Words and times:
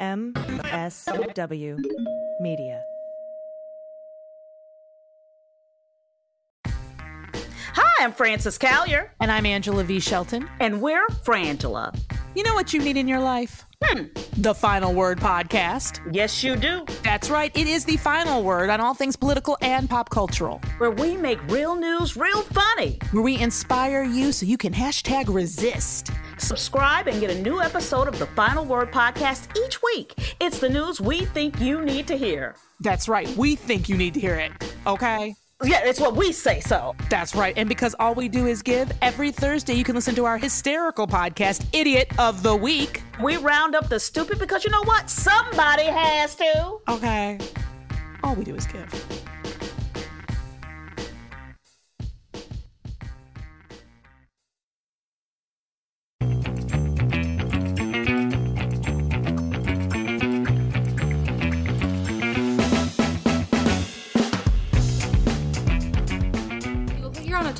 MSW 0.00 1.78
Media. 2.40 2.82
Hi, 6.66 8.04
I'm 8.04 8.12
Frances 8.12 8.58
Callier, 8.58 9.08
And 9.20 9.30
I'm 9.32 9.46
Angela 9.46 9.84
V. 9.84 10.00
Shelton. 10.00 10.48
and 10.60 10.80
we're 10.82 11.06
Frangela. 11.24 11.98
You 12.34 12.42
know 12.42 12.52
what 12.54 12.74
you 12.74 12.80
need 12.80 12.96
in 12.98 13.08
your 13.08 13.20
life? 13.20 13.64
Hmm. 13.82 14.04
The 14.38 14.54
Final 14.54 14.92
Word 14.94 15.18
Podcast. 15.18 16.00
Yes, 16.14 16.42
you 16.44 16.56
do, 16.56 16.84
That's 17.02 17.30
right, 17.30 17.50
it 17.56 17.66
is 17.66 17.84
the 17.86 17.96
final 17.96 18.42
word 18.42 18.68
on 18.70 18.80
all 18.80 18.92
things 18.94 19.16
political 19.16 19.56
and 19.62 19.88
pop 19.88 20.10
cultural, 20.10 20.60
where 20.78 20.90
we 20.90 21.16
make 21.16 21.38
real 21.50 21.74
news 21.74 22.16
real 22.16 22.42
funny. 22.42 22.98
where 23.12 23.22
we 23.22 23.38
inspire 23.38 24.02
you 24.02 24.32
so 24.32 24.44
you 24.44 24.58
can 24.58 24.72
hashtag 24.74 25.32
resist. 25.34 26.10
Subscribe 26.38 27.08
and 27.08 27.20
get 27.20 27.30
a 27.30 27.40
new 27.40 27.60
episode 27.60 28.08
of 28.08 28.18
the 28.18 28.26
Final 28.26 28.64
Word 28.64 28.92
podcast 28.92 29.48
each 29.64 29.82
week. 29.82 30.36
It's 30.40 30.58
the 30.58 30.68
news 30.68 31.00
we 31.00 31.24
think 31.24 31.60
you 31.60 31.82
need 31.82 32.06
to 32.08 32.16
hear. 32.16 32.56
That's 32.80 33.08
right, 33.08 33.28
we 33.36 33.56
think 33.56 33.88
you 33.88 33.96
need 33.96 34.14
to 34.14 34.20
hear 34.20 34.34
it, 34.34 34.52
okay? 34.86 35.34
Yeah, 35.64 35.80
it's 35.84 35.98
what 35.98 36.14
we 36.14 36.32
say 36.32 36.60
so. 36.60 36.94
That's 37.08 37.34
right, 37.34 37.56
and 37.56 37.66
because 37.66 37.94
all 37.98 38.14
we 38.14 38.28
do 38.28 38.46
is 38.46 38.60
give, 38.60 38.92
every 39.00 39.32
Thursday 39.32 39.72
you 39.72 39.84
can 39.84 39.94
listen 39.94 40.14
to 40.16 40.26
our 40.26 40.36
hysterical 40.36 41.06
podcast, 41.06 41.64
Idiot 41.72 42.12
of 42.18 42.42
the 42.42 42.54
Week. 42.54 43.02
We 43.22 43.38
round 43.38 43.74
up 43.74 43.88
the 43.88 43.98
stupid 43.98 44.38
because 44.38 44.62
you 44.62 44.70
know 44.70 44.84
what? 44.84 45.08
Somebody 45.08 45.84
has 45.84 46.34
to. 46.34 46.78
Okay. 46.90 47.38
All 48.22 48.34
we 48.34 48.44
do 48.44 48.54
is 48.54 48.66
give. 48.66 49.25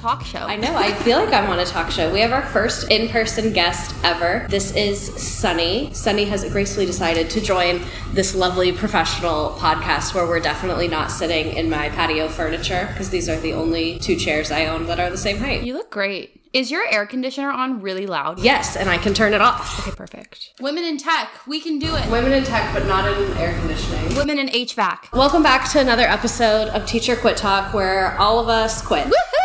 Talk 0.07 0.25
show. 0.25 0.39
I 0.39 0.55
know. 0.55 0.77
I 0.77 0.95
feel 0.95 1.19
like 1.19 1.35
I'm 1.35 1.51
on 1.51 1.59
a 1.59 1.67
talk 1.67 1.91
show. 1.91 2.13
We 2.13 2.21
have 2.21 2.31
our 2.31 2.47
first 2.47 2.93
in 2.93 3.09
person 3.09 3.53
guest 3.53 3.93
ever. 4.05 4.47
This 4.49 4.73
is 4.77 5.01
Sunny. 5.21 5.93
Sunny 5.93 6.27
has 6.27 6.45
gracefully 6.53 6.87
decided 6.87 7.29
to 7.31 7.41
join 7.41 7.83
this 8.13 8.33
lovely 8.33 8.71
professional 8.71 9.57
podcast 9.59 10.15
where 10.15 10.25
we're 10.25 10.39
definitely 10.39 10.87
not 10.87 11.11
sitting 11.11 11.57
in 11.57 11.69
my 11.69 11.89
patio 11.89 12.29
furniture 12.29 12.87
because 12.93 13.11
these 13.11 13.29
are 13.29 13.41
the 13.41 13.53
only 13.53 13.99
two 13.99 14.15
chairs 14.15 14.53
I 14.53 14.67
own 14.67 14.87
that 14.87 15.01
are 15.01 15.11
the 15.11 15.19
same 15.19 15.39
height. 15.39 15.65
You 15.65 15.75
look 15.75 15.91
great. 15.91 16.41
Is 16.53 16.71
your 16.71 16.87
air 16.89 17.05
conditioner 17.05 17.51
on 17.51 17.83
really 17.83 18.07
loud? 18.07 18.39
Yes, 18.39 18.77
and 18.77 18.89
I 18.89 18.99
can 18.99 19.13
turn 19.13 19.35
it 19.35 19.41
off. 19.41 19.81
Okay, 19.81 19.95
perfect. 19.95 20.53
Women 20.61 20.85
in 20.85 20.99
tech, 20.99 21.29
we 21.49 21.61
can 21.61 21.81
do 21.81 21.97
it. 21.97 22.09
Women 22.13 22.33
in 22.33 22.45
tech, 22.45 22.73
but 22.73 22.87
not 22.87 23.13
in 23.13 23.37
air 23.39 23.59
conditioning. 23.59 24.15
Women 24.15 24.39
in 24.39 24.49
HVAC. 24.51 25.13
Welcome 25.13 25.43
back 25.43 25.69
to 25.73 25.81
another 25.81 26.05
episode 26.05 26.69
of 26.69 26.87
Teacher 26.87 27.17
Quit 27.17 27.37
Talk 27.37 27.75
where 27.75 28.17
all 28.19 28.39
of 28.39 28.49
us 28.49 28.81
quit. 28.81 29.05
Woohoo! 29.07 29.36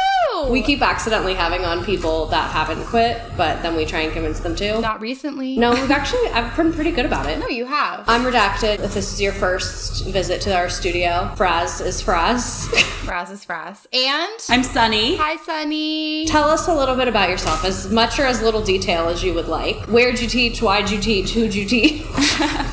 We 0.49 0.61
keep 0.61 0.81
accidentally 0.81 1.33
having 1.33 1.65
on 1.65 1.83
people 1.85 2.25
that 2.27 2.51
haven't 2.51 2.83
quit, 2.85 3.21
but 3.37 3.61
then 3.61 3.75
we 3.75 3.85
try 3.85 4.01
and 4.01 4.13
convince 4.13 4.39
them 4.39 4.55
to. 4.57 4.79
Not 4.81 5.01
recently. 5.01 5.57
No, 5.57 5.71
we've 5.73 5.91
actually, 5.91 6.27
I've 6.29 6.55
been 6.55 6.73
pretty 6.73 6.91
good 6.91 7.05
about 7.05 7.27
it. 7.29 7.39
No, 7.39 7.47
you 7.47 7.65
have. 7.65 8.03
I'm 8.07 8.23
redacted. 8.23 8.79
If 8.79 8.93
this 8.93 9.13
is 9.13 9.21
your 9.21 9.33
first 9.33 10.05
visit 10.05 10.41
to 10.41 10.55
our 10.55 10.69
studio, 10.69 11.31
Frazz 11.35 11.85
is 11.85 12.01
Frazz. 12.01 12.67
Frazz 13.05 13.31
is 13.31 13.45
Frazz. 13.45 13.85
And 13.93 14.31
I'm 14.49 14.63
Sunny. 14.63 15.17
hi, 15.17 15.35
Sunny. 15.37 16.25
Tell 16.27 16.49
us 16.49 16.67
a 16.67 16.73
little 16.75 16.95
bit 16.95 17.07
about 17.07 17.29
yourself, 17.29 17.63
as 17.65 17.91
much 17.91 18.19
or 18.19 18.23
as 18.25 18.41
little 18.41 18.61
detail 18.61 19.07
as 19.09 19.23
you 19.23 19.33
would 19.33 19.47
like. 19.47 19.77
Where'd 19.87 20.19
you 20.19 20.27
teach? 20.27 20.61
Why'd 20.61 20.89
you 20.89 20.99
teach? 20.99 21.31
Who'd 21.31 21.53
you 21.53 21.65
teach? 21.65 22.05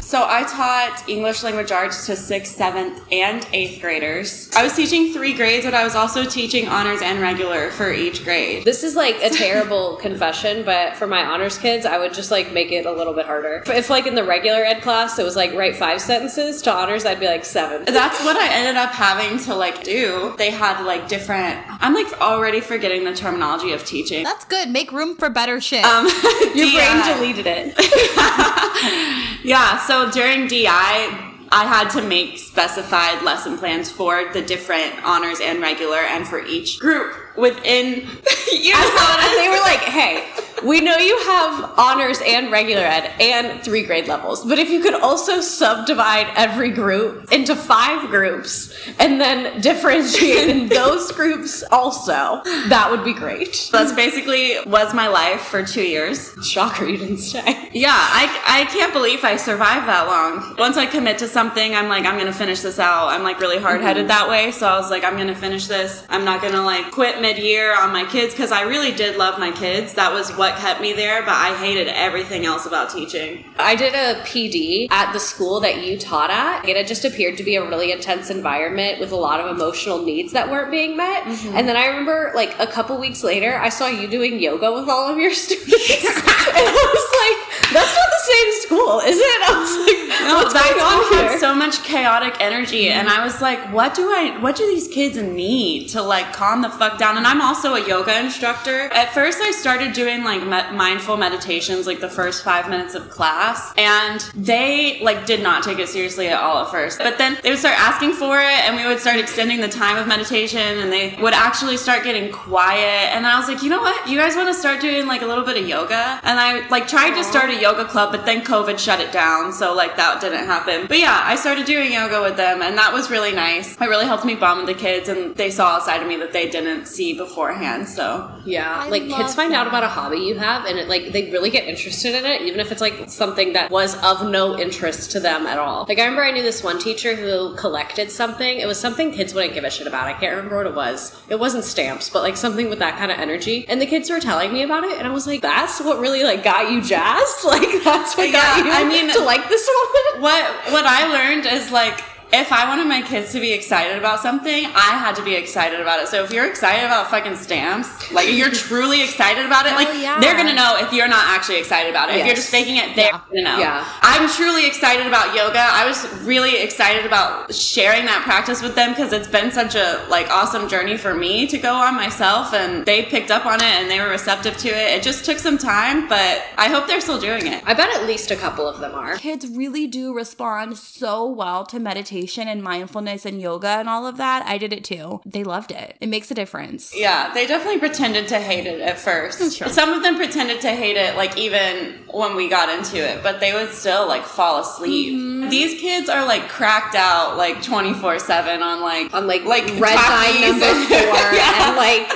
So 0.08 0.24
I 0.26 0.42
taught 0.44 1.06
English 1.06 1.42
language 1.42 1.70
arts 1.70 2.06
to 2.06 2.16
sixth, 2.16 2.56
seventh, 2.56 3.02
and 3.12 3.46
eighth 3.52 3.82
graders. 3.82 4.50
I 4.56 4.62
was 4.62 4.74
teaching 4.74 5.12
three 5.12 5.34
grades, 5.34 5.66
but 5.66 5.74
I 5.74 5.84
was 5.84 5.94
also 5.94 6.24
teaching 6.24 6.66
honors 6.66 7.02
and 7.02 7.20
regular 7.20 7.57
for 7.70 7.92
each 7.92 8.24
grade. 8.24 8.64
This 8.64 8.82
is 8.82 8.96
like 8.96 9.16
a 9.22 9.30
terrible 9.30 9.96
confession, 10.00 10.64
but 10.64 10.96
for 10.96 11.06
my 11.06 11.24
honors 11.24 11.58
kids, 11.58 11.84
I 11.86 11.98
would 11.98 12.14
just 12.14 12.30
like 12.30 12.52
make 12.52 12.72
it 12.72 12.86
a 12.86 12.92
little 12.92 13.14
bit 13.14 13.26
harder. 13.26 13.62
If 13.66 13.90
like 13.90 14.06
in 14.06 14.14
the 14.14 14.24
regular 14.24 14.64
ed 14.64 14.80
class, 14.82 15.18
it 15.18 15.24
was 15.24 15.36
like 15.36 15.52
write 15.54 15.76
five 15.76 16.00
sentences, 16.00 16.62
to 16.62 16.72
honors, 16.72 17.04
I'd 17.04 17.20
be 17.20 17.26
like 17.26 17.44
seven. 17.44 17.84
That's 17.84 18.24
what 18.24 18.36
I 18.36 18.48
ended 18.52 18.76
up 18.76 18.90
having 18.90 19.38
to 19.44 19.54
like 19.54 19.84
do. 19.84 20.34
They 20.38 20.50
had 20.50 20.84
like 20.84 21.08
different. 21.08 21.58
I'm 21.82 21.94
like 21.94 22.20
already 22.20 22.60
forgetting 22.60 23.04
the 23.04 23.14
terminology 23.14 23.72
of 23.72 23.84
teaching. 23.84 24.24
That's 24.24 24.44
good. 24.44 24.68
Make 24.70 24.92
room 24.92 25.16
for 25.16 25.28
better 25.30 25.60
shit. 25.60 25.84
Um, 25.84 26.06
Your 26.54 26.70
brain 26.72 27.14
deleted 27.14 27.46
it. 27.46 27.74
Yeah, 29.44 29.78
so 29.78 30.10
during 30.10 30.46
DI, 30.46 31.27
I 31.50 31.64
had 31.64 31.88
to 31.90 32.02
make 32.02 32.38
specified 32.38 33.22
lesson 33.22 33.56
plans 33.56 33.90
for 33.90 34.32
the 34.32 34.42
different 34.42 34.92
honors 35.04 35.40
and 35.40 35.60
regular, 35.60 35.98
and 35.98 36.26
for 36.26 36.44
each 36.44 36.78
group 36.78 37.14
within. 37.36 38.06
you 38.52 38.72
know 38.72 39.18
and 39.20 39.38
they 39.38 39.48
were 39.48 39.60
like, 39.60 39.80
hey, 39.80 40.28
we 40.64 40.80
know 40.80 40.96
you 40.96 41.18
have 41.24 41.74
honors 41.78 42.20
and 42.24 42.50
regular 42.50 42.82
ed 42.82 43.12
and 43.20 43.62
three 43.62 43.84
grade 43.84 44.08
levels, 44.08 44.44
but 44.44 44.58
if 44.58 44.70
you 44.70 44.80
could 44.80 44.94
also 44.94 45.40
subdivide 45.40 46.28
every 46.36 46.70
group 46.70 47.32
into 47.32 47.54
five 47.54 48.08
groups 48.08 48.74
and 48.98 49.20
then 49.20 49.60
differentiate 49.60 50.48
in 50.48 50.68
those 50.80 51.12
groups 51.12 51.62
also, 51.70 52.42
that 52.68 52.88
would 52.90 53.04
be 53.04 53.12
great. 53.12 53.68
That's 53.72 53.92
basically 53.92 54.56
was 54.66 54.94
my 54.94 55.08
life 55.08 55.42
for 55.42 55.62
two 55.62 55.82
years. 55.82 56.34
Shocker, 56.42 56.86
you 56.86 56.98
didn't 56.98 57.18
stay. 57.18 57.68
Yeah, 57.72 57.90
I, 57.92 58.42
I 58.46 58.64
can't 58.72 58.92
believe 58.92 59.24
I 59.24 59.36
survived 59.36 59.86
that 59.88 60.06
long. 60.06 60.56
Once 60.58 60.76
I 60.76 60.86
commit 60.86 61.18
to 61.18 61.28
something, 61.28 61.74
I'm 61.74 61.88
like, 61.88 62.04
I'm 62.04 62.18
gonna 62.18 62.32
finish 62.32 62.60
this 62.60 62.78
out. 62.78 63.08
I'm 63.08 63.22
like 63.22 63.40
really 63.40 63.58
hard 63.58 63.80
headed 63.80 64.02
mm-hmm. 64.02 64.08
that 64.08 64.28
way. 64.28 64.50
So 64.52 64.66
I 64.66 64.78
was 64.78 64.90
like, 64.90 65.04
I'm 65.04 65.16
gonna 65.16 65.34
finish 65.34 65.66
this. 65.66 66.04
I'm 66.08 66.24
not 66.24 66.42
gonna 66.42 66.62
like 66.62 66.90
quit 66.90 67.20
mid 67.20 67.38
year 67.38 67.76
on 67.76 67.92
my 67.92 68.04
kids 68.04 68.32
because 68.32 68.52
I 68.52 68.62
really 68.62 68.92
did 68.92 69.16
love 69.16 69.38
my 69.38 69.52
kids. 69.52 69.94
That 69.94 70.12
was 70.12 70.30
what 70.36 70.47
kept 70.56 70.80
me 70.80 70.92
there, 70.92 71.22
but 71.22 71.34
I 71.34 71.54
hated 71.56 71.88
everything 71.88 72.46
else 72.46 72.66
about 72.66 72.90
teaching. 72.90 73.44
I 73.58 73.74
did 73.76 73.94
a 73.94 74.20
PD 74.22 74.90
at 74.90 75.12
the 75.12 75.20
school 75.20 75.60
that 75.60 75.84
you 75.84 75.98
taught 75.98 76.30
at. 76.30 76.68
It 76.68 76.76
had 76.76 76.86
just 76.86 77.04
appeared 77.04 77.36
to 77.38 77.42
be 77.42 77.56
a 77.56 77.68
really 77.68 77.92
intense 77.92 78.30
environment 78.30 79.00
with 79.00 79.12
a 79.12 79.16
lot 79.16 79.40
of 79.40 79.54
emotional 79.54 80.02
needs 80.02 80.32
that 80.32 80.50
weren't 80.50 80.70
being 80.70 80.96
met. 80.96 81.24
Mm-hmm. 81.24 81.56
And 81.56 81.68
then 81.68 81.76
I 81.76 81.86
remember, 81.86 82.32
like, 82.34 82.58
a 82.58 82.66
couple 82.66 82.98
weeks 82.98 83.22
later, 83.22 83.58
I 83.58 83.68
saw 83.68 83.88
you 83.88 84.08
doing 84.08 84.40
yoga 84.40 84.72
with 84.72 84.88
all 84.88 85.12
of 85.12 85.18
your 85.18 85.32
students. 85.34 85.72
and 85.72 85.74
I 85.76 86.92
was 86.94 87.08
like, 87.18 87.72
that's 87.72 87.94
not 87.94 88.08
the 88.08 88.32
same 88.32 88.62
school, 88.62 89.00
is 89.00 89.18
it? 89.18 89.40
I 89.48 89.60
was 89.60 89.76
like, 89.86 90.08
No, 90.28 90.34
what's 90.36 90.54
that 90.54 90.72
going 90.72 90.80
on 90.80 91.04
school 91.04 91.18
had 91.18 91.30
here? 91.30 91.38
so 91.38 91.54
much 91.54 91.82
chaotic 91.82 92.36
energy, 92.40 92.84
mm-hmm. 92.84 92.98
and 92.98 93.08
I 93.08 93.24
was 93.24 93.40
like, 93.40 93.58
"What 93.72 93.94
do 93.94 94.08
I? 94.10 94.38
What 94.40 94.56
do 94.56 94.66
these 94.66 94.88
kids 94.88 95.16
need 95.16 95.88
to 95.90 96.02
like 96.02 96.32
calm 96.32 96.62
the 96.62 96.70
fuck 96.70 96.98
down?" 96.98 97.16
And 97.16 97.26
I'm 97.26 97.42
also 97.42 97.74
a 97.74 97.86
yoga 97.86 98.18
instructor. 98.18 98.92
At 98.92 99.12
first, 99.12 99.38
I 99.40 99.50
started 99.50 99.92
doing 99.92 100.24
like 100.24 100.37
me- 100.42 100.76
mindful 100.76 101.16
meditations, 101.16 101.86
like 101.86 102.00
the 102.00 102.08
first 102.08 102.44
five 102.44 102.68
minutes 102.68 102.94
of 102.94 103.10
class, 103.10 103.72
and 103.76 104.20
they 104.34 105.00
like 105.00 105.26
did 105.26 105.42
not 105.42 105.62
take 105.62 105.78
it 105.78 105.88
seriously 105.88 106.28
at 106.28 106.40
all 106.40 106.64
at 106.64 106.70
first. 106.70 106.98
But 106.98 107.18
then 107.18 107.38
they 107.42 107.50
would 107.50 107.58
start 107.58 107.78
asking 107.78 108.12
for 108.14 108.38
it, 108.38 108.60
and 108.66 108.76
we 108.76 108.86
would 108.86 109.00
start 109.00 109.18
extending 109.18 109.60
the 109.60 109.68
time 109.68 109.96
of 109.96 110.06
meditation, 110.06 110.60
and 110.60 110.92
they 110.92 111.16
would 111.20 111.34
actually 111.34 111.76
start 111.76 112.04
getting 112.04 112.32
quiet. 112.32 113.14
And 113.14 113.26
I 113.26 113.38
was 113.38 113.48
like, 113.48 113.62
you 113.62 113.70
know 113.70 113.80
what? 113.80 114.08
You 114.08 114.18
guys 114.18 114.36
want 114.36 114.48
to 114.48 114.54
start 114.54 114.80
doing 114.80 115.06
like 115.06 115.22
a 115.22 115.26
little 115.26 115.44
bit 115.44 115.56
of 115.56 115.68
yoga? 115.68 116.20
And 116.22 116.38
I 116.40 116.66
like 116.68 116.88
tried 116.88 117.14
to 117.16 117.24
start 117.24 117.50
a 117.50 117.60
yoga 117.60 117.84
club, 117.84 118.12
but 118.12 118.24
then 118.24 118.42
COVID 118.42 118.78
shut 118.78 119.00
it 119.00 119.12
down, 119.12 119.52
so 119.52 119.74
like 119.74 119.96
that 119.96 120.20
didn't 120.20 120.46
happen. 120.46 120.86
But 120.86 120.98
yeah, 120.98 121.20
I 121.24 121.36
started 121.36 121.66
doing 121.66 121.92
yoga 121.92 122.22
with 122.22 122.36
them, 122.36 122.62
and 122.62 122.76
that 122.78 122.92
was 122.92 123.10
really 123.10 123.32
nice. 123.32 123.72
It 123.80 123.88
really 123.88 124.06
helped 124.06 124.24
me 124.24 124.34
bond 124.34 124.66
with 124.66 124.76
the 124.76 124.80
kids, 124.80 125.08
and 125.08 125.34
they 125.36 125.50
saw 125.50 125.78
a 125.78 125.80
side 125.80 126.02
of 126.02 126.08
me 126.08 126.16
that 126.16 126.32
they 126.32 126.48
didn't 126.48 126.86
see 126.86 127.14
beforehand. 127.14 127.88
So 127.88 128.30
Yeah, 128.44 128.82
I 128.84 128.88
like 128.88 129.02
kids 129.02 129.12
love 129.12 129.34
find 129.34 129.52
out 129.54 129.66
about 129.66 129.84
a 129.84 129.88
hobby 129.88 130.27
you 130.28 130.36
have, 130.38 130.64
and 130.66 130.78
it 130.78 130.88
like 130.88 131.12
they 131.12 131.30
really 131.30 131.50
get 131.50 131.66
interested 131.66 132.14
in 132.14 132.24
it, 132.24 132.42
even 132.42 132.60
if 132.60 132.70
it's 132.70 132.80
like 132.80 133.08
something 133.10 133.54
that 133.54 133.70
was 133.70 133.96
of 134.04 134.28
no 134.28 134.58
interest 134.58 135.10
to 135.12 135.20
them 135.20 135.46
at 135.46 135.58
all. 135.58 135.86
Like 135.88 135.98
I 135.98 136.02
remember 136.04 136.24
I 136.24 136.30
knew 136.30 136.42
this 136.42 136.62
one 136.62 136.78
teacher 136.78 137.16
who 137.16 137.54
collected 137.56 138.10
something. 138.10 138.58
It 138.58 138.66
was 138.66 138.78
something 138.78 139.12
kids 139.12 139.34
wouldn't 139.34 139.54
give 139.54 139.64
a 139.64 139.70
shit 139.70 139.86
about. 139.86 140.06
I 140.06 140.12
can't 140.12 140.36
remember 140.36 140.56
what 140.58 140.66
it 140.66 140.74
was. 140.74 141.20
It 141.28 141.38
wasn't 141.38 141.64
stamps, 141.64 142.08
but 142.10 142.22
like 142.22 142.36
something 142.36 142.68
with 142.68 142.78
that 142.78 142.98
kind 142.98 143.10
of 143.10 143.18
energy. 143.18 143.66
And 143.68 143.80
the 143.80 143.86
kids 143.86 144.10
were 144.10 144.20
telling 144.20 144.52
me 144.52 144.62
about 144.62 144.84
it, 144.84 144.98
and 144.98 145.06
I 145.08 145.10
was 145.10 145.26
like, 145.26 145.40
"That's 145.40 145.80
what 145.80 145.98
really 145.98 146.22
like 146.22 146.44
got 146.44 146.70
you 146.70 146.80
jazzed. 146.82 147.44
Like 147.48 147.82
that's 147.82 148.16
what 148.16 148.30
got 148.30 148.64
you 148.64 148.70
I 148.70 148.84
mean- 148.84 149.10
to 149.12 149.20
like 149.20 149.48
this 149.48 149.66
one 149.66 150.22
what 150.22 150.44
what 150.70 150.84
I 150.84 151.06
learned 151.08 151.46
is 151.46 151.70
like 151.72 151.98
if 152.32 152.52
I 152.52 152.68
wanted 152.68 152.86
my 152.86 153.00
kids 153.00 153.32
to 153.32 153.40
be 153.40 153.52
excited 153.52 153.96
about 153.96 154.20
something, 154.20 154.66
I 154.66 154.98
had 155.00 155.16
to 155.16 155.24
be 155.24 155.34
excited 155.34 155.80
about 155.80 156.02
it. 156.02 156.08
So 156.08 156.24
if 156.24 156.32
you're 156.32 156.46
excited 156.46 156.84
about 156.84 157.10
fucking 157.10 157.36
stamps, 157.36 158.12
like 158.12 158.30
you're 158.30 158.50
truly 158.50 159.02
excited 159.02 159.46
about 159.46 159.64
it, 159.66 159.72
like 159.72 159.88
yeah. 160.00 160.20
they're 160.20 160.36
gonna 160.36 160.54
know 160.54 160.76
if 160.78 160.92
you're 160.92 161.08
not 161.08 161.24
actually 161.28 161.58
excited 161.58 161.88
about 161.88 162.10
it. 162.10 162.16
If 162.16 162.26
you're 162.26 162.34
just 162.34 162.50
faking 162.50 162.76
it, 162.76 162.94
they're 162.96 163.06
Yeah. 163.06 163.20
gonna 163.28 163.42
know. 163.42 163.58
Yeah. 163.58 163.84
I'm 164.02 164.28
truly 164.28 164.66
excited 164.66 165.06
about 165.06 165.34
yoga. 165.34 165.60
I 165.60 165.86
was 165.86 166.06
really 166.22 166.58
excited 166.58 167.06
about 167.06 167.54
sharing 167.54 168.04
that 168.06 168.22
practice 168.24 168.62
with 168.62 168.74
them 168.74 168.90
because 168.90 169.12
it's 169.12 169.28
been 169.28 169.50
such 169.50 169.74
a 169.74 170.04
like 170.10 170.28
awesome 170.30 170.68
journey 170.68 170.98
for 170.98 171.14
me 171.14 171.46
to 171.46 171.56
go 171.56 171.74
on 171.74 171.94
myself 171.94 172.52
and 172.52 172.84
they 172.84 173.04
picked 173.04 173.30
up 173.30 173.46
on 173.46 173.56
it 173.56 173.62
and 173.62 173.90
they 173.90 174.00
were 174.00 174.08
receptive 174.10 174.56
to 174.58 174.68
it. 174.68 174.96
It 174.98 175.02
just 175.02 175.24
took 175.24 175.38
some 175.38 175.56
time, 175.56 176.08
but 176.08 176.44
I 176.58 176.68
hope 176.68 176.86
they're 176.86 177.00
still 177.00 177.20
doing 177.20 177.46
it. 177.46 177.62
I 177.64 177.72
bet 177.72 177.88
at 177.94 178.06
least 178.06 178.30
a 178.30 178.36
couple 178.36 178.66
of 178.68 178.80
them 178.80 178.94
are. 178.94 179.16
Kids 179.16 179.46
really 179.48 179.86
do 179.86 180.12
respond 180.12 180.76
so 180.76 181.26
well 181.26 181.64
to 181.66 181.78
meditation 181.78 182.17
and 182.26 182.62
mindfulness 182.62 183.24
and 183.24 183.40
yoga 183.40 183.68
and 183.68 183.88
all 183.88 184.06
of 184.06 184.16
that. 184.16 184.44
I 184.46 184.58
did 184.58 184.72
it 184.72 184.84
too. 184.84 185.20
They 185.24 185.44
loved 185.44 185.70
it. 185.70 185.96
It 186.00 186.08
makes 186.08 186.30
a 186.30 186.34
difference. 186.34 186.92
Yeah, 186.96 187.32
they 187.34 187.46
definitely 187.46 187.78
pretended 187.78 188.28
to 188.28 188.38
hate 188.40 188.66
it 188.66 188.80
at 188.80 188.98
first. 188.98 189.38
Some 189.52 189.92
of 189.92 190.02
them 190.02 190.16
pretended 190.16 190.60
to 190.62 190.70
hate 190.70 190.96
it, 190.96 191.16
like 191.16 191.36
even 191.38 191.94
when 192.10 192.34
we 192.36 192.48
got 192.48 192.68
into 192.68 192.96
it, 192.96 193.22
but 193.22 193.40
they 193.40 193.52
would 193.52 193.70
still 193.70 194.06
like 194.08 194.24
fall 194.24 194.60
asleep. 194.60 195.14
Mm-hmm. 195.14 195.48
These 195.50 195.80
kids 195.80 196.08
are 196.08 196.24
like 196.26 196.48
cracked 196.48 196.94
out 196.94 197.36
like 197.36 197.62
twenty 197.62 197.92
four 197.94 198.18
seven 198.18 198.62
on 198.62 198.80
like 198.80 199.12
On 199.14 199.26
like, 199.26 199.44
like 199.44 199.64
red 199.78 199.94
dye 199.94 200.32
Takis 200.36 200.50
number 200.50 200.64
and- 200.66 200.88
four 200.88 201.32
Yeah. 201.34 201.68
and 201.68 201.76
like 201.76 202.08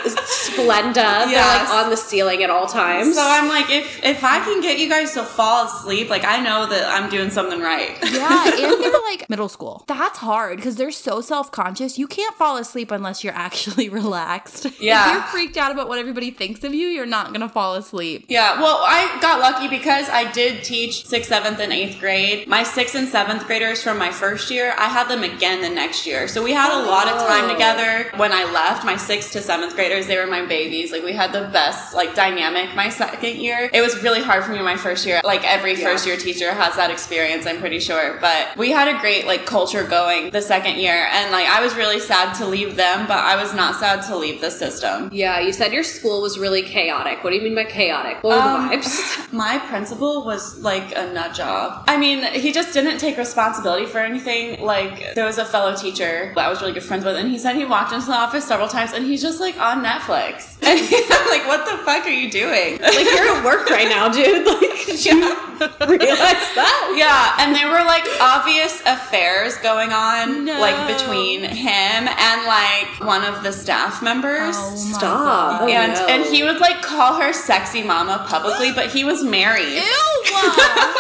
Splenda. 0.47 1.27
They're 1.31 1.41
like 1.41 1.69
on 1.71 1.91
the 1.91 1.97
ceiling 1.97 2.43
at 2.43 2.51
all 2.51 2.67
times. 2.67 3.15
So 3.15 3.23
I'm 3.25 3.49
like, 3.49 3.71
if 3.71 4.03
if 4.05 4.25
I 4.25 4.41
can 4.41 4.61
get 4.61 4.79
you 4.79 4.89
guys 4.89 5.13
to 5.15 5.23
fall 5.25 5.67
asleep, 5.67 6.11
like 6.11 6.25
I 6.25 6.41
know 6.41 6.67
that 6.67 6.85
I'm 6.89 7.09
doing 7.11 7.31
something 7.31 7.61
right. 7.61 7.97
Yeah, 8.13 8.45
and 8.49 8.83
they're 8.83 8.93
like 9.11 9.29
middle 9.31 9.49
school. 9.49 9.85
That's 9.99 10.19
hard 10.19 10.56
because 10.56 10.77
they're 10.77 10.91
so 10.91 11.21
self 11.21 11.50
conscious. 11.50 11.99
You 11.99 12.06
can't 12.06 12.35
fall 12.37 12.56
asleep 12.56 12.91
unless 12.91 13.25
you're 13.25 13.35
actually 13.35 13.89
relaxed. 14.03 14.67
Yeah. 14.81 15.09
If 15.09 15.12
you're 15.15 15.23
freaked 15.25 15.56
out 15.56 15.73
about 15.73 15.89
what 15.89 15.99
everybody 15.99 16.31
thinks 16.31 16.65
of 16.65 16.75
you, 16.75 16.89
you're 16.89 17.06
not 17.06 17.29
going 17.29 17.41
to 17.41 17.49
fall 17.49 17.75
asleep. 17.75 18.27
Yeah, 18.29 18.61
well, 18.61 18.79
I 18.83 19.19
got 19.21 19.41
lucky 19.41 19.69
because 19.69 20.09
I 20.09 20.31
did 20.33 20.65
teach 20.65 21.06
sixth, 21.06 21.29
seventh, 21.29 21.61
and 21.61 21.73
eighth 21.73 21.99
grade. 21.99 22.47
My 22.49 22.62
sixth 22.62 22.94
and 22.94 23.09
seventh 23.09 23.47
graders 23.47 23.83
from 23.83 23.99
my 23.99 24.11
first 24.11 24.50
year, 24.50 24.75
I 24.79 24.89
had 24.89 25.09
them 25.09 25.23
again 25.23 25.62
the 25.62 25.71
next 25.71 26.06
year. 26.06 26.29
So 26.29 26.43
we 26.43 26.53
had 26.53 26.73
a 26.73 26.85
lot 26.85 27.09
of 27.09 27.19
time 27.27 27.44
oh. 27.47 27.53
together. 27.53 28.11
When 28.17 28.33
I 28.33 28.44
left, 28.53 28.85
my 28.85 28.97
sixth 28.97 29.33
to 29.33 29.41
seventh 29.41 29.75
graders, 29.75 30.06
they 30.06 30.19
were 30.19 30.27
my 30.27 30.44
babies. 30.44 30.93
Like 30.93 31.05
we 31.05 31.12
had 31.12 31.33
the 31.33 31.49
best 31.53 31.94
like 31.94 32.15
dynamic 32.15 32.75
my 32.75 32.89
second 32.89 33.37
year. 33.37 33.71
It 33.73 33.81
was 33.81 34.03
really 34.03 34.23
hard 34.23 34.44
for 34.44 34.53
me 34.53 34.62
my 34.62 34.77
first 34.77 35.06
year. 35.06 35.21
Like 35.25 35.44
every 35.44 35.77
first 35.77 36.06
year 36.06 36.17
teacher 36.17 36.53
has 36.53 36.77
that 36.77 36.91
experience, 36.91 37.47
I'm 37.47 37.59
pretty 37.59 37.81
sure. 37.81 38.19
But 38.21 38.56
we 38.56 38.71
had 38.71 38.94
a 38.94 38.99
great 39.00 39.27
like 39.27 39.47
culture 39.47 39.81
going 39.88 40.31
the 40.31 40.43
second 40.43 40.76
year, 40.79 41.06
and 41.12 41.31
like 41.32 41.46
I 41.46 41.62
was 41.62 41.75
really 41.75 42.00
sad 42.00 42.34
to 42.34 42.46
leave 42.46 42.76
them, 42.76 43.06
but 43.06 43.19
I 43.19 43.37
was 43.40 43.55
not 43.55 43.76
sad 43.76 44.02
to 44.08 44.17
leave 44.17 44.40
the 44.40 44.50
system. 44.50 45.08
yeah, 45.12 45.40
you 45.40 45.52
said 45.52 45.73
your 45.73 45.82
school 45.84 46.23
was 46.23 46.38
really 46.38 46.62
chaotic. 46.62 47.23
What 47.25 47.31
do 47.31 47.37
you 47.37 47.43
mean 47.43 47.55
by 47.55 47.64
chaotic? 47.64 48.23
What 48.23 48.37
were 48.37 48.43
Um, 48.43 48.69
the 48.69 48.76
vibes? 48.76 49.32
My 49.44 49.58
principal 49.58 50.25
was 50.25 50.58
like 50.61 50.96
a 50.96 51.12
nut 51.12 51.34
job. 51.34 51.84
I 51.88 51.96
mean, 51.96 52.23
he 52.34 52.52
just 52.52 52.73
didn't 52.75 52.99
take 52.99 53.17
responsibility 53.17 53.87
for 53.87 53.99
anything. 53.99 54.61
Like, 54.62 55.14
there 55.14 55.25
was 55.25 55.38
a 55.38 55.44
fellow 55.44 55.75
teacher 55.75 56.32
that 56.34 56.44
I 56.46 56.49
was 56.50 56.61
really 56.61 56.73
good 56.75 56.82
friends 56.84 57.05
with, 57.05 57.17
and 57.17 57.31
he 57.31 57.38
said 57.38 57.56
he 57.56 57.64
walked 57.64 57.93
into 57.93 58.06
the 58.06 58.14
office 58.14 58.44
several 58.46 58.69
times 58.69 58.93
and 58.93 59.05
he's 59.06 59.23
just 59.23 59.40
like 59.40 59.58
on 59.58 59.82
Netflix. 59.84 60.56
And 60.73 60.79
I'm 60.79 61.29
like, 61.29 61.46
what 61.49 61.64
the 61.67 61.76
fuck 61.84 62.06
are 62.06 62.11
you 62.23 62.31
doing? 62.31 62.81
like 62.82 63.05
you're 63.14 63.37
at 63.37 63.44
work 63.44 63.69
right 63.69 63.88
now, 63.88 64.08
dude. 64.08 64.46
Like 64.46 64.87
did 64.87 65.05
you 65.05 65.12
realize 65.87 66.49
that? 66.58 66.94
Yeah, 66.96 67.43
and 67.44 67.55
there 67.55 67.69
were 67.69 67.84
like 67.84 68.05
obvious 68.20 68.81
affairs 68.87 69.56
going 69.58 69.72
on, 69.81 70.45
No. 70.45 70.61
like 70.61 70.87
between 70.99 71.43
him 71.45 72.09
and 72.09 72.47
like 72.47 73.01
one 73.01 73.25
of 73.25 73.43
the 73.43 73.53
staff 73.53 74.03
members. 74.03 74.57
Oh 74.59 74.75
Stop. 74.77 75.01
God. 75.01 75.63
Oh, 75.63 75.69
and 75.69 75.93
no. 75.95 76.07
and 76.07 76.25
he 76.35 76.43
would 76.43 76.59
like 76.61 76.83
call 76.83 77.15
her 77.21 77.33
sexy 77.33 77.83
mama 77.83 78.25
publicly, 78.29 78.73
but 78.73 78.91
he 78.93 79.05
was 79.05 79.25
married. 79.25 79.69
Ew! 79.73 80.23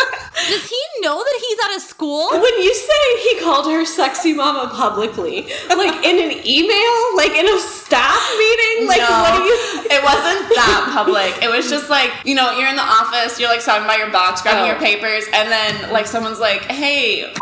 Does 0.48 0.68
he 0.68 0.80
know 1.00 1.18
that 1.18 1.40
he's 1.46 1.58
out 1.64 1.76
of 1.76 1.82
school? 1.82 2.30
When 2.30 2.42
you 2.62 2.74
say 2.74 3.20
he 3.30 3.40
called 3.40 3.66
her 3.70 3.84
sexy 3.84 4.32
mama 4.32 4.70
publicly, 4.74 5.42
like 5.68 6.04
in 6.04 6.18
an 6.18 6.32
email, 6.46 7.16
like 7.16 7.32
in 7.32 7.46
a 7.46 7.58
staff 7.60 8.18
meeting, 8.38 8.88
like 8.88 8.98
No, 9.00 9.20
what 9.22 9.36
do 9.36 9.42
you? 9.44 9.56
It 9.90 10.02
wasn't 10.02 10.48
that 10.54 10.90
public. 10.94 11.42
It 11.44 11.50
was 11.50 11.68
just 11.70 11.90
like 11.90 12.10
you 12.24 12.34
know, 12.34 12.50
you're 12.58 12.68
in 12.68 12.76
the 12.76 12.82
office, 12.82 13.38
you're 13.38 13.50
like 13.50 13.64
talking 13.64 13.84
about 13.84 13.98
your 13.98 14.10
box, 14.10 14.42
grabbing 14.42 14.64
Oh. 14.64 14.66
your 14.66 14.76
papers, 14.80 15.24
and 15.32 15.50
then 15.52 15.92
like 15.92 16.06
someone's 16.06 16.40
like, 16.40 16.62
"Hey, 16.62 17.32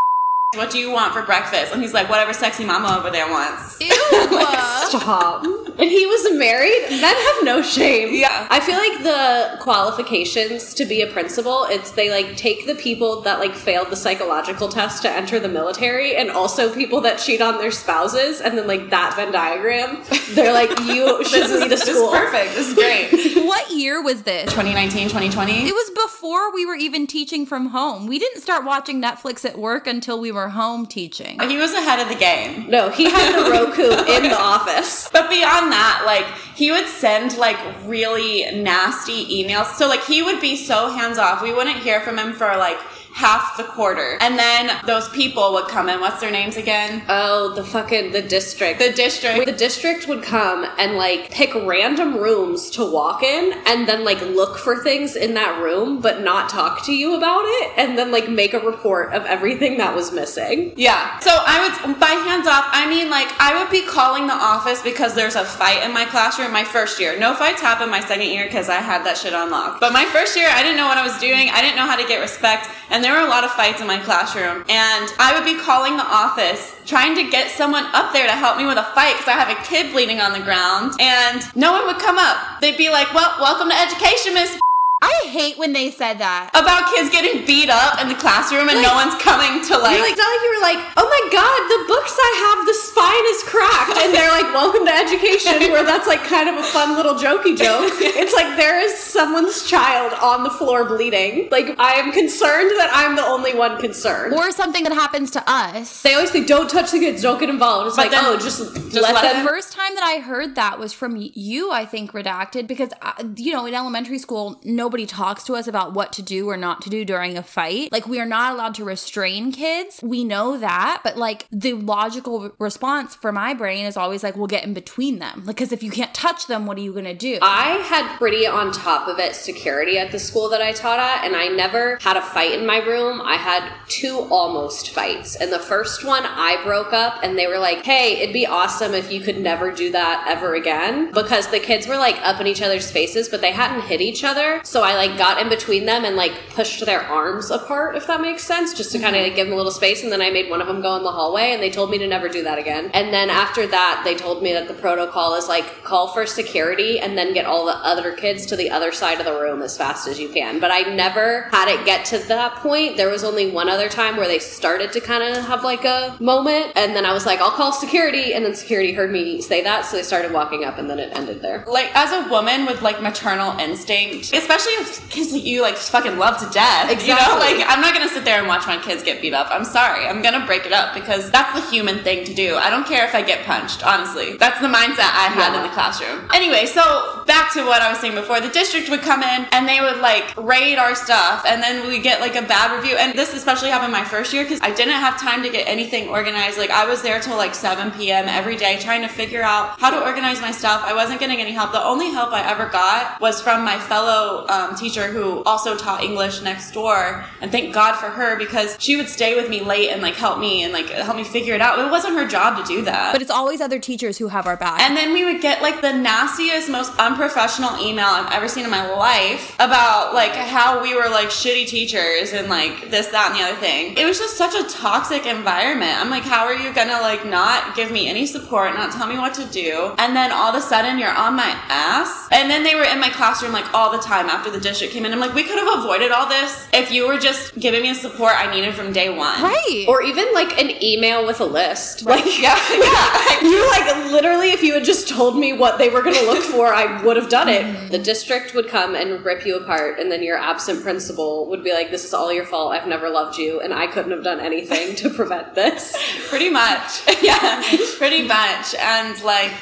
what 0.57 0.71
do 0.71 0.79
you 0.79 0.91
want 0.91 1.13
for 1.13 1.23
breakfast?" 1.23 1.73
And 1.73 1.81
he's 1.81 1.95
like, 1.95 2.09
"Whatever 2.09 2.33
sexy 2.33 2.65
mama 2.65 2.97
over 2.99 3.11
there 3.11 3.31
wants." 3.31 3.81
Ew! 3.81 3.91
Stop. 4.89 5.47
And 5.81 5.91
he 5.91 6.07
was 6.07 6.33
married. 6.39 6.91
Men 6.91 7.03
have 7.03 7.45
no 7.45 7.63
shame. 7.63 8.15
Yeah. 8.15 8.47
I 8.51 8.61
feel 8.61 8.77
like 8.77 9.03
the 9.03 9.59
qualifications 9.61 10.75
to 10.75 10.85
be 10.85 11.03
a 11.03 11.07
principal, 11.07 11.65
it's 11.71 11.93
they 11.93 12.11
like 12.11 12.37
take 12.37 12.67
the 12.67 12.75
people 12.75 13.23
that 13.23 13.39
like 13.39 13.55
failed 13.55 13.91
the 13.91 13.97
psychological 13.97 14.69
test 14.69 15.03
to 15.03 15.11
enter 15.11 15.41
the 15.41 15.49
military 15.49 16.17
and 16.17 16.31
also 16.31 16.73
people 16.75 17.01
that 17.03 17.19
cheat 17.19 17.41
on 17.41 17.59
their 17.59 17.71
spouses 17.71 18.41
and 18.41 18.59
then 18.59 18.67
like 18.67 18.91
that 18.91 19.15
Venn 19.17 19.33
diagram. 19.33 20.03
They're 20.33 20.53
like, 20.53 20.71
you 20.81 21.25
should 21.25 21.45
This 21.45 21.51
is, 21.51 21.61
lead 21.61 21.67
a 21.67 21.69
this 21.71 21.89
is 21.89 22.11
perfect. 22.11 22.55
This 22.55 22.69
is 22.69 22.75
great. 22.75 23.45
what 23.47 23.71
year 23.71 24.03
was 24.03 24.23
this? 24.23 24.45
2019, 24.51 25.09
2020. 25.09 25.53
It 25.67 25.75
was 25.75 25.91
before 26.05 26.53
we 26.53 26.67
were 26.67 26.75
even 26.75 27.07
teaching 27.07 27.47
from 27.47 27.67
home. 27.67 28.07
We 28.07 28.19
didn't 28.19 28.43
start 28.43 28.65
watching 28.65 29.01
Netflix 29.01 29.45
at 29.45 29.59
work 29.59 29.87
until 29.87 30.21
we 30.21 30.31
were 30.31 30.51
home 30.51 30.87
teaching. 30.87 31.41
He 31.41 31.57
was 31.57 31.73
ahead 31.73 32.01
of 32.01 32.09
the 32.09 32.15
game. 32.15 32.69
No, 32.71 32.91
he 32.91 33.11
had 33.11 33.35
the 33.35 33.51
Roku 33.51 33.91
in 34.13 34.25
the 34.25 34.37
office. 34.39 35.09
But 35.13 35.31
beyond 35.31 35.70
that, 35.71 36.03
like 36.07 36.27
he 36.57 36.71
would 36.71 36.87
send 36.87 37.37
like 37.39 37.59
really 37.85 38.45
nasty 38.61 39.43
emails. 39.43 39.75
So 39.75 39.89
like 39.89 40.05
he 40.05 40.23
would 40.23 40.41
be 40.41 40.57
so 40.57 40.91
hands 40.91 41.19
off. 41.19 41.43
We 41.43 41.53
wouldn't 41.53 41.79
hear 41.79 42.01
from 42.01 42.19
him 42.19 42.33
for 42.33 42.57
like 42.57 42.79
half 43.13 43.57
the 43.57 43.65
quarter. 43.65 44.19
And 44.21 44.39
then 44.39 44.71
those 44.87 45.09
people 45.11 45.53
would 45.53 45.69
come 45.69 45.89
in. 45.89 46.01
What's 46.01 46.21
their 46.21 46.31
names 46.31 46.57
again? 46.57 47.03
Oh, 47.09 47.55
the 47.55 47.65
fucking 47.65 48.13
the 48.13 48.23
district. 48.23 48.79
The 48.79 48.93
district. 48.93 49.47
the 49.47 49.53
district 49.53 50.09
would 50.09 50.23
come 50.23 50.67
and 50.79 50.97
like 50.97 51.31
pick 51.31 51.55
random 51.55 52.17
rooms 52.17 52.71
to 52.71 52.91
walk 52.91 53.23
in 53.23 53.55
and 53.67 53.89
then 53.89 54.05
like 54.05 54.21
look 54.21 54.59
for 54.59 54.83
things 54.83 55.17
in 55.17 55.35
that 55.35 55.63
room 55.63 56.01
but 56.01 56.23
not 56.23 56.49
talk 56.49 56.85
to 56.87 56.93
you 56.95 57.17
about 57.17 57.43
it 57.45 57.73
and 57.77 57.99
then 57.99 58.11
like 58.11 58.29
make 58.29 58.55
a 58.55 58.61
report 58.61 59.13
of 59.13 59.25
everything 59.27 59.79
that 59.79 59.95
was 59.95 60.13
missing. 60.13 60.73
Yeah. 60.77 61.19
So 61.21 61.31
I 61.33 61.85
would, 61.85 61.99
by 61.99 62.07
hands 62.07 62.47
off, 62.47 62.67
I 62.73 62.89
mean 62.89 63.11
like 63.11 63.29
I 63.41 63.61
would 63.61 63.71
be 63.71 63.83
calling 63.87 64.27
the 64.27 64.35
office 64.35 64.83
because 64.83 65.15
there's 65.15 65.37
a 65.37 65.45
fight 65.45 65.83
in 65.85 65.93
my 65.93 66.05
classroom 66.05 66.53
my 66.53 66.65
first 66.65 67.01
year. 67.01 67.19
No 67.19 67.35
fights 67.35 67.61
happened 67.61 67.91
my 67.91 68.01
second 68.01 68.29
year 68.29 68.47
because 68.47 68.69
I 68.69 68.77
had 68.77 69.05
that 69.05 69.19
shit 69.19 69.35
on 69.35 69.51
lock. 69.51 69.81
But 69.81 69.93
my 69.93 70.05
first 70.07 70.37
year, 70.37 70.49
I 70.51 70.63
didn't 70.63 70.77
know 70.77 70.87
what 70.87 70.99
I 70.99 71.05
was 71.05 71.19
doing. 71.19 71.49
I 71.51 71.61
didn't 71.61 71.77
know 71.77 71.87
how 71.87 71.97
to 71.97 72.07
get 72.07 72.21
respect. 72.21 72.69
And 72.91 73.05
there 73.05 73.10
were 73.13 73.27
a 73.27 73.29
lot 73.29 73.45
of 73.45 73.51
fights 73.53 73.81
in 73.81 73.87
my 73.87 73.99
classroom. 73.99 74.65
And 74.69 75.07
I 75.19 75.33
would 75.35 75.45
be 75.45 75.59
calling 75.59 75.97
the 75.97 76.07
office 76.07 76.75
trying 76.87 77.15
to 77.17 77.31
get 77.31 77.51
someone 77.51 77.85
up 77.93 78.13
there 78.13 78.27
to 78.27 78.33
help 78.33 78.59
me 78.59 78.67
with 78.67 78.79
a 78.79 78.89
fight 78.95 79.17
because 79.17 79.29
I 79.29 79.39
have 79.39 79.51
a 79.51 79.61
kid 79.63 79.93
bleeding 79.93 80.21
on 80.21 80.33
the 80.33 80.41
ground. 80.41 80.95
And 81.01 81.45
no 81.55 81.73
one 81.73 81.87
would 81.87 81.99
come 81.99 82.19
up. 82.19 82.61
They'd 82.61 82.79
be 82.79 82.91
like, 82.91 83.13
well, 83.15 83.37
welcome 83.41 83.69
to 83.69 83.79
education, 83.79 84.35
miss. 84.35 84.59
I 85.01 85.33
hate 85.33 85.57
when 85.57 85.73
they 85.73 85.91
said 85.91 86.21
that. 86.21 86.53
About 86.53 86.93
kids 86.93 87.09
getting 87.09 87.49
beat 87.49 87.73
up 87.73 87.97
in 88.05 88.13
the 88.13 88.19
classroom 88.21 88.69
and 88.69 88.85
no 88.85 88.93
one's 88.93 89.17
coming 89.17 89.65
to 89.65 89.73
like. 89.81 89.97
You're 89.97 90.05
like, 90.05 90.21
not 90.21 90.29
like 90.29 90.45
you 90.45 90.53
were 90.53 90.65
like, 90.65 90.81
oh 91.01 91.09
my 91.09 91.23
god, 91.33 91.61
the 91.73 91.81
books 91.89 92.13
I 92.21 92.33
have, 92.45 92.59
the 92.69 92.77
spine 92.77 93.27
is 93.33 93.41
cracked. 93.49 93.97
And 93.97 94.13
they're 94.13 94.29
like, 94.29 94.40
welcome 94.55 94.85
to 94.87 94.93
education, 94.93 95.71
where 95.73 95.85
that's 95.85 96.07
like 96.07 96.21
kind 96.25 96.49
of 96.49 96.57
a 96.57 96.63
fun 96.63 96.97
little 96.97 97.15
jokey 97.15 97.57
joke. 97.57 97.93
It's 98.21 98.35
like 98.35 98.57
there 98.57 98.79
is 98.81 98.97
someone's 98.99 99.67
child 99.67 100.13
on 100.21 100.43
the 100.45 100.51
floor 100.51 100.85
bleeding. 100.85 101.49
Like, 101.51 101.79
I 101.79 101.95
am 101.95 102.13
concerned 102.13 102.71
that 102.79 102.91
I'm 102.93 103.17
the 103.17 103.25
only 103.25 103.55
one 103.55 103.81
concerned. 103.81 104.35
Or 104.35 104.51
something 104.51 104.85
that 104.85 104.93
happens 104.93 105.31
to 105.33 105.43
us. 105.47 106.03
they 106.03 106.15
always 106.15 106.31
say, 106.31 106.45
don't 106.45 106.69
touch 106.69 106.91
the 106.91 106.99
kids, 106.99 107.23
don't 107.23 107.39
get 107.41 107.49
involved. 107.49 107.89
It's 107.89 107.97
But 107.97 108.05
like, 108.05 108.11
then 108.11 108.25
oh, 108.27 108.37
just, 108.37 108.59
just 108.75 108.95
let, 108.95 109.15
let 109.15 109.23
them. 109.23 109.45
The 109.45 109.49
first 109.49 109.73
time 109.73 109.95
that 109.95 110.05
I 110.05 110.21
heard 110.21 110.55
that 110.57 110.79
was 110.79 110.93
from 110.93 111.17
you, 111.17 111.71
I 111.71 111.87
think, 111.87 112.13
redacted, 112.13 112.67
because, 112.67 112.91
uh, 113.01 113.25
you 113.37 113.53
know, 113.53 113.65
in 113.67 113.75
elementary 113.75 114.19
school, 114.19 114.61
nobody 114.65 115.07
talks 115.07 115.45
to 115.45 115.55
us 115.55 115.67
about 115.67 115.95
what 115.95 116.13
to 116.15 116.23
do 116.23 116.49
or 116.51 116.57
not 116.57 116.83
to 116.83 116.91
do 116.91 117.05
during 117.05 117.39
a 117.39 117.43
fight. 117.43 117.91
Like, 117.93 118.07
we 118.07 118.21
are 118.21 118.27
not 118.27 118.53
allowed 118.53 118.75
to 118.75 118.85
restrain 118.85 119.53
kids. 119.53 120.01
We 120.03 120.25
know 120.25 120.59
that, 120.59 121.01
but 121.03 121.17
like, 121.17 121.47
the 121.51 121.73
logical 121.75 122.53
response 122.59 123.15
for 123.15 123.33
my 123.33 123.55
brain 123.55 123.87
is 123.87 123.97
always 123.97 124.23
like, 124.23 124.37
we'll 124.41 124.49
get 124.49 124.65
in 124.65 124.75
between 124.75 125.19
them. 125.19 125.45
Because 125.47 125.71
if 125.71 125.83
you 125.83 125.91
can't 125.91 126.13
touch 126.15 126.47
them, 126.47 126.67
what 126.67 126.77
are 126.79 126.81
you 126.81 126.93
gonna 126.93 127.15
do? 127.15 127.39
I 127.43 127.77
had 127.85 128.17
pretty 128.17 128.47
on 128.47 128.73
top 128.73 129.07
of 129.07 129.19
it 129.19 129.37
security 129.37 129.99
at 129.99 130.11
the 130.11 130.19
school 130.19 130.49
that 130.49 130.63
I 130.63 130.73
taught 130.73 130.99
at, 130.99 131.25
and 131.25 131.37
I 131.37 131.49
never 131.49 131.99
had 132.01 132.17
a 132.17 132.23
fight 132.23 132.53
in 132.53 132.67
my 132.67 132.79
room. 132.79 133.21
I 133.21 133.35
had 133.35 133.71
two 133.89 134.27
almost 134.31 134.91
fights. 134.91 135.37
And 135.37 135.53
the 135.53 135.59
first 135.59 136.05
one, 136.05 136.25
I 136.25 136.61
broke 136.65 136.93
up, 136.93 137.21
and 137.23 137.39
they 137.39 137.47
were 137.47 137.59
like, 137.59 137.85
hey, 137.85 138.21
it'd 138.21 138.33
be 138.33 138.47
awesome 138.47 138.95
if 138.95 139.13
you 139.13 139.21
could 139.21 139.39
never 139.39 139.71
do 139.71 139.93
that 139.93 140.25
ever 140.27 140.55
again. 140.55 141.13
Because 141.13 141.49
the 141.49 141.61
kids 141.61 141.87
were 141.87 141.97
like 141.97 142.17
up 142.23 142.41
in 142.41 142.47
each 142.47 142.63
other's 142.63 142.91
faces, 142.91 143.29
but 143.29 143.41
they 143.41 143.53
hadn't 143.53 143.83
hit 143.83 144.01
each 144.01 144.25
other. 144.25 144.61
So 144.65 144.83
I 144.83 144.95
like 144.95 145.19
got 145.19 145.41
in 145.41 145.49
between 145.49 145.85
them 145.85 146.05
and 146.05 146.17
like 146.17 146.33
pushed 146.51 146.85
their 146.87 147.03
arms 147.03 147.51
apart, 147.51 147.97
if 147.97 148.07
that 148.07 148.21
makes 148.21 148.43
sense, 148.43 148.73
just 148.73 148.93
to 148.93 148.99
kind 148.99 149.15
of 149.15 149.21
mm-hmm. 149.21 149.29
like, 149.29 149.37
give 149.37 149.47
them 149.47 149.55
a 149.55 149.57
little 149.57 149.73
space. 149.73 150.03
And 150.03 150.11
then 150.11 150.23
I 150.23 150.31
made 150.31 150.49
one 150.49 150.61
of 150.61 150.67
them 150.67 150.81
go 150.81 150.97
in 150.97 151.03
the 151.03 151.13
hallway, 151.13 151.53
and 151.53 151.63
they 151.63 151.71
told 151.71 151.91
me 151.91 151.99
to 151.99 152.07
never 152.07 152.29
do 152.29 152.43
that 152.45 152.59
again. 152.59 152.91
And 152.95 153.13
then 153.13 153.29
after 153.29 153.67
that, 153.67 154.03
they 154.05 154.15
told 154.15 154.30
me 154.43 154.53
that 154.53 154.69
the 154.69 154.75
protocol 154.75 155.35
is 155.35 155.49
like 155.49 155.83
call 155.85 156.09
for 156.09 156.27
security 156.27 157.01
and 157.01 157.19
then 157.19 157.35
get 157.35 157.45
all 157.45 157.67
the 157.67 157.77
other 157.77 158.13
kids 158.13 158.47
to 158.47 158.57
the 158.57 158.71
other 158.71 158.93
side 158.93 159.19
of 159.19 159.27
the 159.27 159.33
room 159.33 159.63
as 159.63 159.77
fast 159.77 160.07
as 160.09 160.19
you 160.19 160.29
can. 160.29 160.61
But 160.61 160.71
I 160.71 160.83
never 160.95 161.49
had 161.51 161.69
it 161.69 161.85
get 161.85 162.05
to 162.07 162.19
that 162.29 162.55
point. 162.57 162.97
There 162.97 163.11
was 163.11 163.25
only 163.25 163.51
one 163.51 163.69
other 163.69 163.89
time 163.89 164.17
where 164.17 164.29
they 164.29 164.39
started 164.39 164.93
to 164.93 165.01
kind 165.01 165.23
of 165.23 165.45
have 165.45 165.65
like 165.65 165.85
a 165.85 166.17
moment, 166.21 166.73
and 166.77 166.95
then 166.95 167.05
I 167.05 167.13
was 167.13 167.27
like, 167.27 167.41
I'll 167.41 167.51
call 167.51 167.73
security, 167.73 168.33
and 168.35 168.45
then 168.45 168.55
security 168.55 168.93
heard 168.93 169.11
me 169.11 169.41
say 169.43 169.63
that, 169.65 169.85
so 169.85 169.97
they 169.97 170.03
started 170.03 170.33
walking 170.33 170.65
up, 170.65 170.79
and 170.79 170.89
then 170.89 170.99
it 170.99 171.11
ended 171.17 171.43
there. 171.43 171.65
like 171.67 171.91
as 171.95 172.13
a 172.13 172.29
woman 172.31 172.67
with 172.67 172.83
like 172.83 173.03
maternal 173.03 173.59
instinct, 173.59 174.33
especially 174.33 174.73
if 174.75 175.09
kids 175.11 175.33
that 175.33 175.41
you 175.41 175.63
like 175.63 175.77
fucking 175.77 176.17
love 176.19 176.39
to 176.39 176.49
death. 176.53 176.91
You 177.07 177.15
know, 177.15 177.37
like 177.39 177.65
I'm 177.67 177.81
not 177.81 177.95
gonna 177.95 178.09
sit 178.09 178.25
there 178.25 178.39
and 178.39 178.47
watch 178.49 178.67
my 178.67 178.77
kids 178.83 179.03
get 179.03 179.21
beat 179.23 179.35
up. 179.35 179.49
I'm 179.51 179.65
sorry. 179.65 180.07
I'm 180.07 180.23
gonna 180.23 180.45
break 180.47 180.67
it 180.67 180.73
up 180.73 180.95
because 180.95 181.31
that's 181.31 181.59
the 181.59 181.71
human 181.71 181.99
thing 182.05 182.25
to 182.27 182.35
do. 182.35 182.57
I 182.57 182.71
don't 182.71 182.87
care 182.87 183.07
if 183.07 183.15
I 183.15 183.23
get 183.23 183.45
punched, 183.47 183.85
honestly. 183.87 184.20
That's 184.39 184.61
the 184.61 184.69
mindset 184.69 185.11
I 185.17 185.29
had 185.33 185.57
in 185.57 185.63
the 185.63 185.73
classroom. 185.73 186.29
Anyway, 186.33 186.67
so 186.67 187.20
back 187.27 187.53
to 187.55 187.65
what 187.65 187.83
I 187.83 187.91
was 187.91 188.01
saying 188.01 188.15
before. 188.15 188.41
The 188.41 188.49
district 188.49 188.91
would 188.91 189.01
come 189.01 189.23
in 189.23 189.47
and 189.53 189.69
they 189.69 189.81
would 189.81 189.99
like 189.99 190.35
raid 190.37 190.79
our 190.79 190.95
stuff 190.95 191.45
and 191.47 191.63
then 191.63 191.87
we 191.89 191.99
get 191.99 192.21
like 192.21 192.37
a 192.37 192.43
bad 192.43 192.77
review. 192.77 192.97
And 192.97 193.19
this 193.19 193.35
especially 193.35 193.71
happened 193.71 193.93
my 193.93 194.05
first 194.05 194.33
year 194.33 194.45
because 194.45 194.61
I 194.63 194.71
didn't 194.71 194.95
have 194.95 195.21
time 195.21 195.43
to 195.43 195.51
get 195.51 195.67
anything 195.67 196.09
organized. 196.09 196.59
Like 196.59 196.71
I 196.71 196.87
was 196.87 197.03
there 197.03 197.21
till 197.21 197.37
like 197.37 197.55
7 197.55 197.91
p.m. 197.93 198.27
every 198.29 198.57
day 198.57 198.79
trying 198.79 199.03
to 199.03 199.09
figure 199.09 199.43
out 199.43 199.79
how 199.81 199.91
to 199.91 200.05
organize 200.05 200.41
my 200.41 200.51
stuff. 200.51 200.83
I 200.85 200.95
wasn't 200.95 201.21
getting 201.21 201.41
any 201.41 201.53
help. 201.53 201.73
The 201.73 201.83
only 201.83 202.11
help 202.11 202.33
I 202.33 202.49
ever 202.49 202.69
got 202.69 203.21
was 203.21 203.41
from 203.41 203.65
my 203.65 203.79
fellow 203.79 204.47
um, 204.49 204.75
teacher 204.77 205.09
who 205.09 205.43
also 205.45 205.77
taught 205.77 206.03
English 206.03 206.43
next 206.43 206.73
door. 206.73 207.25
And 207.41 207.51
thank 207.51 207.75
God 207.75 207.97
for 207.97 208.09
her 208.09 208.37
because 208.39 208.77
she 208.79 208.97
would 208.97 209.09
stay 209.09 209.35
with 209.35 209.49
me 209.49 209.61
late 209.61 209.91
and 209.91 210.03
like 210.03 210.15
help 210.15 210.39
me 210.39 210.63
and 210.63 210.73
like 210.73 210.89
help 210.89 211.17
me 211.17 211.25
figure 211.25 211.55
it 211.55 211.61
out. 211.61 211.79
It 211.79 211.91
wasn't 211.91 212.15
her 212.15 212.27
job 212.27 212.57
to 212.59 212.65
do 212.65 212.83
that. 212.83 213.13
But 213.13 213.23
it's 213.23 213.31
always 213.31 213.61
other 213.61 213.79
teachers 213.79 214.19
who 214.19 214.29
have 214.29 214.47
our 214.47 214.57
back. 214.57 214.81
And 214.81 214.97
then 214.97 215.13
we 215.13 215.25
would 215.25 215.41
get 215.41 215.63
like 215.63 215.81
the 215.81 215.93
nastiest, 215.93 216.69
most 216.69 216.93
unprofessional 217.11 217.79
email 217.81 218.07
I've 218.07 218.33
ever 218.33 218.49
seen 218.49 218.65
in 218.65 218.71
my 218.71 218.89
life 218.95 219.55
about 219.59 220.15
like 220.15 220.33
how 220.33 220.83
we 220.83 220.95
were 220.95 221.09
like 221.09 221.29
shitty 221.29 221.67
teachers 221.67 222.33
and 222.33 222.49
like 222.49 222.91
this, 222.91 223.09
that, 223.09 223.31
and 223.33 223.41
the 223.41 223.45
other 223.45 223.57
thing. 223.61 223.97
It 223.97 224.05
was 224.07 224.19
just 224.19 224.37
such 224.37 224.55
a 224.55 224.69
toxic 224.69 225.27
environment. 225.27 225.99
I'm 225.99 226.11
like, 226.11 226.23
how 226.23 226.45
are 226.45 226.55
you 226.55 226.73
gonna 226.73 227.01
like 227.01 227.27
not 227.27 227.75
give 227.77 227.91
me 227.91 228.09
any 228.09 228.27
support, 228.27 228.75
not 228.75 228.93
tell 228.93 229.07
me 229.07 229.17
what 229.19 229.35
to 229.35 229.45
do? 229.47 229.95
And 229.99 230.15
then 230.15 230.33
all 230.33 230.51
of 230.51 230.55
a 230.55 230.61
sudden 230.61 230.99
you're 230.99 231.15
on 231.15 231.35
my 231.35 231.51
ass. 231.69 232.29
And 232.31 232.51
then 232.51 232.63
they 232.63 232.75
were 232.75 232.85
in 232.85 233.01
my 233.01 233.11
classroom 233.11 233.53
like 233.53 233.73
all 233.75 233.91
the 233.91 233.99
time 234.03 234.27
after 234.27 234.51
the 234.51 234.61
district 234.61 234.93
came 234.93 235.05
in. 235.05 235.13
I'm 235.13 235.21
like, 235.21 235.35
we 235.35 235.43
could 235.43 235.59
have 235.59 235.79
avoided 235.81 236.13
all 236.13 236.29
this 236.29 236.69
if 236.73 236.91
you 236.91 237.07
were 237.09 237.19
just 237.19 237.59
giving 237.59 237.83
me 237.83 237.89
the 237.91 237.95
support 237.99 238.35
I 238.37 238.53
needed 238.55 238.75
from 238.75 238.93
day 238.93 239.09
one. 239.11 239.43
right. 239.43 239.85
Or 239.89 240.03
even 240.03 240.33
like 240.33 240.61
an 240.61 240.71
email 240.83 241.27
with 241.27 241.41
a 241.41 241.45
list. 241.45 242.05
Like, 242.05 242.25
Yeah, 242.41 242.57
yeah. 242.71 243.41
you 243.43 243.69
like 243.71 244.11
literally, 244.13 244.51
if 244.51 244.63
you 244.63 244.75
had 244.75 244.85
just 244.85 245.09
told 245.09 245.39
me 245.39 245.53
what 245.53 245.79
they 245.79 245.89
were 245.89 246.03
going 246.03 246.15
to 246.17 246.27
look 246.27 246.43
for, 246.43 246.73
I 246.73 247.00
would 247.05 247.17
have 247.17 247.29
done 247.29 247.49
it. 247.49 247.63
Mm-hmm. 247.63 247.89
The 247.89 247.99
district 247.99 248.55
would 248.55 248.69
come 248.69 248.95
and 248.95 249.25
rip 249.25 249.45
you 249.47 249.57
apart, 249.57 249.99
and 249.99 250.11
then 250.11 250.23
your 250.23 250.39
absent 250.39 250.83
principal 250.83 251.49
would 251.51 251.63
be 251.65 251.73
like, 251.73 251.91
This 251.91 252.05
is 252.05 252.15
all 252.15 252.33
your 252.33 252.45
fault. 252.45 252.73
I've 252.73 252.87
never 252.89 253.09
loved 253.11 253.39
you, 253.39 253.61
and 253.61 253.73
I 253.75 253.87
couldn't 253.87 254.13
have 254.13 254.25
done 254.25 254.41
anything 254.41 254.95
to 254.97 255.11
prevent 255.21 255.55
this. 255.55 255.97
pretty 256.29 256.51
much 256.51 257.03
yeah 257.23 257.63
pretty 257.99 258.27
much 258.27 258.75
and 258.77 259.21
like 259.23 259.53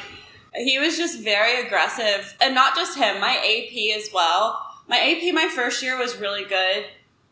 he 0.55 0.77
was 0.79 0.97
just 0.97 1.19
very 1.19 1.65
aggressive 1.65 2.35
and 2.41 2.53
not 2.55 2.75
just 2.75 2.97
him 2.97 3.19
my 3.19 3.35
ap 3.37 3.97
as 3.97 4.09
well 4.13 4.59
my 4.87 4.97
ap 4.97 5.33
my 5.33 5.49
first 5.49 5.81
year 5.83 5.97
was 5.97 6.17
really 6.17 6.45
good 6.45 6.85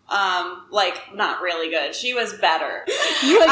um 0.10 0.64
like 0.72 1.14
not 1.16 1.42
really 1.42 1.70
good. 1.70 1.94
She 1.94 2.14
was 2.14 2.34
better. 2.34 2.84
She 3.20 3.36
was 3.38 3.48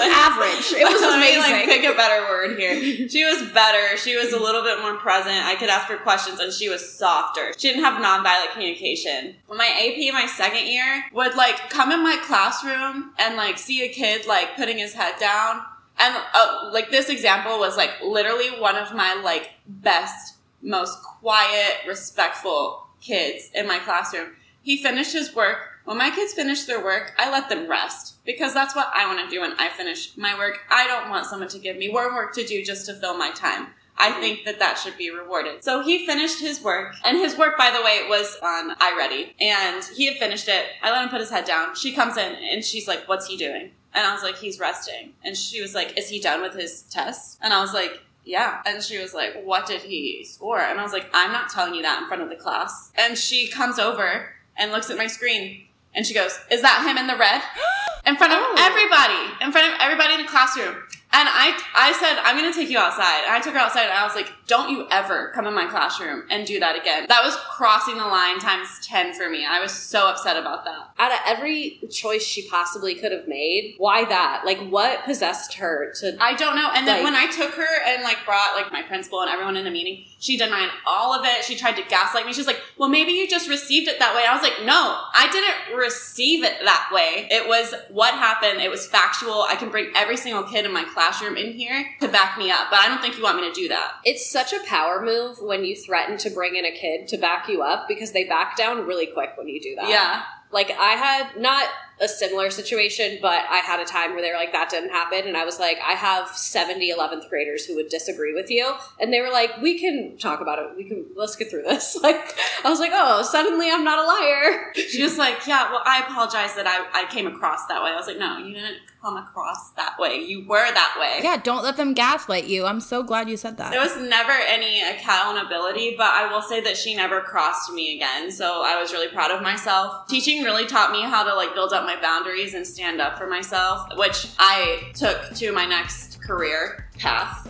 average. 0.00 0.72
It 0.72 0.84
was 0.92 1.00
me, 1.02 1.38
like 1.38 1.50
amazing. 1.50 1.68
pick 1.68 1.84
a 1.84 1.94
better 1.94 2.22
word 2.28 2.58
here. 2.58 3.08
She 3.08 3.24
was 3.24 3.50
better. 3.52 3.96
She 3.96 4.16
was 4.16 4.32
a 4.32 4.38
little 4.38 4.62
bit 4.62 4.80
more 4.80 4.96
present. 4.96 5.44
I 5.44 5.54
could 5.56 5.68
ask 5.68 5.86
her 5.88 5.96
questions 5.98 6.40
and 6.40 6.52
she 6.52 6.68
was 6.68 6.88
softer. 6.88 7.52
She 7.58 7.68
didn't 7.68 7.84
have 7.84 8.02
nonviolent 8.02 8.52
communication. 8.52 9.34
When 9.46 9.58
my 9.58 9.66
ap 9.66 10.14
my 10.14 10.26
second 10.26 10.66
year 10.66 11.04
would 11.12 11.34
like 11.34 11.68
come 11.70 11.92
in 11.92 12.02
my 12.02 12.18
classroom 12.24 13.12
and 13.18 13.36
like 13.36 13.58
see 13.58 13.84
a 13.84 13.88
kid 13.88 14.26
like 14.26 14.56
putting 14.56 14.78
his 14.78 14.94
head 14.94 15.14
down. 15.20 15.62
And 15.98 16.16
uh, 16.32 16.70
like 16.72 16.90
this 16.90 17.08
example 17.08 17.58
was 17.58 17.76
like 17.76 17.90
literally 18.02 18.48
one 18.60 18.76
of 18.76 18.94
my 18.94 19.20
like 19.22 19.50
best 19.66 20.36
most 20.62 21.02
quiet 21.02 21.86
respectful 21.86 22.86
kids 23.00 23.50
in 23.54 23.66
my 23.66 23.78
classroom. 23.78 24.30
He 24.62 24.76
finished 24.82 25.12
his 25.12 25.34
work 25.34 25.58
when 25.88 25.96
my 25.96 26.10
kids 26.10 26.34
finish 26.34 26.64
their 26.64 26.84
work 26.84 27.14
i 27.18 27.30
let 27.30 27.48
them 27.48 27.68
rest 27.68 28.16
because 28.26 28.52
that's 28.52 28.76
what 28.76 28.90
i 28.94 29.06
want 29.06 29.18
to 29.18 29.34
do 29.34 29.40
when 29.40 29.54
i 29.58 29.68
finish 29.70 30.14
my 30.18 30.36
work 30.36 30.60
i 30.70 30.86
don't 30.86 31.08
want 31.08 31.24
someone 31.24 31.48
to 31.48 31.58
give 31.58 31.78
me 31.78 31.90
more 31.90 32.14
work 32.14 32.34
to 32.34 32.46
do 32.46 32.62
just 32.62 32.84
to 32.84 32.94
fill 32.94 33.16
my 33.16 33.30
time 33.30 33.68
I 34.00 34.12
think 34.12 34.44
that 34.44 34.60
that 34.60 34.78
should 34.78 34.96
be 34.96 35.10
rewarded. 35.10 35.64
So 35.64 35.82
he 35.82 36.06
finished 36.06 36.38
his 36.38 36.62
work, 36.62 36.94
and 37.04 37.18
his 37.18 37.36
work, 37.36 37.58
by 37.58 37.72
the 37.72 37.82
way, 37.82 38.06
was 38.08 38.36
on 38.40 38.76
iReady, 38.76 39.34
and 39.40 39.82
he 39.96 40.06
had 40.06 40.18
finished 40.18 40.46
it. 40.46 40.66
I 40.84 40.92
let 40.92 41.02
him 41.02 41.08
put 41.08 41.18
his 41.18 41.30
head 41.30 41.46
down. 41.46 41.74
She 41.74 41.92
comes 41.96 42.16
in, 42.16 42.36
and 42.36 42.64
she's 42.64 42.86
like, 42.86 43.08
"What's 43.08 43.26
he 43.26 43.36
doing?" 43.36 43.72
And 43.92 44.06
I 44.06 44.14
was 44.14 44.22
like, 44.22 44.36
"He's 44.36 44.60
resting." 44.60 45.14
And 45.24 45.36
she 45.36 45.60
was 45.60 45.74
like, 45.74 45.98
"Is 45.98 46.08
he 46.08 46.20
done 46.20 46.42
with 46.42 46.54
his 46.54 46.82
test?" 46.82 47.38
And 47.42 47.52
I 47.52 47.60
was 47.60 47.74
like, 47.74 48.00
yeah. 48.28 48.60
And 48.66 48.82
she 48.82 48.98
was 48.98 49.14
like, 49.14 49.42
What 49.42 49.64
did 49.64 49.80
he 49.80 50.22
score? 50.22 50.60
And 50.60 50.78
I 50.78 50.82
was 50.82 50.92
like, 50.92 51.08
I'm 51.14 51.32
not 51.32 51.48
telling 51.48 51.74
you 51.74 51.80
that 51.80 52.02
in 52.02 52.08
front 52.08 52.22
of 52.22 52.28
the 52.28 52.36
class. 52.36 52.92
And 52.94 53.16
she 53.16 53.48
comes 53.48 53.78
over 53.78 54.34
and 54.54 54.70
looks 54.70 54.90
at 54.90 54.98
my 54.98 55.06
screen 55.06 55.67
and 55.98 56.06
she 56.06 56.14
goes, 56.14 56.38
Is 56.48 56.62
that 56.62 56.86
him 56.86 56.96
in 56.96 57.08
the 57.08 57.16
red? 57.18 57.42
In 58.06 58.16
front 58.16 58.32
of 58.32 58.38
oh. 58.40 58.54
everybody, 58.56 59.44
in 59.44 59.52
front 59.52 59.68
of 59.68 59.74
everybody 59.82 60.14
in 60.14 60.22
the 60.22 60.28
classroom. 60.28 60.76
And 61.10 61.26
I, 61.28 61.58
I 61.74 61.92
said, 61.92 62.20
I'm 62.22 62.36
going 62.36 62.52
to 62.52 62.56
take 62.58 62.68
you 62.68 62.78
outside. 62.78 63.22
And 63.24 63.32
I 63.34 63.40
took 63.40 63.54
her 63.54 63.58
outside 63.58 63.84
and 63.84 63.92
I 63.92 64.04
was 64.04 64.14
like, 64.14 64.30
don't 64.46 64.70
you 64.70 64.86
ever 64.90 65.30
come 65.34 65.46
in 65.46 65.54
my 65.54 65.66
classroom 65.66 66.24
and 66.30 66.46
do 66.46 66.60
that 66.60 66.76
again. 66.78 67.06
That 67.08 67.22
was 67.24 67.34
crossing 67.36 67.96
the 67.96 68.04
line 68.06 68.38
times 68.38 68.68
10 68.84 69.14
for 69.14 69.28
me. 69.28 69.44
I 69.46 69.60
was 69.60 69.72
so 69.72 70.08
upset 70.08 70.36
about 70.36 70.64
that. 70.66 70.90
Out 70.98 71.12
of 71.12 71.18
every 71.26 71.80
choice 71.90 72.24
she 72.24 72.46
possibly 72.48 72.94
could 72.94 73.10
have 73.12 73.26
made, 73.26 73.74
why 73.78 74.04
that? 74.04 74.42
Like, 74.44 74.58
what 74.70 75.04
possessed 75.04 75.54
her 75.54 75.92
to? 76.00 76.16
I 76.20 76.34
don't 76.34 76.56
know. 76.56 76.70
And 76.74 76.86
then 76.86 76.96
Like- 76.96 77.04
when 77.04 77.16
I 77.16 77.26
took 77.30 77.52
her 77.54 77.82
and 77.86 78.02
like 78.02 78.18
brought 78.26 78.54
like 78.54 78.70
my 78.70 78.82
principal 78.82 79.20
and 79.22 79.30
everyone 79.30 79.56
in 79.56 79.66
a 79.66 79.70
meeting, 79.70 80.04
she 80.18 80.36
denied 80.36 80.68
all 80.86 81.14
of 81.18 81.24
it. 81.24 81.44
She 81.44 81.56
tried 81.56 81.76
to 81.76 81.82
gaslight 81.88 82.26
me. 82.26 82.32
She's 82.32 82.46
like, 82.46 82.60
"Well, 82.76 82.88
maybe 82.88 83.12
you 83.12 83.28
just 83.28 83.48
received 83.48 83.88
it 83.88 83.98
that 84.00 84.14
way." 84.16 84.24
I 84.28 84.34
was 84.34 84.42
like, 84.42 84.64
"No, 84.64 84.98
I 85.14 85.28
didn't 85.30 85.78
receive 85.78 86.42
it 86.44 86.56
that 86.64 86.90
way. 86.92 87.28
It 87.30 87.46
was 87.46 87.72
what 87.90 88.14
happened. 88.14 88.60
It 88.60 88.70
was 88.70 88.86
factual. 88.86 89.42
I 89.42 89.54
can 89.54 89.68
bring 89.70 89.92
every 89.94 90.16
single 90.16 90.42
kid 90.42 90.64
in 90.66 90.72
my 90.72 90.84
classroom 90.98 91.36
in 91.36 91.52
here 91.52 91.86
to 92.00 92.08
back 92.08 92.36
me 92.38 92.50
up, 92.50 92.70
but 92.70 92.80
I 92.80 92.88
don't 92.88 93.00
think 93.00 93.16
you 93.16 93.22
want 93.22 93.40
me 93.40 93.48
to 93.48 93.54
do 93.54 93.68
that." 93.68 93.92
It's 94.04 94.28
such 94.28 94.52
a 94.52 94.64
power 94.66 95.00
move 95.00 95.38
when 95.40 95.64
you 95.64 95.76
threaten 95.76 96.18
to 96.18 96.30
bring 96.30 96.56
in 96.56 96.64
a 96.64 96.72
kid 96.72 97.06
to 97.08 97.16
back 97.16 97.48
you 97.48 97.62
up 97.62 97.86
because 97.86 98.12
they 98.12 98.24
back 98.24 98.56
down 98.56 98.86
really 98.86 99.06
quick 99.06 99.34
when 99.36 99.48
you 99.48 99.60
do 99.60 99.74
that. 99.76 99.88
Yeah. 99.88 100.22
Like 100.50 100.70
I 100.70 100.92
had 100.92 101.40
not 101.40 101.68
a 102.00 102.08
similar 102.08 102.50
situation, 102.50 103.18
but 103.20 103.44
I 103.48 103.58
had 103.58 103.80
a 103.80 103.84
time 103.84 104.12
where 104.12 104.22
they 104.22 104.30
were 104.30 104.36
like, 104.36 104.52
that 104.52 104.70
didn't 104.70 104.90
happen. 104.90 105.26
And 105.26 105.36
I 105.36 105.44
was 105.44 105.58
like, 105.58 105.78
I 105.84 105.92
have 105.92 106.28
70 106.28 106.92
11th 106.92 107.28
graders 107.28 107.64
who 107.64 107.74
would 107.76 107.88
disagree 107.88 108.34
with 108.34 108.50
you. 108.50 108.74
And 109.00 109.12
they 109.12 109.20
were 109.20 109.30
like, 109.30 109.60
we 109.60 109.78
can 109.78 110.16
talk 110.18 110.40
about 110.40 110.58
it. 110.58 110.76
We 110.76 110.84
can, 110.84 111.06
let's 111.16 111.36
get 111.36 111.50
through 111.50 111.62
this. 111.62 111.96
Like, 112.08 112.38
I 112.64 112.70
was 112.70 112.80
like, 112.80 112.92
oh, 112.94 113.22
suddenly 113.22 113.70
I'm 113.70 113.84
not 113.84 113.98
a 113.98 114.06
liar. 114.06 114.72
She 114.88 115.02
was 115.02 115.18
like, 115.18 115.46
"Yeah, 115.46 115.70
well, 115.70 115.82
I 115.84 116.00
apologize 116.00 116.54
that 116.54 116.66
I, 116.66 117.02
I 117.02 117.06
came 117.10 117.26
across 117.26 117.66
that 117.66 117.82
way." 117.82 117.90
I 117.90 117.96
was 117.96 118.06
like, 118.06 118.18
"No, 118.18 118.38
you 118.38 118.54
didn't 118.54 118.78
come 119.02 119.16
across 119.16 119.70
that 119.72 119.98
way. 119.98 120.16
You 120.16 120.46
were 120.46 120.72
that 120.72 120.96
way." 120.98 121.20
Yeah, 121.22 121.36
don't 121.36 121.62
let 121.62 121.76
them 121.76 121.94
gaslight 121.94 122.44
you. 122.44 122.64
I'm 122.64 122.80
so 122.80 123.02
glad 123.02 123.28
you 123.28 123.36
said 123.36 123.58
that. 123.58 123.70
There 123.70 123.80
was 123.80 123.96
never 123.96 124.32
any 124.32 124.82
accountability, 124.82 125.94
but 125.96 126.06
I 126.06 126.32
will 126.32 126.42
say 126.42 126.60
that 126.62 126.76
she 126.76 126.94
never 126.94 127.20
crossed 127.20 127.72
me 127.72 127.96
again. 127.96 128.30
So 128.30 128.62
I 128.64 128.80
was 128.80 128.92
really 128.92 129.08
proud 129.08 129.30
of 129.30 129.42
myself. 129.42 130.08
Teaching 130.08 130.42
really 130.42 130.66
taught 130.66 130.90
me 130.90 131.02
how 131.02 131.22
to 131.22 131.34
like 131.34 131.54
build 131.54 131.72
up 131.72 131.84
my 131.88 131.98
boundaries 132.02 132.52
and 132.52 132.66
stand 132.66 133.00
up 133.00 133.16
for 133.16 133.26
myself, 133.26 133.88
which 133.96 134.28
I 134.38 134.90
took 134.92 135.34
to 135.36 135.52
my 135.52 135.64
next 135.64 136.20
career 136.20 136.86
path 136.98 137.46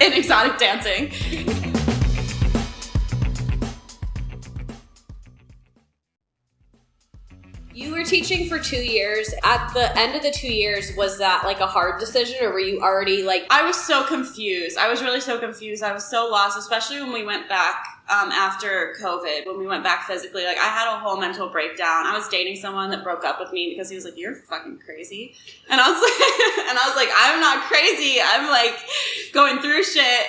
in 0.00 0.14
exotic 0.14 0.56
dancing. 0.56 1.65
You 7.76 7.92
were 7.92 8.04
teaching 8.04 8.48
for 8.48 8.58
two 8.58 8.82
years. 8.82 9.34
At 9.44 9.70
the 9.74 9.94
end 9.98 10.16
of 10.16 10.22
the 10.22 10.30
two 10.30 10.50
years, 10.50 10.96
was 10.96 11.18
that 11.18 11.42
like 11.44 11.60
a 11.60 11.66
hard 11.66 12.00
decision 12.00 12.42
or 12.42 12.50
were 12.50 12.58
you 12.58 12.80
already 12.80 13.22
like, 13.22 13.46
I 13.50 13.66
was 13.66 13.76
so 13.76 14.02
confused. 14.02 14.78
I 14.78 14.88
was 14.88 15.02
really 15.02 15.20
so 15.20 15.38
confused. 15.38 15.82
I 15.82 15.92
was 15.92 16.08
so 16.08 16.26
lost, 16.26 16.56
especially 16.56 17.02
when 17.02 17.12
we 17.12 17.22
went 17.22 17.50
back 17.50 17.84
um, 18.08 18.30
after 18.30 18.94
COVID, 19.00 19.46
when 19.46 19.58
we 19.58 19.66
went 19.66 19.82
back 19.82 20.06
physically. 20.06 20.44
Like, 20.44 20.58
I 20.58 20.68
had 20.68 20.94
a 20.94 20.98
whole 21.00 21.20
mental 21.20 21.48
breakdown. 21.48 22.06
I 22.06 22.16
was 22.16 22.28
dating 22.28 22.56
someone 22.56 22.90
that 22.90 23.02
broke 23.02 23.24
up 23.24 23.40
with 23.40 23.52
me 23.52 23.70
because 23.70 23.90
he 23.90 23.96
was 23.96 24.04
like, 24.04 24.16
"You're 24.16 24.34
fucking 24.34 24.78
crazy," 24.84 25.34
and 25.68 25.80
I 25.80 25.90
was 25.90 26.00
like, 26.06 26.68
and 26.68 26.78
I 26.78 26.86
was 26.86 26.96
like, 26.96 27.08
"I'm 27.18 27.40
not 27.40 27.64
crazy. 27.64 28.18
I'm 28.24 28.48
like 28.48 28.78
going 29.32 29.58
through 29.58 29.82
shit." 29.82 30.26